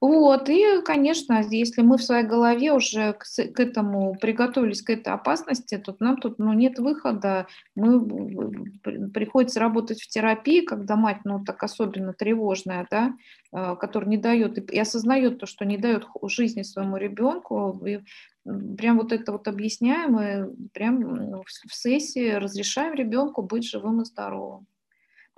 Вот, 0.00 0.48
и, 0.48 0.80
конечно, 0.84 1.42
если 1.50 1.82
мы 1.82 1.98
в 1.98 2.02
своей 2.02 2.24
голове 2.24 2.72
уже 2.72 3.14
к, 3.14 3.24
к 3.24 3.60
этому 3.60 4.14
приготовились, 4.14 4.82
к 4.82 4.90
этой 4.90 5.12
опасности, 5.12 5.76
то 5.76 5.96
нам 5.98 6.18
тут 6.18 6.38
ну, 6.38 6.52
нет 6.52 6.78
выхода. 6.78 7.46
Мы, 7.74 9.10
приходится 9.10 9.60
работать 9.60 10.00
в 10.00 10.08
терапии, 10.08 10.60
когда 10.60 10.96
мать, 10.96 11.18
ну, 11.24 11.42
так 11.44 11.62
особенно 11.62 12.12
тревожная, 12.12 12.86
да, 12.90 13.14
а, 13.52 13.74
которая 13.76 14.10
не 14.10 14.18
дает 14.18 14.58
и, 14.58 14.76
и 14.76 14.78
осознает 14.78 15.38
то, 15.38 15.46
что 15.46 15.64
не 15.64 15.78
дает 15.78 16.06
жизни 16.24 16.62
своему 16.62 16.96
ребенку, 16.96 17.82
и 17.84 18.00
прям 18.44 18.98
вот 18.98 19.12
это 19.12 19.32
вот 19.32 19.48
объясняем, 19.48 20.20
и 20.20 20.68
прям 20.72 21.00
ну, 21.00 21.42
в 21.42 21.74
сессии 21.74 22.30
разрешаем 22.30 22.94
ребенку 22.94 23.42
быть 23.42 23.68
живым 23.68 24.02
и 24.02 24.04
здоровым 24.04 24.66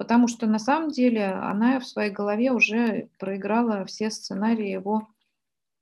потому 0.01 0.29
что 0.29 0.47
на 0.47 0.59
самом 0.59 0.91
деле 0.91 1.27
она 1.27 1.79
в 1.79 1.87
своей 1.87 2.11
голове 2.11 2.53
уже 2.53 3.11
проиграла 3.19 3.85
все 3.85 4.11
сценарии 4.11 4.67
его 4.67 5.11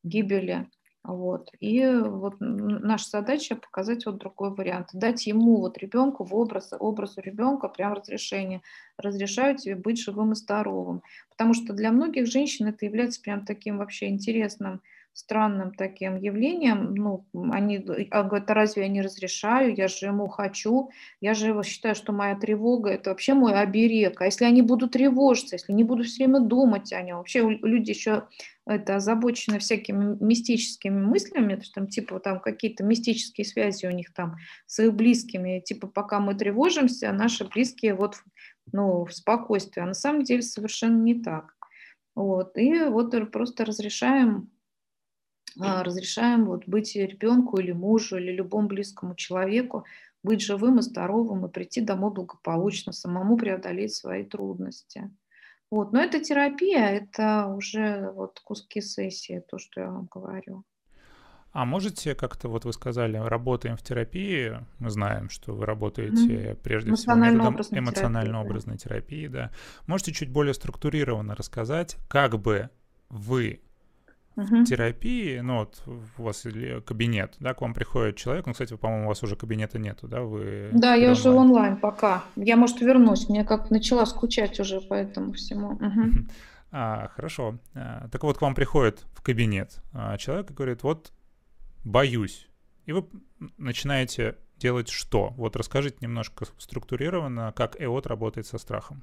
гибели. 0.02 0.68
Вот. 1.04 1.52
И 1.60 1.86
вот 1.86 2.34
наша 2.40 3.10
задача 3.10 3.54
показать 3.54 4.06
вот 4.06 4.18
другой 4.18 4.50
вариант, 4.50 4.88
дать 4.92 5.28
ему 5.28 5.58
вот 5.58 5.78
ребенку 5.78 6.24
в 6.24 6.34
образ, 6.34 6.72
образу 6.80 7.20
ребенка 7.20 7.68
прям 7.68 7.92
разрешение. 7.92 8.62
Разрешаю 8.96 9.56
тебе 9.56 9.76
быть 9.76 10.00
живым 10.00 10.32
и 10.32 10.34
здоровым. 10.34 11.04
Потому 11.30 11.54
что 11.54 11.72
для 11.72 11.92
многих 11.92 12.26
женщин 12.26 12.66
это 12.66 12.86
является 12.86 13.20
прям 13.22 13.46
таким 13.46 13.78
вообще 13.78 14.08
интересным 14.08 14.82
странным 15.12 15.74
таким 15.74 16.16
явлением. 16.16 16.94
Ну, 16.94 17.26
они 17.50 17.84
а 18.10 18.22
говорят, 18.22 18.50
а 18.50 18.54
разве 18.54 18.82
я 18.82 18.88
не 18.88 19.02
разрешаю, 19.02 19.74
я 19.74 19.88
же 19.88 20.06
ему 20.06 20.28
хочу, 20.28 20.90
я 21.20 21.34
же 21.34 21.60
считаю, 21.64 21.94
что 21.94 22.12
моя 22.12 22.36
тревога– 22.36 22.90
это 22.90 23.10
вообще 23.10 23.34
мой 23.34 23.54
оберег. 23.54 24.20
А 24.20 24.26
если 24.26 24.44
они 24.44 24.62
будут 24.62 24.92
тревожиться, 24.92 25.56
если 25.56 25.72
не 25.72 25.84
буду 25.84 26.04
все 26.04 26.24
время 26.24 26.40
думать 26.40 26.92
о 26.92 27.02
нем, 27.02 27.18
вообще 27.18 27.40
люди 27.40 27.90
еще 27.90 28.28
это 28.64 28.96
озабочены 28.96 29.58
всякими 29.58 30.16
мистическими 30.22 31.00
мыслями, 31.00 31.54
то 31.54 31.60
есть 31.60 31.74
там 31.74 31.88
типа 31.88 32.20
там 32.20 32.38
какие-то 32.38 32.84
мистические 32.84 33.44
связи 33.46 33.86
у 33.86 33.90
них 33.90 34.12
там 34.12 34.36
с 34.66 34.78
их 34.82 34.92
близкими, 34.92 35.60
типа 35.60 35.86
пока 35.86 36.20
мы 36.20 36.34
тревожимся, 36.34 37.12
наши 37.12 37.44
близкие 37.46 37.94
вот 37.94 38.16
ну, 38.72 39.04
в 39.04 39.12
спокойствии, 39.12 39.80
а 39.80 39.86
на 39.86 39.94
самом 39.94 40.22
деле 40.22 40.42
совершенно 40.42 41.00
не 41.00 41.14
так. 41.20 41.54
Вот. 42.14 42.56
И 42.58 42.84
вот 42.84 43.14
просто 43.32 43.64
разрешаем 43.64 44.50
разрешаем 45.56 46.46
вот 46.46 46.66
быть 46.66 46.94
ребенку 46.96 47.58
или 47.58 47.72
мужу 47.72 48.16
или 48.16 48.32
любому 48.32 48.68
близкому 48.68 49.14
человеку 49.14 49.84
быть 50.22 50.42
живым 50.42 50.78
и 50.78 50.82
здоровым 50.82 51.46
и 51.46 51.50
прийти 51.50 51.80
домой 51.80 52.12
благополучно, 52.12 52.92
самому 52.92 53.36
преодолеть 53.36 53.94
свои 53.94 54.24
трудности. 54.24 55.10
Вот. 55.70 55.92
Но 55.92 56.00
это 56.00 56.20
терапия, 56.20 56.88
это 56.88 57.46
уже 57.46 58.10
вот 58.12 58.40
куски 58.40 58.80
сессии, 58.80 59.42
то, 59.48 59.58
что 59.58 59.80
я 59.80 59.90
вам 59.90 60.08
говорю. 60.10 60.64
А 61.52 61.64
можете 61.64 62.14
как-то, 62.14 62.48
вот 62.48 62.64
вы 62.64 62.72
сказали, 62.72 63.16
работаем 63.16 63.76
в 63.76 63.82
терапии, 63.82 64.58
мы 64.78 64.90
знаем, 64.90 65.30
что 65.30 65.54
вы 65.54 65.64
работаете 65.66 66.14
mm-hmm. 66.14 66.54
прежде 66.62 66.94
всего 66.94 67.14
методом 67.14 67.56
эмоционально-образной 67.56 68.76
терапии, 68.76 69.26
да. 69.28 69.50
Можете 69.86 70.12
чуть 70.12 70.30
более 70.30 70.52
структурированно 70.52 71.34
рассказать, 71.34 71.96
как 72.08 72.38
бы 72.38 72.70
вы 73.08 73.62
угу. 74.38 74.64
терапии, 74.64 75.40
ну 75.40 75.58
вот 75.58 75.82
у 76.16 76.22
вас 76.22 76.46
кабинет, 76.86 77.34
да, 77.40 77.54
к 77.54 77.60
вам 77.60 77.74
приходит 77.74 78.16
человек, 78.16 78.46
ну, 78.46 78.52
кстати, 78.52 78.76
по-моему, 78.76 79.06
у 79.06 79.08
вас 79.08 79.22
уже 79.22 79.36
кабинета 79.36 79.78
нету, 79.78 80.08
да, 80.08 80.22
вы... 80.22 80.70
Да, 80.72 80.94
я 80.94 81.10
уже 81.10 81.30
онлайн 81.30 81.76
пока, 81.76 82.24
я, 82.36 82.56
может, 82.56 82.80
вернусь, 82.80 83.28
мне 83.28 83.44
как 83.44 83.70
начала 83.70 84.06
скучать 84.06 84.58
уже 84.60 84.80
по 84.80 84.94
этому 84.94 85.32
всему. 85.32 85.72
Угу. 85.72 86.26
А, 86.70 87.08
хорошо, 87.08 87.58
а, 87.74 88.08
так 88.08 88.22
вот 88.22 88.38
к 88.38 88.42
вам 88.42 88.54
приходит 88.54 89.04
в 89.14 89.22
кабинет 89.22 89.82
а, 89.92 90.16
человек 90.18 90.50
и 90.50 90.54
говорит, 90.54 90.82
вот, 90.82 91.12
боюсь, 91.84 92.48
и 92.86 92.92
вы 92.92 93.04
начинаете 93.56 94.36
делать 94.56 94.88
что? 94.88 95.34
Вот 95.36 95.56
расскажите 95.56 95.98
немножко 96.00 96.46
структурированно, 96.58 97.52
как 97.54 97.80
ЭОТ 97.80 98.06
работает 98.06 98.46
со 98.46 98.58
страхом. 98.58 99.02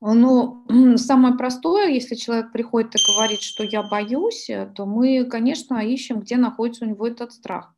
Ну, 0.00 0.64
самое 0.96 1.36
простое, 1.36 1.88
если 1.88 2.14
человек 2.14 2.52
приходит 2.52 2.94
и 2.94 3.12
говорит, 3.12 3.40
что 3.40 3.64
я 3.64 3.82
боюсь, 3.82 4.50
э, 4.50 4.70
то 4.74 4.84
мы, 4.86 5.24
конечно, 5.24 5.78
ищем, 5.78 6.20
где 6.20 6.36
находится 6.36 6.84
у 6.84 6.88
него 6.88 7.06
этот 7.06 7.32
страх. 7.32 7.74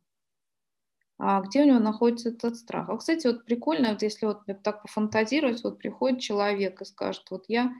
А 1.17 1.41
где 1.41 1.63
у 1.63 1.65
него 1.65 1.79
находится 1.79 2.29
этот 2.29 2.55
страх? 2.55 2.89
А, 2.89 2.97
кстати, 2.97 3.27
вот 3.27 3.45
прикольно, 3.45 3.91
вот 3.91 4.01
если 4.01 4.25
вот 4.25 4.43
так 4.63 4.83
пофантазировать, 4.83 5.63
вот 5.63 5.77
приходит 5.77 6.21
человек 6.21 6.81
и 6.81 6.85
скажет, 6.85 7.25
вот 7.29 7.45
я 7.47 7.73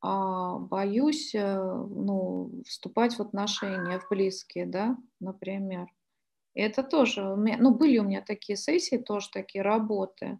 а, 0.00 0.58
боюсь, 0.58 1.34
э, 1.34 1.56
ну, 1.56 2.62
вступать 2.66 3.18
в 3.18 3.20
отношения, 3.20 3.98
в 3.98 4.08
близкие, 4.08 4.66
да, 4.66 4.96
например. 5.20 5.88
И 6.54 6.60
это 6.60 6.82
тоже, 6.82 7.36
ну, 7.36 7.74
были 7.74 7.98
у 7.98 8.04
меня 8.04 8.22
такие 8.22 8.56
сессии, 8.56 8.96
тоже 8.96 9.28
такие 9.32 9.62
работы. 9.62 10.38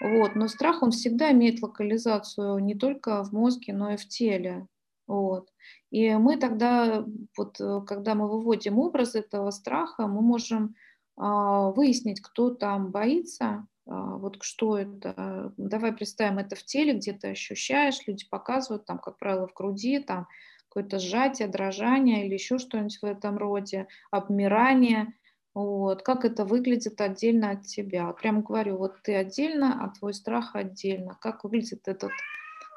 Вот. 0.00 0.34
Но 0.34 0.48
страх, 0.48 0.82
он 0.82 0.90
всегда 0.90 1.30
имеет 1.32 1.62
локализацию 1.62 2.58
не 2.58 2.74
только 2.74 3.22
в 3.22 3.32
мозге, 3.32 3.72
но 3.72 3.92
и 3.92 3.96
в 3.96 4.08
теле. 4.08 4.66
Вот. 5.06 5.48
И 5.90 6.14
мы 6.14 6.36
тогда, 6.36 7.04
вот, 7.36 7.60
э, 7.60 7.80
когда 7.86 8.14
мы 8.14 8.28
выводим 8.28 8.78
образ 8.78 9.14
этого 9.14 9.50
страха, 9.50 10.06
мы 10.06 10.22
можем 10.22 10.74
а, 11.22 11.70
выяснить, 11.72 12.22
кто 12.22 12.48
там 12.48 12.90
боится, 12.90 13.66
а, 13.86 14.16
вот 14.16 14.42
что 14.42 14.78
это. 14.78 15.52
Давай 15.58 15.92
представим 15.92 16.38
это 16.38 16.56
в 16.56 16.64
теле, 16.64 16.94
где 16.94 17.12
ты 17.12 17.28
ощущаешь, 17.28 18.06
люди 18.06 18.24
показывают, 18.30 18.86
там, 18.86 18.98
как 18.98 19.18
правило, 19.18 19.46
в 19.46 19.52
груди, 19.52 19.98
там 19.98 20.28
какое-то 20.68 20.98
сжатие, 20.98 21.48
дрожание 21.48 22.24
или 22.24 22.34
еще 22.34 22.56
что-нибудь 22.58 22.98
в 23.02 23.04
этом 23.04 23.36
роде, 23.36 23.86
обмирание. 24.10 25.12
Вот. 25.54 26.02
Как 26.02 26.24
это 26.24 26.44
выглядит 26.44 27.00
отдельно 27.00 27.50
от 27.50 27.62
тебя. 27.66 28.12
Прямо 28.12 28.42
говорю, 28.42 28.76
вот 28.76 29.02
ты 29.02 29.14
отдельно, 29.16 29.84
а 29.84 29.88
твой 29.88 30.14
страх 30.14 30.54
отдельно. 30.54 31.16
Как 31.20 31.44
выглядит 31.44 31.88
этот 31.88 32.12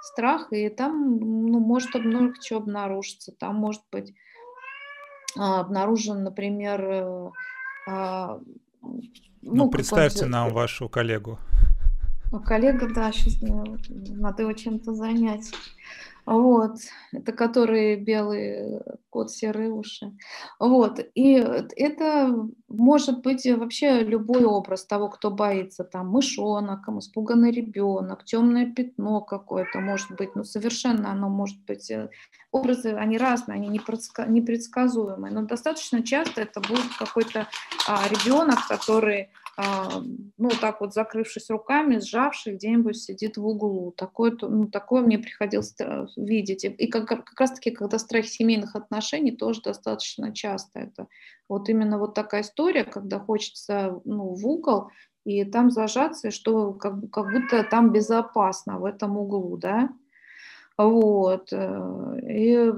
страх, 0.02 0.52
и 0.52 0.70
там 0.70 1.18
ну, 1.18 1.60
может 1.60 1.94
много 1.96 2.34
чего 2.42 2.60
обнаружиться. 2.60 3.32
Там 3.32 3.56
может 3.56 3.84
быть 3.92 4.14
а, 5.38 5.62
обнаружен, 5.62 6.24
например, 6.24 6.82
э, 6.84 7.32
а, 7.88 8.40
ну, 8.82 9.00
ну 9.42 9.70
представьте 9.70 10.26
нам 10.26 10.50
вашу 10.50 10.90
коллегу. 10.90 11.40
Ну, 12.32 12.40
коллега, 12.42 12.92
да, 12.94 13.12
сейчас 13.12 13.38
надо 13.42 14.44
его 14.44 14.54
чем-то 14.54 14.94
занять. 14.94 15.52
Вот, 16.26 16.78
это 17.12 17.34
который 17.34 17.98
белый 17.98 18.80
кот, 19.10 19.30
серые 19.30 19.72
уши. 19.72 20.14
Вот, 20.58 21.00
и 21.16 21.34
это 21.34 22.48
может 22.70 23.22
быть 23.22 23.46
вообще 23.46 24.00
любой 24.04 24.46
образ 24.46 24.86
того, 24.86 25.10
кто 25.10 25.32
боится, 25.32 25.84
там, 25.84 26.08
мышонок, 26.08 26.88
испуганный 26.88 27.52
ребенок, 27.52 28.24
темное 28.24 28.72
пятно 28.72 29.20
какое-то, 29.20 29.80
может 29.82 30.12
быть, 30.12 30.34
ну, 30.36 30.46
совершенно 30.46 31.12
оно 31.12 31.28
может 31.28 31.62
быть, 31.66 31.92
э, 31.92 32.10
образы, 32.52 32.94
они 32.94 33.18
разные, 33.18 33.56
они 33.58 33.68
непредсказуемые, 33.68 35.34
но 35.34 35.42
достаточно 35.42 36.04
часто 36.04 36.42
это 36.42 36.62
будет 36.62 36.96
какой-то 36.98 37.48
а, 37.86 38.08
ребенок, 38.08 38.60
который 38.70 39.30
а, 39.56 40.02
ну, 40.38 40.50
так 40.50 40.82
вот 40.82 40.94
закрывшись 40.94 41.50
руками, 41.52 42.00
сжавший, 42.00 42.56
где-нибудь 42.56 42.98
сидит 42.98 43.38
в 43.38 43.46
углу. 43.46 43.94
Такое, 43.96 44.36
ну, 44.42 44.68
такое 44.68 45.04
мне 45.04 45.20
приходилось 45.20 45.76
видеть. 46.16 46.64
И 46.66 46.88
как, 46.88 47.08
как 47.08 47.40
раз-таки, 47.40 47.72
когда 47.72 47.98
страх 47.98 48.26
семейных 48.26 48.76
отношений, 48.76 49.32
тоже 49.32 49.62
достаточно 49.62 50.34
часто 50.34 50.80
это. 50.80 51.08
Вот 51.50 51.70
именно 51.70 52.00
вот 52.00 52.14
такая 52.14 52.42
история, 52.42 52.84
когда 52.84 53.20
хочется 53.20 54.02
ну, 54.06 54.34
в 54.34 54.48
угол, 54.48 54.90
и 55.26 55.46
там 55.46 55.72
зажаться, 55.72 56.32
что 56.32 56.74
как, 56.74 57.10
как 57.12 57.32
будто 57.32 57.64
там 57.64 57.92
безопасно 57.92 58.80
в 58.80 58.86
этом 58.86 59.18
углу, 59.18 59.58
да, 59.58 59.90
вот. 60.78 61.50
Э, 61.52 62.20
и 62.28 62.72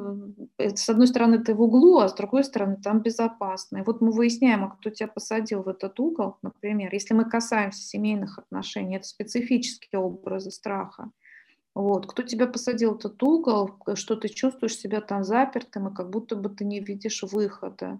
э, 0.57 0.75
с 0.75 0.89
одной 0.89 1.07
стороны 1.07 1.39
ты 1.39 1.53
в 1.53 1.61
углу, 1.61 1.99
а 1.99 2.09
с 2.09 2.13
другой 2.13 2.43
стороны 2.43 2.77
там 2.81 3.01
безопасно. 3.01 3.77
И 3.77 3.83
вот 3.83 4.01
мы 4.01 4.11
выясняем, 4.11 4.65
а 4.65 4.69
кто 4.69 4.89
тебя 4.89 5.07
посадил 5.07 5.63
в 5.63 5.69
этот 5.69 5.99
угол, 5.99 6.37
например. 6.41 6.93
Если 6.93 7.13
мы 7.13 7.25
касаемся 7.29 7.81
семейных 7.81 8.37
отношений, 8.37 8.97
это 8.97 9.07
специфические 9.07 10.01
образы 10.01 10.51
страха. 10.51 11.09
Вот. 11.75 12.07
Кто 12.07 12.23
тебя 12.23 12.47
посадил 12.47 12.93
в 12.93 12.99
этот 12.99 13.21
угол, 13.21 13.77
что 13.95 14.15
ты 14.15 14.29
чувствуешь 14.29 14.77
себя 14.77 15.01
там 15.01 15.23
запертым, 15.23 15.89
и 15.89 15.95
как 15.95 16.09
будто 16.09 16.35
бы 16.35 16.49
ты 16.49 16.65
не 16.65 16.79
видишь 16.79 17.21
выхода 17.23 17.99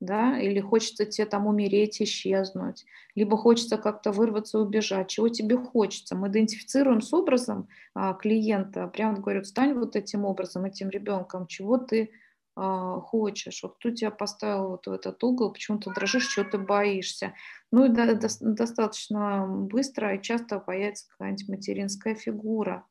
да, 0.00 0.38
или 0.38 0.60
хочется 0.60 1.06
тебе 1.06 1.26
там 1.26 1.46
умереть, 1.46 2.02
исчезнуть, 2.02 2.84
либо 3.14 3.36
хочется 3.36 3.78
как-то 3.78 4.12
вырваться, 4.12 4.58
убежать, 4.58 5.08
чего 5.08 5.28
тебе 5.28 5.56
хочется. 5.56 6.14
Мы 6.14 6.28
идентифицируем 6.28 7.00
с 7.00 7.12
образом 7.14 7.68
а, 7.94 8.12
клиента, 8.14 8.88
прямо 8.88 9.18
говорят, 9.18 9.46
стань 9.46 9.74
вот 9.74 9.96
этим 9.96 10.24
образом, 10.24 10.64
этим 10.64 10.90
ребенком, 10.90 11.46
чего 11.46 11.78
ты 11.78 12.10
а, 12.56 13.00
хочешь, 13.00 13.62
вот 13.62 13.76
кто 13.76 13.90
тебя 13.90 14.10
поставил 14.10 14.68
вот 14.70 14.86
в 14.86 14.92
этот 14.92 15.22
угол, 15.24 15.52
почему 15.52 15.78
ты 15.78 15.90
дрожишь, 15.94 16.28
чего 16.28 16.44
ты 16.44 16.58
боишься. 16.58 17.32
Ну 17.72 17.86
и 17.86 17.88
до, 17.88 18.14
до, 18.14 18.28
достаточно 18.40 19.46
быстро 19.46 20.14
и 20.14 20.22
часто 20.22 20.58
появится 20.58 21.08
какая-нибудь 21.08 21.48
материнская 21.48 22.14
фигура, 22.14 22.84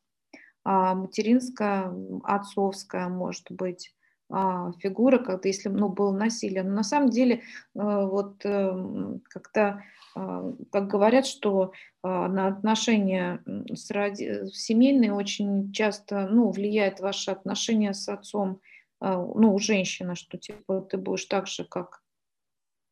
материнская, 0.66 1.94
отцовская, 2.24 3.08
может 3.08 3.52
быть, 3.52 3.96
а, 4.30 4.72
фигура, 4.80 5.20
когда 5.20 5.48
если 5.48 5.70
ну, 5.70 5.90
было 5.90 6.12
насилие. 6.12 6.64
Но 6.64 6.74
на 6.74 6.84
самом 6.84 7.10
деле 7.10 7.36
э, 7.36 7.40
вот 7.74 8.44
эм, 8.44 9.22
как-то, 9.30 9.84
а, 10.16 10.52
как 10.72 10.88
говорят, 10.88 11.28
что 11.28 11.74
а, 12.02 12.28
на 12.28 12.48
отношения 12.48 13.44
с 13.46 13.92
роди... 13.92 14.48
семейные 14.52 15.14
очень 15.14 15.72
часто 15.72 16.28
ну, 16.28 16.50
влияет 16.50 17.00
ваше 17.00 17.32
отношение 17.32 17.94
с 17.94 18.10
отцом, 18.10 18.62
ну, 19.02 19.54
у 19.54 19.60
женщины, 19.60 20.16
что 20.16 20.38
типа 20.38 20.82
ты 20.82 20.98
будешь 20.98 21.26
так 21.26 21.48
же, 21.48 21.64
как 21.66 22.02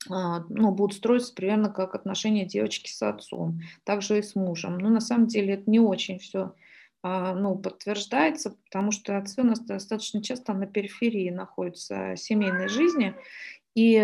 ну, 0.09 0.71
будут 0.71 0.97
строиться 0.97 1.33
примерно 1.33 1.69
как 1.69 1.95
отношения 1.95 2.45
девочки 2.45 2.91
с 2.91 3.01
отцом, 3.01 3.61
также 3.85 4.19
и 4.19 4.21
с 4.21 4.35
мужем. 4.35 4.77
Но 4.77 4.89
на 4.89 4.99
самом 4.99 5.27
деле 5.27 5.53
это 5.53 5.71
не 5.71 5.79
очень 5.79 6.19
все 6.19 6.39
а, 6.41 6.53
ну, 7.03 7.57
подтверждается, 7.57 8.55
потому 8.65 8.91
что 8.91 9.17
отцы 9.17 9.41
у 9.41 9.43
нас 9.43 9.59
достаточно 9.59 10.23
часто 10.23 10.53
на 10.53 10.65
периферии 10.65 11.29
находятся 11.29 12.15
семейной 12.15 12.69
жизни, 12.69 13.13
и, 13.75 13.95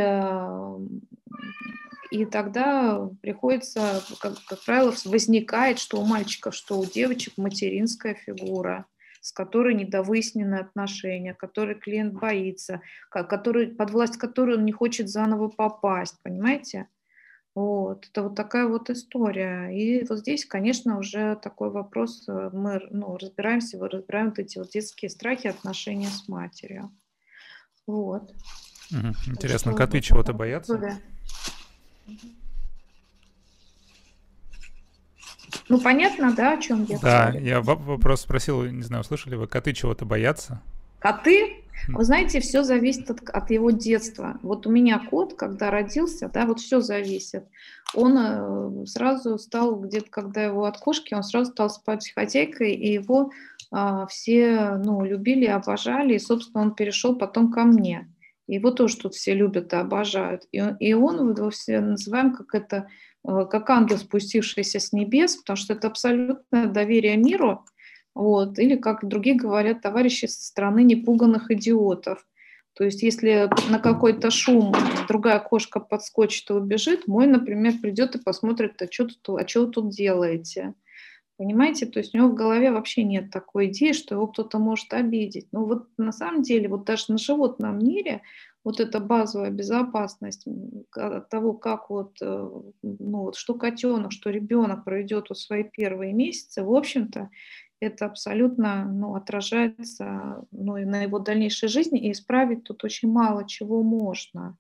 и 2.12 2.26
тогда 2.26 3.10
приходится, 3.22 4.04
как, 4.20 4.44
как 4.46 4.66
правило, 4.66 4.94
возникает, 5.06 5.80
что 5.80 6.02
у 6.02 6.06
мальчиков, 6.06 6.54
что 6.54 6.78
у 6.78 6.86
девочек 6.86 7.38
материнская 7.38 8.16
фигура, 8.16 8.86
с 9.22 9.32
которой 9.32 9.76
недовыяснены 9.76 10.56
отношения, 10.56 11.34
которой 11.34 11.76
клиент 11.76 12.14
боится, 12.14 12.82
который, 13.10 13.68
под 13.68 13.92
власть 13.92 14.18
которой 14.18 14.58
он 14.58 14.66
не 14.66 14.72
хочет 14.72 15.08
заново 15.10 15.48
попасть, 15.50 16.16
понимаете? 16.22 16.88
Вот, 17.60 18.08
это 18.10 18.24
вот 18.24 18.36
такая 18.36 18.68
вот 18.68 18.90
история. 18.90 19.68
И 19.68 20.06
вот 20.08 20.20
здесь, 20.20 20.46
конечно, 20.46 20.98
уже 20.98 21.36
такой 21.36 21.70
вопрос, 21.70 22.24
э, 22.30 22.50
мы 22.54 22.82
ну, 22.90 23.18
разбираемся, 23.18 23.78
мы 23.78 23.90
разбираем 23.90 24.28
вот 24.30 24.40
эти 24.40 24.58
вот 24.58 24.70
детские 24.70 25.10
страхи, 25.10 25.48
отношения 25.48 26.08
с 26.08 26.30
матерью. 26.30 26.90
Вот. 27.86 28.32
Угу. 28.92 29.08
Интересно, 29.28 29.74
коты 29.74 30.00
чего-то 30.00 30.32
боятся? 30.32 30.78
Да. 30.78 30.98
Ну, 35.68 35.82
понятно, 35.82 36.34
да, 36.34 36.54
о 36.54 36.62
чем 36.62 36.86
я 36.86 36.98
Да, 37.00 37.32
говорю? 37.32 37.46
я 37.46 37.62
вопрос 37.62 38.22
спросил, 38.22 38.64
не 38.64 38.84
знаю, 38.84 39.04
слышали 39.04 39.36
вы, 39.36 39.48
коты 39.48 39.74
чего-то 39.74 40.06
боятся? 40.06 40.62
Коты? 41.00 41.59
Вы 41.88 42.04
знаете, 42.04 42.40
все 42.40 42.64
зависит 42.64 43.10
от, 43.10 43.28
от 43.30 43.50
его 43.52 43.72
детства. 43.72 44.40
Вот 44.42 44.68
у 44.68 44.72
меня 44.72 45.00
кот, 45.10 45.36
когда 45.36 45.72
родился, 45.72 46.30
да, 46.34 46.46
вот 46.46 46.60
все 46.60 46.82
зависит. 46.82 47.46
Он 47.96 48.18
э, 48.18 48.86
сразу 48.86 49.38
стал, 49.38 49.76
где-то 49.80 50.10
когда 50.10 50.44
его 50.44 50.66
от 50.66 50.78
кошки, 50.78 51.14
он 51.14 51.24
сразу 51.24 51.52
стал 51.52 51.70
спать 51.70 52.12
хозяйкой, 52.14 52.74
и 52.74 52.94
его 52.94 53.32
э, 53.76 54.06
все, 54.10 54.80
ну, 54.84 55.04
любили, 55.04 55.46
обожали, 55.46 56.14
и, 56.14 56.20
собственно, 56.20 56.64
он 56.64 56.76
перешел 56.76 57.16
потом 57.16 57.52
ко 57.52 57.64
мне. 57.64 58.12
Его 58.48 58.72
тоже 58.72 58.98
тут 58.98 59.14
все 59.14 59.34
любят 59.34 59.74
и 59.74 59.78
обожают. 59.78 60.44
И, 60.52 60.62
и 60.80 60.94
он, 60.94 61.36
его 61.36 61.50
все 61.50 61.82
называем 61.82 62.34
как 62.34 62.56
это, 62.56 62.88
э, 63.28 63.46
как 63.50 63.70
ангел, 63.70 63.98
спустившийся 63.98 64.80
с 64.80 64.92
небес, 64.92 65.38
потому 65.38 65.58
что 65.58 65.74
это 65.74 65.88
абсолютное 65.88 66.68
доверие 66.68 67.18
миру, 67.18 67.66
вот. 68.16 68.60
Или, 68.60 68.76
как 68.76 69.08
другие 69.08 69.36
говорят, 69.36 69.82
товарищи 69.82 70.26
со 70.26 70.46
стороны 70.46 70.84
непуганных 70.84 71.52
идиотов. 71.52 72.26
То 72.74 72.86
есть, 72.86 73.04
если 73.04 73.50
на 73.70 73.80
какой-то 73.80 74.32
шум 74.32 74.74
другая 75.08 75.40
кошка 75.40 75.80
подскочит 75.80 76.50
и 76.50 76.54
убежит, 76.54 77.08
мой, 77.08 77.28
например, 77.28 77.74
придет 77.82 78.16
и 78.16 78.24
посмотрит, 78.24 78.82
а 78.82 78.88
что, 78.90 79.08
тут, 79.08 79.40
а 79.40 79.48
что 79.48 79.66
вы 79.66 79.72
тут 79.72 79.90
делаете. 79.90 80.74
Понимаете? 81.38 81.86
То 81.86 82.00
есть 82.00 82.14
у 82.14 82.18
него 82.18 82.30
в 82.30 82.36
голове 82.36 82.72
вообще 82.72 83.04
нет 83.04 83.32
такой 83.32 83.68
идеи, 83.68 83.94
что 83.94 84.16
его 84.16 84.28
кто-то 84.28 84.60
может 84.60 84.94
обидеть. 84.94 85.48
Но 85.52 85.66
вот 85.66 85.88
на 85.98 86.12
самом 86.12 86.42
деле, 86.42 86.68
вот 86.68 86.84
даже 86.86 87.06
на 87.10 87.18
животном 87.18 87.80
мире 87.80 88.22
вот 88.64 88.80
эта 88.80 89.00
базовая 89.00 89.50
безопасность 89.50 90.46
от 90.92 91.30
того, 91.30 91.54
как 91.54 91.90
вот, 91.90 92.18
э, 92.22 92.50
ну, 92.84 93.18
вот 93.22 93.36
что 93.36 93.54
котенок, 93.54 94.12
что 94.12 94.30
ребенок 94.30 94.84
проведет 94.84 95.30
вот 95.30 95.40
свои 95.40 95.64
первые 95.64 96.14
месяцы, 96.14 96.62
в 96.62 96.74
общем-то, 96.74 97.30
это 97.80 98.06
абсолютно 98.06 98.86
ну, 98.86 99.16
отражается 99.16 100.46
ну, 100.52 100.78
и 100.78 100.86
на 100.86 101.04
его 101.04 101.20
дальнейшей 101.20 101.70
жизни, 101.70 102.00
и 102.00 102.12
исправить 102.12 102.64
тут 102.64 102.84
очень 102.84 103.12
мало 103.12 103.48
чего 103.48 103.84
можно. 103.84 104.58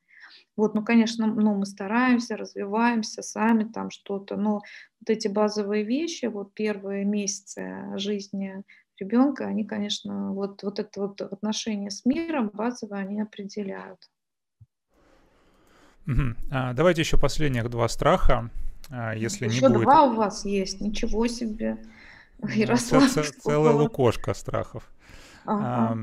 Вот, 0.55 0.75
ну, 0.75 0.83
конечно, 0.83 1.25
ну, 1.25 1.55
мы 1.55 1.65
стараемся, 1.65 2.35
развиваемся 2.35 3.21
сами 3.21 3.63
там 3.63 3.91
что-то, 3.91 4.35
но 4.35 4.55
вот 4.99 5.09
эти 5.09 5.27
базовые 5.27 5.83
вещи, 5.83 6.25
вот 6.25 6.53
первые 6.53 7.05
месяцы 7.05 7.85
жизни 7.95 8.63
ребенка, 8.99 9.45
они, 9.45 9.63
конечно, 9.63 10.33
вот, 10.33 10.63
вот 10.63 10.79
это 10.79 11.01
вот 11.01 11.21
отношение 11.21 11.89
с 11.89 12.05
миром 12.05 12.51
базовые 12.53 13.03
они 13.03 13.21
определяют. 13.21 13.99
Угу. 16.07 16.35
А, 16.51 16.73
давайте 16.73 17.01
еще 17.01 17.17
последних 17.17 17.69
два 17.69 17.87
страха. 17.87 18.49
А 18.89 19.13
если 19.13 19.45
Еще 19.45 19.67
не 19.67 19.73
будет... 19.73 19.83
два 19.83 20.03
у 20.03 20.15
вас 20.15 20.45
есть, 20.45 20.81
ничего 20.81 21.27
себе. 21.27 21.77
Ярослав, 22.47 23.15
ну, 23.15 23.23
целая 23.23 23.73
лукошка 23.73 24.33
страхов. 24.33 24.83
Ага. 25.45 25.97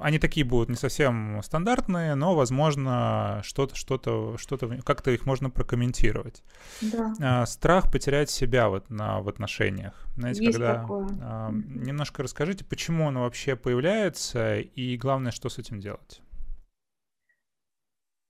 Они 0.00 0.18
такие 0.18 0.46
будут 0.46 0.70
не 0.70 0.76
совсем 0.76 1.42
стандартные, 1.42 2.14
но, 2.14 2.34
возможно, 2.34 3.42
что-то, 3.44 3.74
что-то, 3.76 4.38
что-то, 4.38 4.78
как-то 4.82 5.10
их 5.10 5.26
можно 5.26 5.50
прокомментировать. 5.50 6.42
Да. 6.80 7.12
А, 7.20 7.46
страх 7.46 7.92
потерять 7.92 8.30
себя 8.30 8.70
вот 8.70 8.88
на, 8.88 9.20
в 9.20 9.28
отношениях. 9.28 10.06
Знаете, 10.16 10.44
Есть 10.44 10.56
когда... 10.56 10.80
такое. 10.80 11.08
Немножко 11.50 12.22
расскажите, 12.22 12.64
почему 12.64 13.04
он 13.04 13.18
вообще 13.18 13.56
появляется, 13.56 14.58
и 14.58 14.96
главное, 14.96 15.32
что 15.32 15.50
с 15.50 15.58
этим 15.58 15.80
делать? 15.80 16.22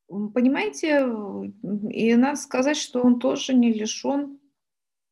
Понимаете, 0.09 1.07
и 1.89 2.17
надо 2.17 2.37
сказать, 2.37 2.77
что 2.77 3.01
он 3.01 3.21
тоже 3.21 3.55
не 3.55 3.73
лишен 3.73 4.41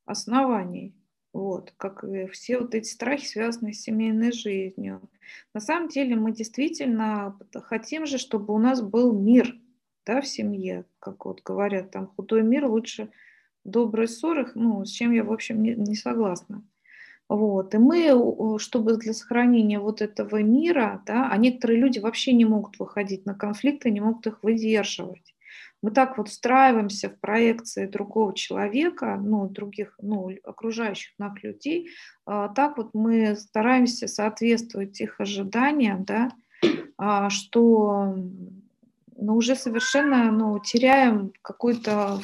оснований. 0.06 0.97
Вот, 1.32 1.74
как 1.76 2.04
и 2.04 2.26
все 2.26 2.58
вот 2.58 2.74
эти 2.74 2.88
страхи, 2.88 3.26
связанные 3.26 3.74
с 3.74 3.82
семейной 3.82 4.32
жизнью. 4.32 5.00
На 5.54 5.60
самом 5.60 5.88
деле 5.88 6.16
мы 6.16 6.32
действительно 6.32 7.38
хотим 7.64 8.06
же, 8.06 8.18
чтобы 8.18 8.54
у 8.54 8.58
нас 8.58 8.80
был 8.80 9.12
мир 9.12 9.56
да, 10.06 10.22
в 10.22 10.26
семье, 10.26 10.86
как 11.00 11.26
вот 11.26 11.42
говорят, 11.44 11.90
там 11.90 12.06
худой 12.06 12.42
мир 12.42 12.66
лучше 12.66 13.10
доброй 13.64 14.08
ссоры, 14.08 14.50
ну, 14.54 14.84
с 14.84 14.90
чем 14.90 15.12
я, 15.12 15.22
в 15.22 15.30
общем, 15.30 15.62
не, 15.62 15.74
не 15.74 15.94
согласна. 15.94 16.64
Вот. 17.28 17.74
И 17.74 17.78
мы, 17.78 18.58
чтобы 18.58 18.96
для 18.96 19.12
сохранения 19.12 19.78
вот 19.78 20.00
этого 20.00 20.42
мира, 20.42 21.02
да, 21.04 21.28
а 21.30 21.36
некоторые 21.36 21.78
люди 21.78 21.98
вообще 21.98 22.32
не 22.32 22.46
могут 22.46 22.78
выходить 22.78 23.26
на 23.26 23.34
конфликты, 23.34 23.90
не 23.90 24.00
могут 24.00 24.26
их 24.26 24.42
выдерживать 24.42 25.34
мы 25.82 25.90
так 25.90 26.18
вот 26.18 26.28
встраиваемся 26.28 27.08
в 27.08 27.20
проекции 27.20 27.86
другого 27.86 28.34
человека, 28.34 29.16
ну, 29.22 29.48
других, 29.48 29.94
ну, 30.00 30.30
окружающих 30.42 31.12
нас 31.18 31.32
людей, 31.42 31.90
а, 32.26 32.48
так 32.48 32.76
вот 32.76 32.94
мы 32.94 33.36
стараемся 33.36 34.08
соответствовать 34.08 35.00
их 35.00 35.20
ожиданиям, 35.20 36.04
да, 36.04 36.30
а, 36.96 37.30
что 37.30 38.16
ну, 39.20 39.34
уже 39.34 39.56
совершенно 39.56 40.30
ну, 40.30 40.60
теряем 40.60 41.32
какой-то, 41.42 42.20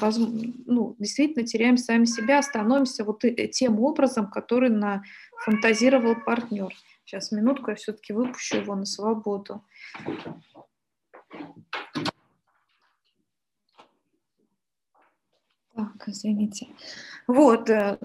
ну, 0.66 0.94
действительно 0.98 1.44
теряем 1.44 1.76
сами 1.76 2.05
себя, 2.05 2.40
становимся 2.42 3.05
вот 3.05 3.24
тем 3.52 3.80
образом, 3.80 4.30
который 4.30 4.70
на 4.70 5.02
фантазировал 5.44 6.14
партнер. 6.24 6.72
Сейчас 7.05 7.32
минутку, 7.32 7.70
я 7.70 7.76
все-таки 7.76 8.12
выпущу 8.12 8.59
его 8.59 8.74
на 8.76 8.84
свободу. 8.84 9.62
Так, 15.76 16.06
извините. 16.06 16.68
Вот. 17.26 17.68
Э, 17.68 17.98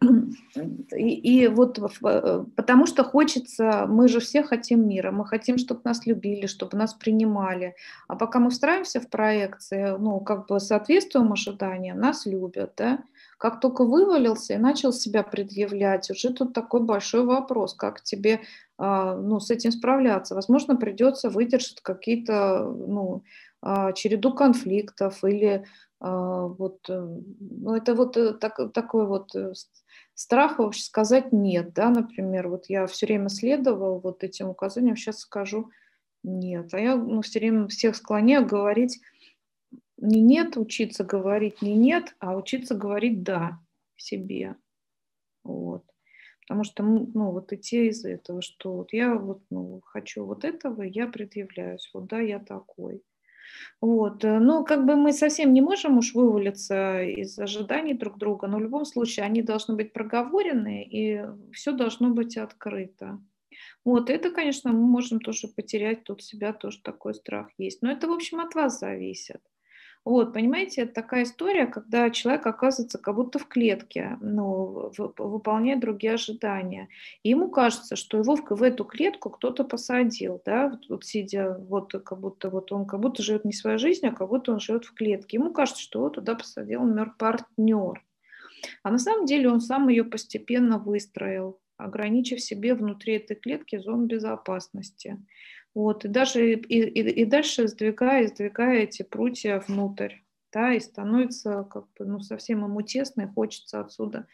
и, 0.96 1.42
и 1.42 1.48
вот 1.48 1.78
э, 1.78 2.44
потому 2.56 2.86
что 2.86 3.04
хочется, 3.04 3.86
мы 3.86 4.08
же 4.08 4.20
все 4.20 4.42
хотим 4.42 4.88
мира, 4.88 5.10
мы 5.10 5.26
хотим, 5.26 5.58
чтобы 5.58 5.82
нас 5.84 6.06
любили, 6.06 6.46
чтобы 6.46 6.78
нас 6.78 6.94
принимали. 6.94 7.74
А 8.08 8.16
пока 8.16 8.38
мы 8.38 8.48
встраиваемся 8.48 9.00
в 9.00 9.10
проекции, 9.10 9.94
ну, 9.98 10.20
как 10.20 10.46
бы 10.46 10.58
соответствуем 10.58 11.32
ожиданиям, 11.32 11.98
нас 11.98 12.24
любят, 12.24 12.72
да. 12.78 13.00
Как 13.36 13.60
только 13.60 13.84
вывалился 13.84 14.54
и 14.54 14.58
начал 14.58 14.92
себя 14.92 15.22
предъявлять, 15.22 16.10
уже 16.10 16.32
тут 16.32 16.54
такой 16.54 16.80
большой 16.80 17.24
вопрос, 17.24 17.74
как 17.74 18.02
тебе 18.02 18.40
а, 18.78 19.16
ну, 19.16 19.38
с 19.38 19.50
этим 19.50 19.70
справляться. 19.70 20.34
Возможно, 20.34 20.76
придется 20.76 21.28
выдержать 21.28 21.80
какие-то, 21.82 22.64
ну, 22.64 23.22
а, 23.60 23.92
череду 23.92 24.32
конфликтов 24.34 25.22
или 25.24 25.64
вот, 26.08 26.80
э, 26.88 27.18
ну, 27.38 27.76
это 27.76 27.94
вот 27.94 28.16
э, 28.16 28.34
так, 28.34 28.58
такой 28.72 29.06
вот 29.06 29.34
э, 29.36 29.52
страх 30.14 30.58
вообще 30.58 30.82
сказать 30.82 31.32
нет, 31.32 31.72
да, 31.74 31.90
например, 31.90 32.48
вот 32.48 32.66
я 32.66 32.86
все 32.88 33.06
время 33.06 33.28
следовал 33.28 34.00
вот 34.00 34.24
этим 34.24 34.48
указаниям, 34.48 34.96
сейчас 34.96 35.20
скажу 35.20 35.70
нет, 36.24 36.74
а 36.74 36.80
я 36.80 36.96
ну, 36.96 37.22
все 37.22 37.38
время 37.38 37.68
всех 37.68 37.94
склоняю 37.94 38.44
говорить 38.44 39.00
не 39.96 40.20
нет, 40.20 40.56
учиться 40.56 41.04
говорить 41.04 41.62
не 41.62 41.76
нет, 41.76 42.16
а 42.18 42.36
учиться 42.36 42.74
говорить 42.74 43.22
да 43.22 43.60
себе, 43.96 44.56
вот. 45.44 45.84
Потому 46.40 46.64
что, 46.64 46.82
ну, 46.82 47.30
вот 47.30 47.52
идти 47.52 47.86
из 47.86 48.04
этого, 48.04 48.42
что 48.42 48.74
вот 48.74 48.92
я 48.92 49.14
вот, 49.14 49.42
ну, 49.50 49.80
хочу 49.84 50.24
вот 50.24 50.44
этого, 50.44 50.82
я 50.82 51.06
предъявляюсь, 51.06 51.88
вот 51.94 52.06
да, 52.06 52.18
я 52.18 52.40
такой. 52.40 53.02
Вот. 53.80 54.24
Э, 54.24 54.38
ну, 54.38 54.64
как 54.64 54.86
бы 54.86 54.96
мы 54.96 55.12
совсем 55.12 55.52
не 55.52 55.60
можем 55.60 55.98
уж 55.98 56.14
вывалиться 56.14 57.02
из 57.02 57.38
ожиданий 57.38 57.94
друг 57.94 58.18
друга, 58.18 58.46
но 58.46 58.58
в 58.58 58.62
любом 58.62 58.84
случае 58.84 59.26
они 59.26 59.42
должны 59.42 59.76
быть 59.76 59.92
проговорены, 59.92 60.84
и 60.84 61.24
все 61.52 61.72
должно 61.72 62.10
быть 62.10 62.36
открыто. 62.36 63.20
Вот, 63.84 64.10
это, 64.10 64.30
конечно, 64.30 64.72
мы 64.72 64.86
можем 64.86 65.20
тоже 65.20 65.48
потерять 65.48 66.04
тут 66.04 66.22
себя, 66.22 66.52
тоже 66.52 66.80
такой 66.82 67.14
страх 67.14 67.48
есть. 67.58 67.82
Но 67.82 67.90
это, 67.90 68.06
в 68.06 68.12
общем, 68.12 68.40
от 68.40 68.54
вас 68.54 68.78
зависит. 68.78 69.40
Вот, 70.04 70.32
понимаете, 70.32 70.82
это 70.82 70.94
такая 70.94 71.22
история, 71.22 71.66
когда 71.66 72.10
человек 72.10 72.44
оказывается 72.44 72.98
как 72.98 73.14
будто 73.14 73.38
в 73.38 73.46
клетке, 73.46 74.18
ну, 74.20 74.90
в, 74.96 75.14
выполняет 75.16 75.78
другие 75.78 76.14
ожидания. 76.14 76.88
И 77.22 77.30
ему 77.30 77.48
кажется, 77.48 77.94
что 77.94 78.18
его 78.18 78.34
в, 78.34 78.42
в 78.50 78.62
эту 78.64 78.84
клетку 78.84 79.30
кто-то 79.30 79.62
посадил, 79.62 80.42
да, 80.44 80.70
вот, 80.70 80.88
вот 80.88 81.04
сидя, 81.04 81.56
вот 81.68 81.92
как 82.04 82.18
будто 82.18 82.50
вот 82.50 82.72
он 82.72 82.84
как 82.84 82.98
будто 82.98 83.22
живет 83.22 83.44
не 83.44 83.52
своей 83.52 83.78
жизнью, 83.78 84.10
а 84.12 84.16
как 84.16 84.28
будто 84.28 84.52
он 84.52 84.58
живет 84.58 84.86
в 84.86 84.94
клетке. 84.94 85.36
Ему 85.36 85.52
кажется, 85.52 85.82
что 85.82 86.00
его 86.00 86.10
туда 86.10 86.34
посадил 86.34 86.82
мер 86.82 87.14
партнер. 87.16 88.02
А 88.82 88.90
на 88.90 88.98
самом 88.98 89.26
деле 89.26 89.50
он 89.50 89.60
сам 89.60 89.88
ее 89.88 90.02
постепенно 90.02 90.78
выстроил, 90.78 91.60
ограничив 91.76 92.40
себе 92.40 92.74
внутри 92.74 93.14
этой 93.14 93.36
клетки 93.36 93.78
зону 93.78 94.06
безопасности. 94.06 95.18
Вот, 95.74 96.04
и 96.04 96.08
даже 96.08 96.52
и, 96.52 96.56
и, 96.56 97.22
и 97.22 97.24
дальше 97.24 97.66
сдвигая, 97.66 98.28
сдвигая 98.28 98.80
эти 98.80 99.02
прутья 99.02 99.62
внутрь, 99.66 100.16
да, 100.52 100.74
и 100.74 100.80
становится 100.80 101.64
как 101.64 101.84
бы, 101.94 102.04
ну, 102.04 102.20
совсем 102.20 102.62
ему 102.64 102.82
тесно, 102.82 103.22
и 103.22 103.26
хочется 103.26 103.80
отсюда 103.80 104.26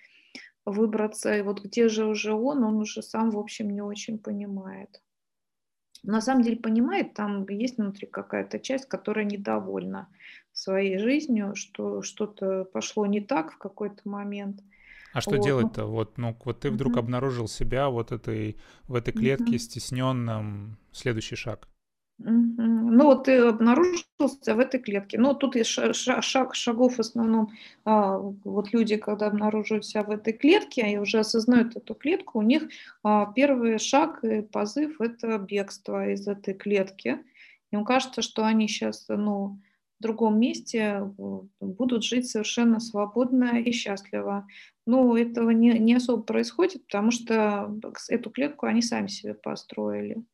выбраться. 0.65 1.37
И 1.37 1.43
вот 1.43 1.63
где 1.63 1.89
же 1.89 2.07
уже 2.07 2.33
он, 2.33 2.65
он 2.65 2.79
уже 2.79 3.03
сам, 3.03 3.31
в 3.31 3.39
общем, 3.39 3.71
не 3.71 3.83
очень 3.83 4.19
понимает. 4.19 5.01
На 6.03 6.21
самом 6.21 6.43
деле 6.43 6.57
понимает, 6.57 7.15
там 7.15 7.49
есть 7.49 7.79
внутри 7.79 8.07
какая-то 8.07 8.59
часть, 8.59 8.87
которая 8.87 9.25
недовольна 9.25 10.09
своей 10.53 10.99
жизнью, 10.99 11.55
что 11.55 12.03
что-то 12.03 12.65
пошло 12.65 13.07
не 13.07 13.21
так 13.21 13.53
в 13.53 13.59
какой-то 13.59 14.09
момент– 14.09 14.61
а 15.13 15.21
что 15.21 15.37
вот. 15.37 15.45
делать-то? 15.45 15.87
Вот, 15.87 16.19
ну, 16.19 16.37
вот 16.45 16.61
ты 16.61 16.71
вдруг 16.71 16.93
угу. 16.93 17.01
обнаружил 17.01 17.49
себя 17.49 17.89
вот 17.89 18.13
этой, 18.13 18.57
в 18.87 18.95
этой 18.95 19.13
клетке 19.13 19.53
угу. 19.53 19.59
стесненном. 19.59 20.79
Следующий 20.93 21.37
шаг. 21.37 21.69
Ну, 22.21 23.05
вот 23.05 23.25
ты 23.25 23.39
обнаружился 23.39 24.55
в 24.55 24.59
этой 24.59 24.81
клетке. 24.81 25.19
Ну, 25.21 25.35
тут 25.35 25.55
есть 25.55 25.71
шаг, 25.71 26.55
шагов 26.55 26.97
в 26.97 27.01
основном. 27.01 27.53
А, 27.85 28.19
вот 28.19 28.73
люди, 28.73 28.97
когда 28.97 29.29
обнаруживают 29.29 29.87
себя 29.87 30.03
в 30.03 30.11
этой 30.11 30.33
клетке 30.33 30.93
и 30.93 30.99
уже 30.99 31.21
осознают 31.21 31.77
эту 31.77 31.95
клетку, 31.95 32.41
у 32.41 32.43
них 32.43 32.65
а, 33.05 33.33
первый 33.33 33.79
шаг 33.79 34.25
и 34.25 34.43
позыв– 34.43 35.01
это 35.01 35.39
бегство 35.39 36.11
из 36.11 36.27
этой 36.27 36.55
клетки. 36.55 37.19
Им 37.71 37.85
кажется, 37.85 38.21
что 38.21 38.45
они 38.45 38.67
сейчас, 38.67 39.05
ну, 39.09 39.61
другом 40.01 40.39
месте 40.39 41.03
будут 41.61 42.05
жить 42.05 42.29
совершенно 42.29 42.81
свободно 42.81 43.61
и 43.61 43.73
счастливо. 43.73 44.47
Но 44.87 45.17
этого 45.17 45.51
не, 45.51 45.79
не 45.79 45.95
особо 45.95 46.23
происходит, 46.23 46.85
потому 46.85 47.11
что 47.11 47.71
эту 48.09 48.31
клетку 48.31 48.67
они 48.67 48.83
сами 48.83 49.09
себе 49.09 49.35
построили. 49.35 50.25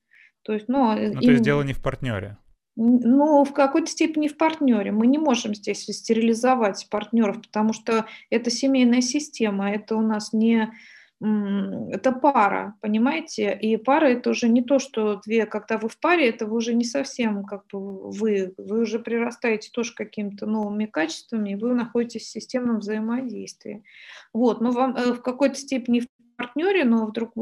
То 0.43 0.53
есть, 0.53 0.69
ну, 0.69 0.91
а, 0.91 0.97
ну 0.97 1.03
им... 1.03 1.21
то 1.21 1.31
есть 1.31 1.43
дело 1.43 1.63
не 1.63 1.73
в 1.73 1.83
партнере. 1.83 2.39
Ну, 2.77 3.45
в 3.45 3.53
какой-то 3.53 3.87
степени 3.87 4.29
в 4.29 4.37
партнере. 4.37 4.91
Мы 4.91 5.07
не 5.07 5.19
можем 5.19 5.55
здесь 5.55 5.85
стерилизовать 5.85 6.89
партнеров, 6.91 7.41
потому 7.41 7.73
что 7.73 8.07
это 8.31 8.51
семейная 8.51 9.01
система, 9.01 9.71
это 9.71 9.97
у 9.97 10.03
нас 10.03 10.33
не 10.33 10.73
это 11.21 12.13
пара, 12.13 12.75
понимаете? 12.81 13.57
И 13.59 13.77
пара 13.77 14.07
это 14.07 14.31
уже 14.31 14.49
не 14.49 14.63
то, 14.63 14.79
что 14.79 15.21
две, 15.25 15.47
когда 15.47 15.79
вы 15.79 15.89
в 15.89 15.99
паре, 15.99 16.29
это 16.29 16.47
вы 16.47 16.57
уже 16.57 16.75
не 16.75 16.85
совсем 16.85 17.45
как 17.45 17.67
бы 17.73 18.11
вы, 18.11 18.53
вы 18.59 18.81
уже 18.81 18.99
прирастаете 18.99 19.71
тоже 19.73 19.95
какими-то 19.95 20.47
новыми 20.47 20.87
качествами, 20.87 21.51
и 21.51 21.57
вы 21.57 21.75
находитесь 21.75 22.25
в 22.25 22.31
системном 22.31 22.81
взаимодействии. 22.81 23.85
Вот, 24.33 24.61
но 24.61 24.71
вам 24.71 24.97
э, 24.97 25.13
в 25.13 25.23
какой-то 25.23 25.55
степени 25.55 26.01
в 26.01 26.07
партнере, 26.37 26.85
но 26.85 27.07
вдруг, 27.07 27.33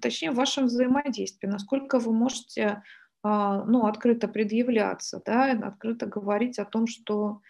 точнее 0.00 0.30
в 0.32 0.36
вашем 0.36 0.66
взаимодействии, 0.66 1.46
насколько 1.46 1.98
вы 1.98 2.12
можете 2.12 2.82
а, 3.22 3.64
ну, 3.64 3.86
открыто 3.86 4.28
предъявляться, 4.28 5.20
да, 5.24 5.52
открыто 5.52 6.06
говорить 6.06 6.58
о 6.58 6.64
том, 6.64 6.86
что 6.86 7.40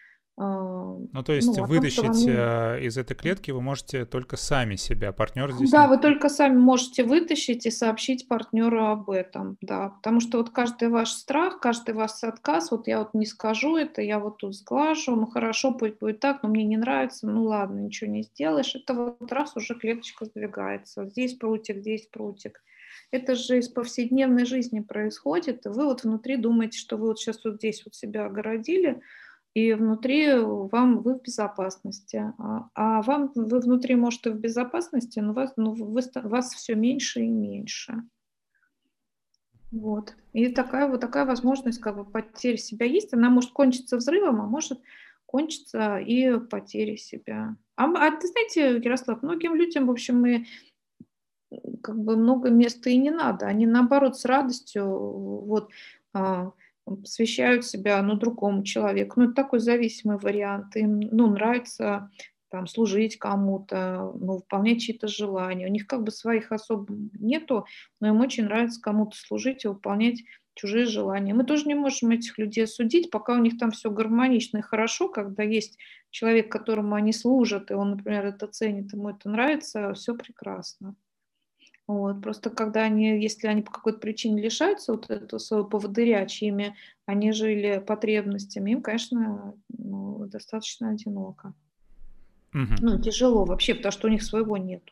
ну, 0.41 1.23
то 1.25 1.33
есть 1.33 1.57
ну, 1.57 1.65
вытащить 1.65 2.03
том, 2.03 2.15
вам... 2.15 2.29
Э, 2.29 2.81
из 2.81 2.97
этой 2.97 3.15
клетки 3.15 3.51
вы 3.51 3.61
можете 3.61 4.05
только 4.05 4.37
сами 4.37 4.77
себя, 4.77 5.13
партнер 5.13 5.51
здесь... 5.53 5.71
Да, 5.71 5.89
вы 5.89 5.99
только 5.99 6.29
сами 6.29 6.57
можете 6.57 7.03
вытащить 7.03 7.67
и 7.67 7.71
сообщить 7.71 8.29
партнеру 8.29 8.87
об 8.87 9.11
этом, 9.11 9.57
да, 9.61 9.89
потому 9.89 10.21
что 10.21 10.39
вот 10.39 10.51
каждый 10.51 10.91
ваш 10.91 11.11
страх, 11.11 11.59
каждый 11.59 11.95
ваш 11.95 12.23
отказ, 12.23 12.71
вот 12.71 12.87
я 12.87 13.01
вот 13.01 13.15
не 13.15 13.27
скажу 13.27 13.77
это, 13.77 14.01
я 14.01 14.21
вот 14.21 14.39
тут 14.39 14.55
сглажу, 14.55 15.17
ну 15.17 15.27
хорошо, 15.27 15.73
пусть 15.73 15.99
будет 15.99 16.21
так, 16.21 16.45
но 16.45 16.49
мне 16.49 16.65
не 16.65 16.77
нравится, 16.77 17.27
ну 17.27 17.43
ладно, 17.43 17.81
ничего 17.81 18.11
не 18.11 18.23
сделаешь, 18.23 18.77
это 18.77 18.95
вот 18.95 19.33
раз 19.33 19.57
уже 19.57 19.75
клеточка 19.75 20.25
сдвигается, 20.25 21.07
здесь 21.07 21.35
прутик, 21.35 21.79
здесь 21.79 22.07
прутик. 22.07 22.63
Это 23.11 23.35
же 23.35 23.59
из 23.59 23.69
повседневной 23.69 24.45
жизни 24.45 24.81
происходит, 24.81 25.65
и 25.65 25.71
вы 25.71 25.87
вот 25.87 26.05
внутри 26.05 26.37
думаете, 26.37 26.79
что 26.79 26.97
вы 26.97 27.09
вот 27.09 27.19
сейчас 27.19 27.43
вот 27.45 27.55
здесь 27.57 27.83
вот 27.85 27.95
себя 27.95 28.27
огородили, 28.27 29.01
и 29.55 29.73
внутри 29.73 30.35
вам 30.39 31.01
вы 31.03 31.15
в 31.15 31.23
безопасности. 31.23 32.33
А, 32.39 32.69
а 32.75 33.03
вам 33.03 33.33
вы 33.35 33.61
внутри, 33.61 33.97
может, 33.97 34.27
и 34.27 34.31
в 34.31 34.39
безопасности, 34.39 35.21
но 35.21 35.33
вас, 35.33 35.53
ну, 35.57 35.73
вы, 35.73 36.01
вас 36.15 36.55
все 36.55 36.75
меньше 36.75 37.21
и 37.21 37.29
меньше. 37.29 38.03
Вот. 39.71 40.15
И 40.33 40.49
такая 40.49 40.89
вот 40.89 41.01
такая 41.01 41.27
возможность 41.27 41.81
как 41.81 41.97
бы 41.97 42.05
потери 42.05 42.57
себя 42.57 42.87
есть. 42.87 43.13
Она 43.13 43.31
может 43.31 43.53
кончиться 43.53 43.97
взрывом, 43.97 44.41
а 44.41 44.47
может 44.47 44.81
кончиться 45.27 45.99
и 45.99 46.39
потерей 46.39 46.97
себя. 46.97 47.57
А, 47.77 47.85
а 47.85 48.11
ты 48.17 48.27
знаете, 48.29 48.81
Ярослав, 48.83 49.23
многим 49.23 49.55
людям, 49.55 49.87
в 49.87 49.91
общем, 49.91 50.25
и 50.27 50.47
как 51.83 51.99
бы 51.99 52.17
много 52.17 52.51
места 52.51 52.91
и 52.91 52.97
не 52.97 53.11
надо. 53.11 53.47
Они 53.47 53.67
наоборот 53.67 54.19
с 54.19 54.25
радостью 54.25 54.87
вот 54.87 55.71
а, 56.13 56.53
посвящают 56.97 57.65
себя 57.65 58.01
ну, 58.03 58.15
другому 58.15 58.65
человеку. 58.65 59.21
Ну, 59.21 59.27
это 59.27 59.35
такой 59.35 59.61
зависимый 59.61 60.19
вариант. 60.19 60.77
Им 60.77 61.01
ну, 61.01 61.29
нравится 61.29 62.11
там, 62.51 62.67
служить 62.67 63.19
кому-то, 63.19 64.13
ну, 64.19 64.37
выполнять 64.37 64.81
чьи-то 64.81 65.07
желания. 65.09 65.67
У 65.67 65.71
них 65.71 65.87
как 65.87 66.03
бы 66.03 66.11
своих 66.11 66.53
особо 66.53 66.87
нету, 67.19 67.67
но 68.01 68.09
им 68.09 68.21
очень 68.21 68.45
нравится 68.45 68.81
кому-то 68.81 69.17
служить 69.17 69.65
и 69.65 69.69
выполнять 69.69 70.23
чужие 70.55 70.87
желания. 70.87 71.35
Мы 71.35 71.45
тоже 71.45 71.67
не 71.67 71.75
можем 71.75 72.11
этих 72.11 72.37
людей 72.37 72.67
судить, 72.67 73.11
пока 73.11 73.35
у 73.35 73.39
них 73.39 73.59
там 73.59 73.71
все 73.71 73.91
гармонично 73.91 74.59
и 74.59 74.63
хорошо, 74.63 75.09
когда 75.09 75.43
есть 75.43 75.79
человек, 76.11 76.51
которому 76.51 76.95
они 76.95 77.13
служат, 77.13 77.71
и 77.71 77.75
он, 77.75 77.91
например, 77.91 78.27
это 78.27 78.49
ценит, 78.49 78.93
ему 78.93 79.11
это 79.11 79.29
нравится, 79.29 79.95
все 79.95 80.15
прекрасно. 80.15 80.97
Вот. 81.89 82.23
Просто 82.23 82.51
когда 82.51 82.83
они, 82.83 83.21
если 83.21 83.49
они 83.49 83.63
по 83.63 83.73
какой-то 83.73 83.99
причине 83.99 84.43
лишаются 84.43 84.93
вот 84.93 85.11
этого 85.11 85.39
своего 85.39 85.67
поводыря, 85.67 86.25
чьими 86.27 86.77
они 87.07 87.33
жили 87.33 87.83
потребностями, 87.85 88.73
им, 88.73 88.83
конечно, 88.83 89.55
ну, 89.77 90.27
достаточно 90.27 90.91
одиноко. 90.91 91.55
Угу. 92.53 92.75
Ну, 92.81 93.01
тяжело 93.01 93.47
вообще, 93.47 93.75
потому 93.75 93.93
что 93.93 94.07
у 94.07 94.11
них 94.11 94.23
своего 94.23 94.59
нет. 94.59 94.83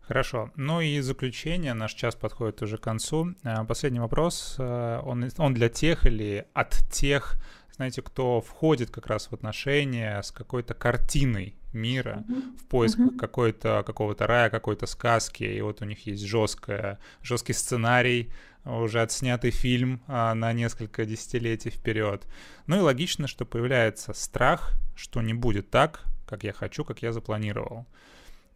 Хорошо. 0.00 0.50
Ну 0.56 0.82
и 0.82 1.00
заключение, 1.00 1.72
наш 1.72 1.94
час 1.94 2.14
подходит 2.14 2.60
уже 2.60 2.76
к 2.76 2.82
концу. 2.82 3.34
А, 3.42 3.64
последний 3.64 4.00
вопрос. 4.00 4.56
А, 4.58 5.00
он, 5.00 5.30
он 5.38 5.54
для 5.54 5.70
тех 5.70 6.04
или 6.04 6.46
от 6.52 6.76
тех, 6.92 7.36
знаете, 7.74 8.02
кто 8.02 8.40
входит 8.40 8.90
как 8.90 9.06
раз 9.06 9.26
в 9.26 9.32
отношения 9.32 10.22
с 10.22 10.30
какой-то 10.30 10.74
картиной 10.74 11.56
мира 11.72 12.24
mm-hmm. 12.28 12.56
в 12.58 12.66
поисках 12.66 13.12
mm-hmm. 13.12 13.18
какой-то 13.18 13.82
какого-то 13.84 14.26
рая, 14.26 14.50
какой-то 14.50 14.86
сказки, 14.86 15.42
и 15.42 15.60
вот 15.60 15.82
у 15.82 15.84
них 15.84 16.06
есть 16.06 16.24
жесткая, 16.24 17.00
жесткий 17.22 17.52
сценарий, 17.52 18.30
уже 18.64 19.02
отснятый 19.02 19.50
фильм 19.50 20.00
а, 20.06 20.34
на 20.34 20.52
несколько 20.52 21.04
десятилетий 21.04 21.70
вперед. 21.70 22.26
Ну 22.66 22.76
и 22.76 22.80
логично, 22.80 23.26
что 23.26 23.44
появляется 23.44 24.12
страх, 24.14 24.72
что 24.94 25.20
не 25.20 25.34
будет 25.34 25.70
так, 25.70 26.04
как 26.26 26.44
я 26.44 26.52
хочу, 26.52 26.84
как 26.84 27.02
я 27.02 27.12
запланировал. 27.12 27.86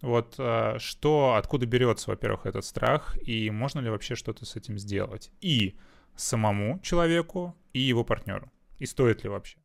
Вот 0.01 0.37
а, 0.39 0.79
что, 0.79 1.35
откуда 1.35 1.67
берется, 1.67 2.11
во-первых, 2.11 2.47
этот 2.47 2.65
страх, 2.65 3.19
и 3.21 3.51
можно 3.51 3.81
ли 3.81 3.91
вообще 3.91 4.15
что-то 4.15 4.47
с 4.47 4.57
этим 4.57 4.79
сделать? 4.79 5.31
И 5.41 5.77
самому 6.17 6.79
человеку, 6.81 7.57
и 7.73 7.81
его 7.81 8.05
партнеру. 8.05 8.51
И 8.79 8.87
стоит 8.87 9.25
ли 9.25 9.31
вообще? 9.31 9.59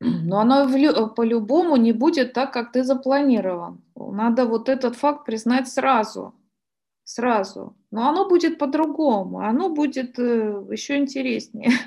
Но 0.00 0.40
оно 0.40 0.66
по-любому 1.14 1.76
не 1.76 1.92
будет 1.92 2.32
так, 2.32 2.52
как 2.52 2.72
ты 2.72 2.84
запланировал. 2.84 3.76
Надо 3.94 4.46
вот 4.46 4.68
этот 4.68 4.96
факт 4.96 5.26
признать 5.26 5.68
сразу. 5.68 6.34
Сразу. 7.12 7.76
Но 7.90 8.08
оно 8.08 8.28
будет 8.28 8.56
по-другому. 8.56 9.40
Оно 9.40 9.68
будет 9.68 10.16
э, 10.20 10.64
еще 10.70 10.96
интереснее. 10.96 11.70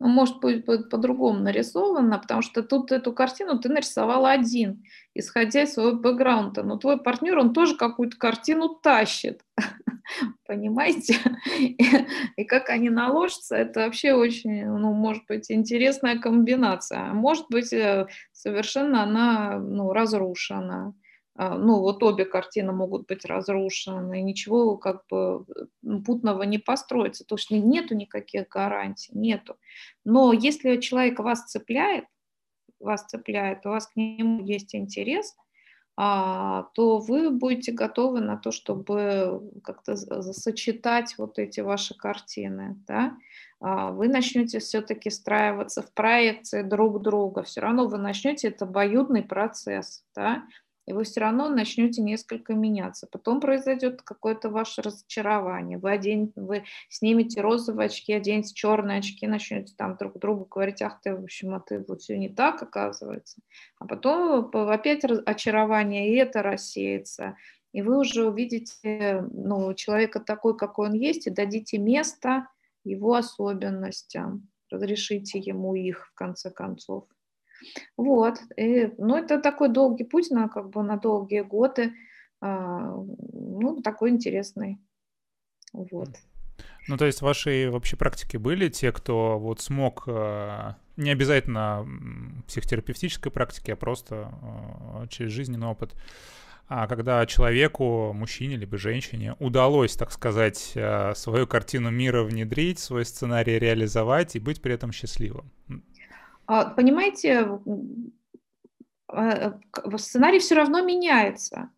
Ну, 0.00 0.08
может 0.08 0.40
быть, 0.40 0.64
по-другому 0.64 1.38
нарисовано, 1.38 2.18
потому 2.18 2.42
что 2.42 2.64
тут 2.64 2.90
эту 2.90 3.12
картину 3.12 3.56
ты 3.60 3.68
нарисовал 3.68 4.26
один, 4.26 4.82
исходя 5.14 5.62
из 5.62 5.74
своего 5.74 5.92
бэкграунда. 5.92 6.64
Но 6.64 6.76
твой 6.76 7.00
партнер, 7.00 7.38
он 7.38 7.52
тоже 7.52 7.76
какую-то 7.76 8.16
картину 8.16 8.68
тащит. 8.82 9.42
Понимаете? 10.48 11.18
И, 12.36 12.44
как 12.44 12.70
они 12.70 12.90
наложатся, 12.90 13.54
это 13.54 13.80
вообще 13.80 14.14
очень, 14.14 14.66
ну, 14.66 14.92
может 14.92 15.22
быть, 15.28 15.52
интересная 15.52 16.18
комбинация. 16.18 17.12
Может 17.12 17.46
быть, 17.48 17.72
э, 17.72 18.08
совершенно 18.32 19.04
она 19.04 19.60
ну, 19.60 19.92
разрушена. 19.92 20.94
А, 21.36 21.56
ну, 21.56 21.80
вот 21.80 22.02
обе 22.02 22.24
картины 22.24 22.72
могут 22.72 23.06
быть 23.06 23.24
разрушены, 23.24 24.20
ничего 24.22 24.76
как 24.76 25.04
бы 25.08 25.46
путного 26.04 26.42
не 26.42 26.58
построится, 26.58 27.24
потому 27.24 27.38
что 27.38 27.56
нету 27.56 27.94
никаких 27.94 28.48
гарантий, 28.48 29.10
нету. 29.12 29.56
Но 30.04 30.32
если 30.32 30.76
человек 30.78 31.18
вас 31.18 31.44
цепляет, 31.44 32.04
вас 32.78 33.04
цепляет, 33.04 33.66
у 33.66 33.70
вас 33.70 33.86
к 33.86 33.96
нему 33.96 34.44
есть 34.44 34.74
интерес– 34.74 35.36
а, 36.02 36.62
то 36.72 36.96
вы 36.96 37.28
будете 37.28 37.72
готовы 37.72 38.20
на 38.20 38.38
то, 38.38 38.52
чтобы 38.52 39.42
как-то 39.62 39.96
сочетать 39.96 41.14
вот 41.18 41.38
эти 41.38 41.60
ваши 41.60 41.94
картины. 41.94 42.82
Да? 42.86 43.18
А, 43.60 43.90
вы 43.90 44.08
начнете 44.08 44.60
все-таки 44.60 45.10
встраиваться 45.10 45.82
в 45.82 45.92
проекции 45.92 46.62
друг 46.62 47.02
друга, 47.02 47.42
все 47.42 47.60
равно 47.60 47.86
вы 47.86 47.98
начнете, 47.98 48.48
это 48.48 48.64
обоюдный 48.64 49.22
процесс. 49.22 50.02
Да? 50.16 50.44
И 50.90 50.92
вы 50.92 51.04
все 51.04 51.20
равно 51.20 51.48
начнете 51.48 52.02
несколько 52.02 52.52
меняться. 52.52 53.06
Потом 53.06 53.40
произойдет 53.40 54.02
какое-то 54.02 54.50
ваше 54.50 54.82
разочарование. 54.82 55.78
Вы, 55.78 55.92
одень, 55.92 56.32
вы 56.34 56.64
снимете 56.88 57.40
розовые 57.42 57.86
очки, 57.86 58.12
оденете 58.12 58.52
черные 58.52 58.98
очки, 58.98 59.28
начнете 59.28 59.72
там 59.76 59.96
друг 59.96 60.18
другу 60.18 60.46
говорить, 60.50 60.82
ах 60.82 61.00
ты, 61.00 61.14
в 61.14 61.22
общем, 61.22 61.54
а 61.54 61.60
ты 61.60 61.84
вот 61.86 62.02
все 62.02 62.18
не 62.18 62.28
так, 62.28 62.60
оказывается. 62.60 63.40
А 63.78 63.86
потом 63.86 64.50
опять 64.52 65.04
очарование, 65.04 66.12
и 66.12 66.16
это 66.16 66.42
рассеется. 66.42 67.36
И 67.72 67.82
вы 67.82 68.00
уже 68.00 68.28
увидите 68.28 69.24
ну, 69.32 69.72
человека 69.74 70.18
такой, 70.18 70.56
какой 70.56 70.88
он 70.88 70.94
есть, 70.94 71.28
и 71.28 71.30
дадите 71.30 71.78
место 71.78 72.48
его 72.82 73.14
особенностям, 73.14 74.48
разрешите 74.72 75.38
ему 75.38 75.76
их, 75.76 76.08
в 76.08 76.14
конце 76.14 76.50
концов. 76.50 77.04
Вот. 77.96 78.38
И, 78.56 78.92
ну, 78.98 79.16
это 79.16 79.40
такой 79.40 79.68
долгий 79.68 80.04
путь 80.04 80.30
на, 80.30 80.48
как 80.48 80.70
бы, 80.70 80.82
на 80.82 80.96
долгие 80.96 81.42
годы. 81.42 81.92
А, 82.40 82.94
ну, 83.32 83.80
такой 83.82 84.10
интересный. 84.10 84.78
Вот. 85.72 86.08
Ну, 86.88 86.96
то 86.96 87.06
есть 87.06 87.22
ваши 87.22 87.70
вообще 87.70 87.96
практики 87.96 88.36
были 88.36 88.68
те, 88.68 88.92
кто 88.92 89.38
вот 89.38 89.60
смог, 89.60 90.04
а, 90.06 90.76
не 90.96 91.10
обязательно 91.10 91.86
психотерапевтической 92.46 93.30
практики, 93.30 93.70
а 93.70 93.76
просто 93.76 94.30
а, 94.42 95.06
через 95.08 95.32
жизненный 95.32 95.68
опыт, 95.68 95.94
а 96.68 96.86
когда 96.86 97.26
человеку, 97.26 98.12
мужчине 98.12 98.56
либо 98.56 98.78
женщине 98.78 99.34
удалось, 99.40 99.96
так 99.96 100.12
сказать, 100.12 100.76
свою 101.16 101.48
картину 101.48 101.90
мира 101.90 102.22
внедрить, 102.22 102.78
свой 102.78 103.04
сценарий 103.04 103.58
реализовать 103.58 104.36
и 104.36 104.38
быть 104.38 104.62
при 104.62 104.74
этом 104.74 104.92
счастливым. 104.92 105.50
А, 106.52 106.64
понимаете, 106.64 107.60
а, 109.06 109.60
сценарий 109.98 110.40
все 110.40 110.56
равно 110.56 110.80
меняется. 110.82 111.70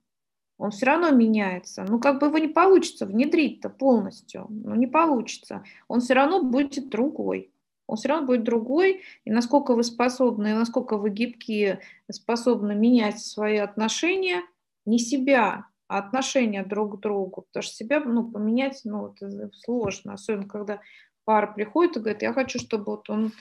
Он 0.56 0.70
все 0.70 0.86
равно 0.86 1.10
меняется. 1.10 1.84
Ну, 1.86 2.00
как 2.00 2.18
бы 2.18 2.28
его 2.28 2.38
не 2.38 2.48
получится 2.48 3.04
внедрить-то 3.04 3.68
полностью. 3.68 4.46
Ну, 4.48 4.74
не 4.74 4.86
получится. 4.86 5.62
Он 5.88 6.00
все 6.00 6.14
равно 6.14 6.42
будет 6.42 6.88
другой. 6.88 7.52
Он 7.86 7.98
все 7.98 8.08
равно 8.08 8.26
будет 8.26 8.44
другой. 8.44 9.02
И 9.26 9.30
насколько 9.30 9.74
вы 9.74 9.82
способны, 9.82 10.52
и 10.52 10.54
насколько 10.54 10.96
вы 10.96 11.10
гибкие, 11.10 11.80
способны 12.10 12.74
менять 12.74 13.20
свои 13.20 13.58
отношения, 13.58 14.40
не 14.86 14.98
себя, 14.98 15.66
а 15.86 15.98
отношения 15.98 16.64
друг 16.64 16.96
к 16.96 17.02
другу. 17.02 17.42
Потому 17.42 17.62
что 17.62 17.74
себя 17.74 18.00
ну, 18.00 18.24
поменять 18.24 18.80
ну, 18.84 19.08
это 19.08 19.50
сложно. 19.52 20.14
Особенно, 20.14 20.48
когда 20.48 20.80
пара 21.26 21.52
приходит 21.52 21.98
и 21.98 22.00
говорит, 22.00 22.22
я 22.22 22.32
хочу, 22.32 22.58
чтобы 22.58 22.84
вот 22.86 23.10
он 23.10 23.32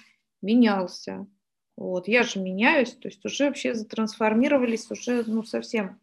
менялся. 0.41 1.27
Вот, 1.77 2.07
я 2.07 2.23
же 2.23 2.39
меняюсь, 2.39 2.93
то 2.93 3.07
есть 3.07 3.25
уже 3.25 3.45
вообще 3.47 3.73
затрансформировались, 3.73 4.91
уже 4.91 5.23
ну, 5.25 5.43
совсем 5.43 5.99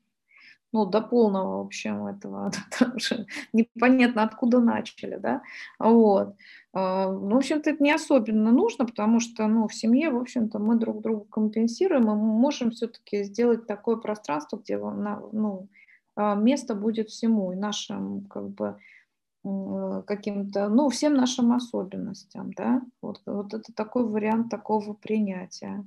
ну, 0.72 0.84
до 0.84 1.00
полного, 1.00 1.62
в 1.62 1.66
общем, 1.66 2.06
этого, 2.06 2.50
непонятно 3.52 4.22
откуда 4.22 4.60
начали, 4.60 5.16
да, 5.16 5.42
вот. 5.78 6.34
А, 6.74 7.10
ну, 7.10 7.34
в 7.34 7.38
общем-то, 7.38 7.70
это 7.70 7.82
не 7.82 7.92
особенно 7.92 8.52
нужно, 8.52 8.84
потому 8.84 9.20
что, 9.20 9.46
ну, 9.46 9.66
в 9.66 9.74
семье, 9.74 10.10
в 10.10 10.18
общем-то, 10.18 10.58
мы 10.58 10.76
друг 10.76 11.00
друга 11.00 11.24
компенсируем, 11.30 12.02
и 12.02 12.14
мы 12.14 12.16
можем 12.16 12.70
все-таки 12.70 13.24
сделать 13.24 13.66
такое 13.66 13.96
пространство, 13.96 14.58
где, 14.58 14.76
ну, 14.76 15.68
а, 16.16 16.34
место 16.34 16.74
будет 16.74 17.08
всему, 17.08 17.52
и 17.52 17.56
нашим, 17.56 18.26
как 18.26 18.50
бы, 18.50 18.76
каким-то, 20.06 20.68
ну, 20.68 20.88
всем 20.88 21.14
нашим 21.14 21.52
особенностям, 21.52 22.52
да, 22.52 22.82
вот, 23.00 23.22
вот 23.26 23.54
это 23.54 23.72
такой 23.72 24.04
вариант 24.04 24.50
такого 24.50 24.94
принятия. 24.94 25.84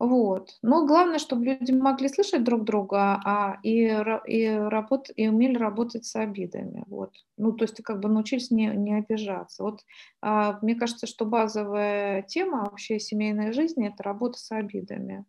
Вот. 0.00 0.58
Но 0.62 0.86
главное, 0.86 1.18
чтобы 1.18 1.44
люди 1.44 1.72
могли 1.72 2.08
слышать 2.08 2.42
друг 2.42 2.64
друга 2.64 3.20
а, 3.22 3.58
и, 3.62 3.84
и, 4.26 4.48
работ, 4.48 5.10
и 5.14 5.28
умели 5.28 5.58
работать 5.58 6.06
с 6.06 6.16
обидами. 6.16 6.84
Вот. 6.86 7.12
Ну, 7.36 7.52
то 7.52 7.64
есть 7.64 7.82
как 7.82 8.00
бы 8.00 8.08
научились 8.08 8.50
не, 8.50 8.68
не 8.68 8.94
обижаться. 8.94 9.62
Вот 9.62 9.80
а, 10.22 10.58
мне 10.62 10.74
кажется, 10.74 11.06
что 11.06 11.26
базовая 11.26 12.22
тема 12.22 12.60
вообще 12.60 12.98
семейной 12.98 13.52
жизни– 13.52 13.88
это 13.92 14.02
работа 14.02 14.38
с 14.38 14.50
обидами. 14.52 15.26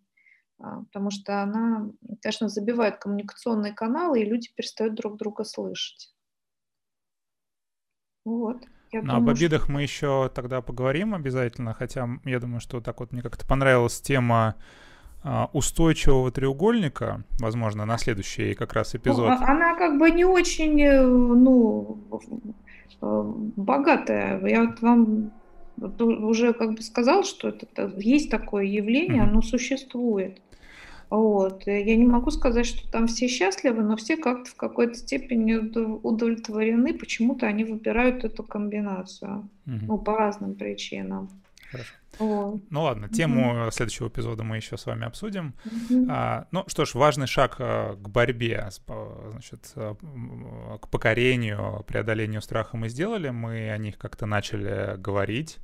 А, 0.58 0.84
потому 0.84 1.12
что 1.12 1.42
она, 1.42 1.90
конечно, 2.22 2.48
забивает 2.48 2.96
коммуникационные 2.98 3.74
каналы, 3.74 4.22
и 4.22 4.26
люди 4.26 4.54
перестают 4.56 4.96
друг 4.96 5.18
друга 5.18 5.44
слышать. 5.44 6.14
Вот. 8.26 8.58
Я 8.92 9.02
Но 9.02 9.14
ну, 9.14 9.20
думаю, 9.20 9.32
об 9.32 9.38
обидах 9.38 9.64
что... 9.64 9.72
мы 9.72 9.82
еще 9.84 10.32
тогда 10.34 10.62
поговорим 10.62 11.14
обязательно, 11.14 11.74
хотя 11.74 12.10
я 12.26 12.40
думаю, 12.40 12.60
что 12.60 12.82
так 12.82 13.00
вот 13.00 13.12
мне 13.12 13.22
как-то 13.22 13.46
понравилась 13.48 14.02
тема 14.02 14.56
а, 15.24 15.50
устойчивого 15.54 16.32
треугольника, 16.32 17.24
возможно, 17.40 17.86
на 17.86 17.98
следующий 17.98 18.54
как 18.54 18.74
раз 18.74 18.94
ну, 18.94 19.00
эпизод. 19.00 19.30
Ну, 19.30 19.46
она 19.46 19.76
как 19.76 19.98
бы 19.98 20.12
не 20.12 20.26
очень, 20.26 20.82
э, 20.82 21.06
ну, 21.06 22.00
э, 23.02 23.24
богатая. 23.56 24.46
Я 24.46 24.66
вот 24.66 24.82
вам 24.82 25.32
уже 25.78 26.54
как 26.54 26.74
бы 26.74 26.82
сказал, 26.82 27.24
что 27.24 27.50
это 27.50 27.94
есть 27.98 28.30
такое 28.30 28.66
явление, 28.66 29.24
mm-hmm. 29.24 29.30
оно 29.30 29.42
существует. 29.42 30.42
Вот. 31.12 31.68
Я 31.68 31.98
не 31.98 32.06
могу 32.06 32.32
сказать, 32.32 32.66
что 32.66 32.90
там 32.90 33.08
все 33.08 33.28
счастливы, 33.28 33.84
но 33.84 33.98
все 33.98 34.16
как-то 34.16 34.50
в 34.50 34.56
какой-то 34.56 34.96
степени 34.96 35.56
удовлетворены. 35.56 36.94
Почему-то 36.94 37.48
они 37.48 37.66
выбирают 37.66 38.24
эту 38.24 38.44
комбинацию. 38.44 39.50
Угу. 39.68 39.80
Ну, 39.82 39.98
по 39.98 40.18
разным 40.18 40.56
причинам. 40.56 41.30
Хорошо. 41.70 41.94
Вот. 42.20 42.62
Ну 42.70 42.84
ладно, 42.84 43.10
тему 43.10 43.64
угу. 43.64 43.72
следующего 43.72 44.08
эпизода 44.08 44.44
мы 44.44 44.56
еще 44.56 44.78
с 44.78 44.86
вами 44.86 45.06
обсудим. 45.06 45.54
Угу. 45.66 46.08
А, 46.10 46.48
ну 46.52 46.64
что 46.68 46.86
ж, 46.86 46.94
важный 46.96 47.28
шаг 47.28 47.58
а, 47.60 47.96
к 47.96 48.10
борьбе, 48.10 48.70
значит, 49.32 49.72
а, 49.76 49.96
к 50.78 50.88
покорению, 50.88 51.84
преодолению 51.88 52.42
страха 52.42 52.78
мы 52.78 52.88
сделали. 52.88 53.30
Мы 53.32 53.70
о 53.70 53.78
них 53.78 53.98
как-то 53.98 54.26
начали 54.26 54.96
говорить. 54.98 55.58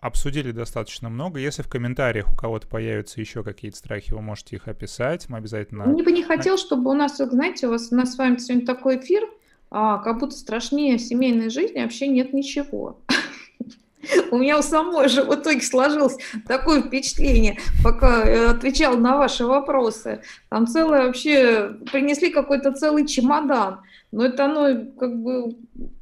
Обсудили 0.00 0.52
достаточно 0.52 1.08
много. 1.08 1.40
Если 1.40 1.62
в 1.62 1.68
комментариях 1.68 2.32
у 2.32 2.36
кого-то 2.36 2.68
появятся 2.68 3.20
еще 3.20 3.42
какие-то 3.42 3.76
страхи, 3.76 4.12
вы 4.12 4.20
можете 4.20 4.54
их 4.54 4.68
описать. 4.68 5.28
Мы 5.28 5.38
обязательно... 5.38 5.86
Мне 5.86 6.04
бы 6.04 6.12
не 6.12 6.22
хотел, 6.22 6.56
чтобы 6.56 6.90
у 6.90 6.94
нас, 6.94 7.16
знаете, 7.16 7.66
у 7.66 7.70
вас 7.70 7.88
у 7.90 7.96
нас 7.96 8.14
с 8.14 8.18
вами 8.18 8.36
сегодня 8.36 8.64
такой 8.64 8.98
эфир, 8.98 9.28
а, 9.72 9.98
как 9.98 10.20
будто 10.20 10.36
страшнее 10.36 11.00
семейной 11.00 11.50
жизни 11.50 11.82
вообще 11.82 12.06
нет 12.06 12.32
ничего. 12.32 13.00
У 14.30 14.38
меня 14.38 14.58
у 14.58 14.62
самой 14.62 15.08
же 15.08 15.24
в 15.24 15.34
итоге 15.34 15.60
сложилось 15.60 16.16
такое 16.46 16.80
впечатление, 16.80 17.58
пока 17.82 18.50
отвечал 18.50 18.96
на 18.96 19.18
ваши 19.18 19.44
вопросы. 19.44 20.22
Там 20.48 20.66
целое 20.66 21.06
вообще, 21.06 21.70
принесли 21.90 22.30
какой-то 22.30 22.72
целый 22.72 23.06
чемодан. 23.06 23.80
Но 24.10 24.24
это 24.24 24.46
оно 24.46 24.90
как 24.98 25.20
бы 25.22 25.56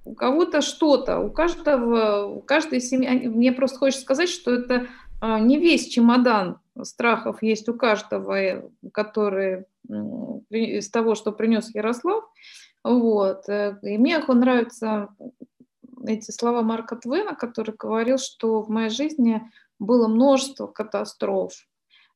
у 0.04 0.14
кого-то 0.14 0.60
что-то, 0.60 1.18
у 1.18 1.30
каждого, 1.30 2.26
у 2.26 2.40
каждой 2.40 2.80
семьи. 2.80 3.26
Мне 3.28 3.52
просто 3.52 3.78
хочется 3.78 4.02
сказать, 4.02 4.28
что 4.28 4.54
это 4.54 4.86
а, 5.20 5.40
не 5.40 5.58
весь 5.58 5.88
чемодан 5.88 6.60
страхов 6.82 7.42
есть 7.42 7.68
у 7.68 7.74
каждого, 7.74 8.70
который 8.92 9.64
из 10.50 10.90
того, 10.90 11.14
что 11.14 11.32
принес 11.32 11.74
Ярослав. 11.74 12.24
Вот. 12.84 13.48
Э, 13.48 13.78
и 13.82 13.98
мне 13.98 14.18
нравятся 14.18 15.08
эти 16.06 16.30
слова 16.30 16.62
Марка 16.62 16.96
Твена, 16.96 17.34
который 17.34 17.74
говорил, 17.76 18.18
что 18.18 18.62
в 18.62 18.68
моей 18.68 18.90
жизни 18.90 19.42
было 19.78 20.08
множество 20.08 20.66
катастроф, 20.66 21.52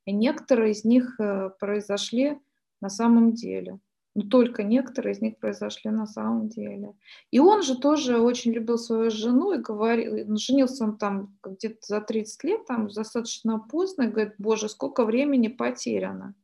и 0.04 0.12
некоторые 0.12 0.72
из 0.72 0.84
них 0.84 1.18
э, 1.18 1.50
произошли 1.58 2.38
на 2.80 2.88
самом 2.88 3.32
деле 3.32 3.78
но 4.14 4.22
только 4.22 4.62
некоторые 4.62 5.14
из 5.14 5.20
них 5.20 5.38
произошли 5.38 5.90
на 5.90 6.06
самом 6.06 6.48
деле. 6.48 6.94
И 7.30 7.38
он 7.38 7.62
же 7.62 7.78
тоже 7.78 8.18
очень 8.18 8.52
любил 8.52 8.78
свою 8.78 9.10
жену 9.10 9.52
и 9.52 9.58
говорил, 9.58 10.36
женился 10.36 10.84
он 10.84 10.98
там 10.98 11.36
где-то 11.44 11.78
за 11.82 12.00
30 12.00 12.44
лет, 12.44 12.66
там 12.66 12.88
достаточно 12.88 13.58
поздно, 13.58 14.02
и 14.02 14.08
говорит, 14.08 14.34
боже, 14.38 14.68
сколько 14.68 15.04
времени 15.04 15.48
потеряно. 15.48 16.34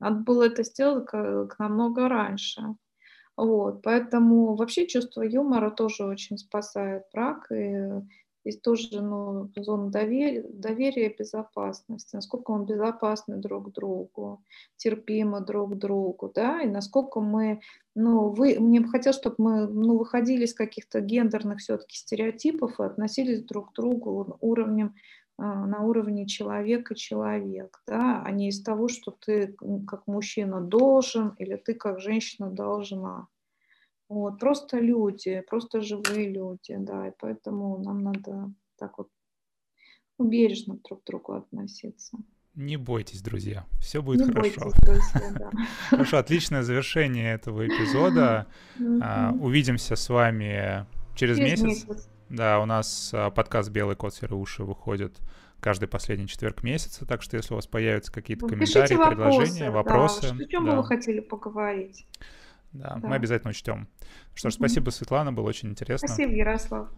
Надо 0.00 0.20
было 0.20 0.44
это 0.44 0.64
сделать 0.64 1.08
намного 1.58 2.08
раньше. 2.08 2.62
Вот, 3.36 3.82
поэтому 3.82 4.54
вообще 4.54 4.86
чувство 4.86 5.22
юмора 5.22 5.70
тоже 5.70 6.04
очень 6.04 6.38
спасает 6.38 7.02
брак, 7.12 7.50
и 7.50 7.90
Здесь 8.44 8.60
тоже 8.60 9.00
ну, 9.00 9.50
зона 9.56 9.90
доверия, 9.90 10.44
доверия 10.48 11.08
безопасности, 11.08 12.14
насколько 12.14 12.52
мы 12.52 12.66
безопасны 12.66 13.36
друг 13.36 13.72
другу, 13.72 14.42
терпимы 14.76 15.40
друг 15.40 15.78
другу, 15.78 16.30
да, 16.34 16.60
и 16.60 16.68
насколько 16.68 17.20
мы, 17.20 17.60
ну, 17.94 18.28
вы, 18.28 18.58
мне 18.60 18.80
бы 18.80 18.88
хотелось, 18.88 19.16
чтобы 19.16 19.36
мы, 19.38 19.66
ну, 19.66 19.96
выходили 19.96 20.44
из 20.44 20.52
каких-то 20.52 21.00
гендерных 21.00 21.60
все-таки 21.60 21.96
стереотипов 21.96 22.78
и 22.78 22.84
относились 22.84 23.42
друг 23.44 23.70
к 23.70 23.74
другу 23.74 24.36
уровнем, 24.40 24.94
а, 25.36 25.66
на 25.66 25.80
уровне 25.80 26.26
человека-человек, 26.26 27.82
да, 27.88 28.22
а 28.24 28.30
не 28.30 28.50
из 28.50 28.62
того, 28.62 28.88
что 28.88 29.10
ты 29.10 29.56
как 29.86 30.06
мужчина 30.06 30.60
должен 30.60 31.30
или 31.38 31.56
ты 31.56 31.74
как 31.74 31.98
женщина 32.00 32.50
должна. 32.50 33.26
Вот, 34.14 34.38
просто 34.38 34.78
люди, 34.78 35.42
просто 35.50 35.80
живые 35.80 36.30
люди, 36.30 36.76
да, 36.78 37.08
и 37.08 37.12
поэтому 37.18 37.82
нам 37.82 37.98
надо 37.98 38.52
так 38.78 38.96
вот 38.96 39.08
бережно 40.20 40.78
друг 40.84 41.02
к 41.02 41.06
другу 41.06 41.32
относиться. 41.32 42.16
Не 42.54 42.76
бойтесь, 42.76 43.22
друзья, 43.22 43.66
все 43.80 44.02
будет 44.02 44.28
Не 44.28 44.32
хорошо. 44.32 44.60
Бойтесь, 44.60 44.80
друзья, 44.82 45.32
да. 45.32 45.50
Хорошо, 45.90 46.18
отличное 46.18 46.62
завершение 46.62 47.34
этого 47.34 47.66
эпизода. 47.66 48.46
А, 49.02 49.32
увидимся 49.32 49.96
с 49.96 50.08
вами 50.08 50.86
через, 51.16 51.38
месяц. 51.38 52.08
Да, 52.28 52.60
у 52.60 52.66
нас 52.66 53.10
а, 53.12 53.30
подкаст 53.30 53.70
«Белый 53.70 53.96
кот 53.96 54.14
серые 54.14 54.38
уши» 54.38 54.62
выходит 54.62 55.18
каждый 55.58 55.88
последний 55.88 56.28
четверг 56.28 56.62
месяца, 56.62 57.04
так 57.04 57.20
что 57.22 57.36
если 57.36 57.52
у 57.52 57.56
вас 57.56 57.66
появятся 57.66 58.12
какие-то 58.12 58.46
комментарии, 58.46 58.94
вопросы, 58.94 59.16
предложения, 59.16 59.70
вопросы... 59.70 60.24
О 60.26 60.46
чем 60.46 60.66
да. 60.66 60.70
бы 60.70 60.76
вы 60.76 60.84
хотели 60.84 61.18
поговорить? 61.18 62.06
Да, 62.74 62.98
да, 63.00 63.08
мы 63.08 63.14
обязательно 63.14 63.50
учтем. 63.50 63.88
Что 64.34 64.50
ж, 64.50 64.54
спасибо, 64.54 64.90
Светлана, 64.90 65.32
было 65.32 65.48
очень 65.48 65.70
интересно. 65.70 66.08
Спасибо, 66.08 66.32
Ярослав. 66.32 66.88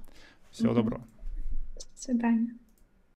Всего 0.50 0.74
доброго. 0.74 1.06
До 1.74 2.00
свидания. 2.00 2.56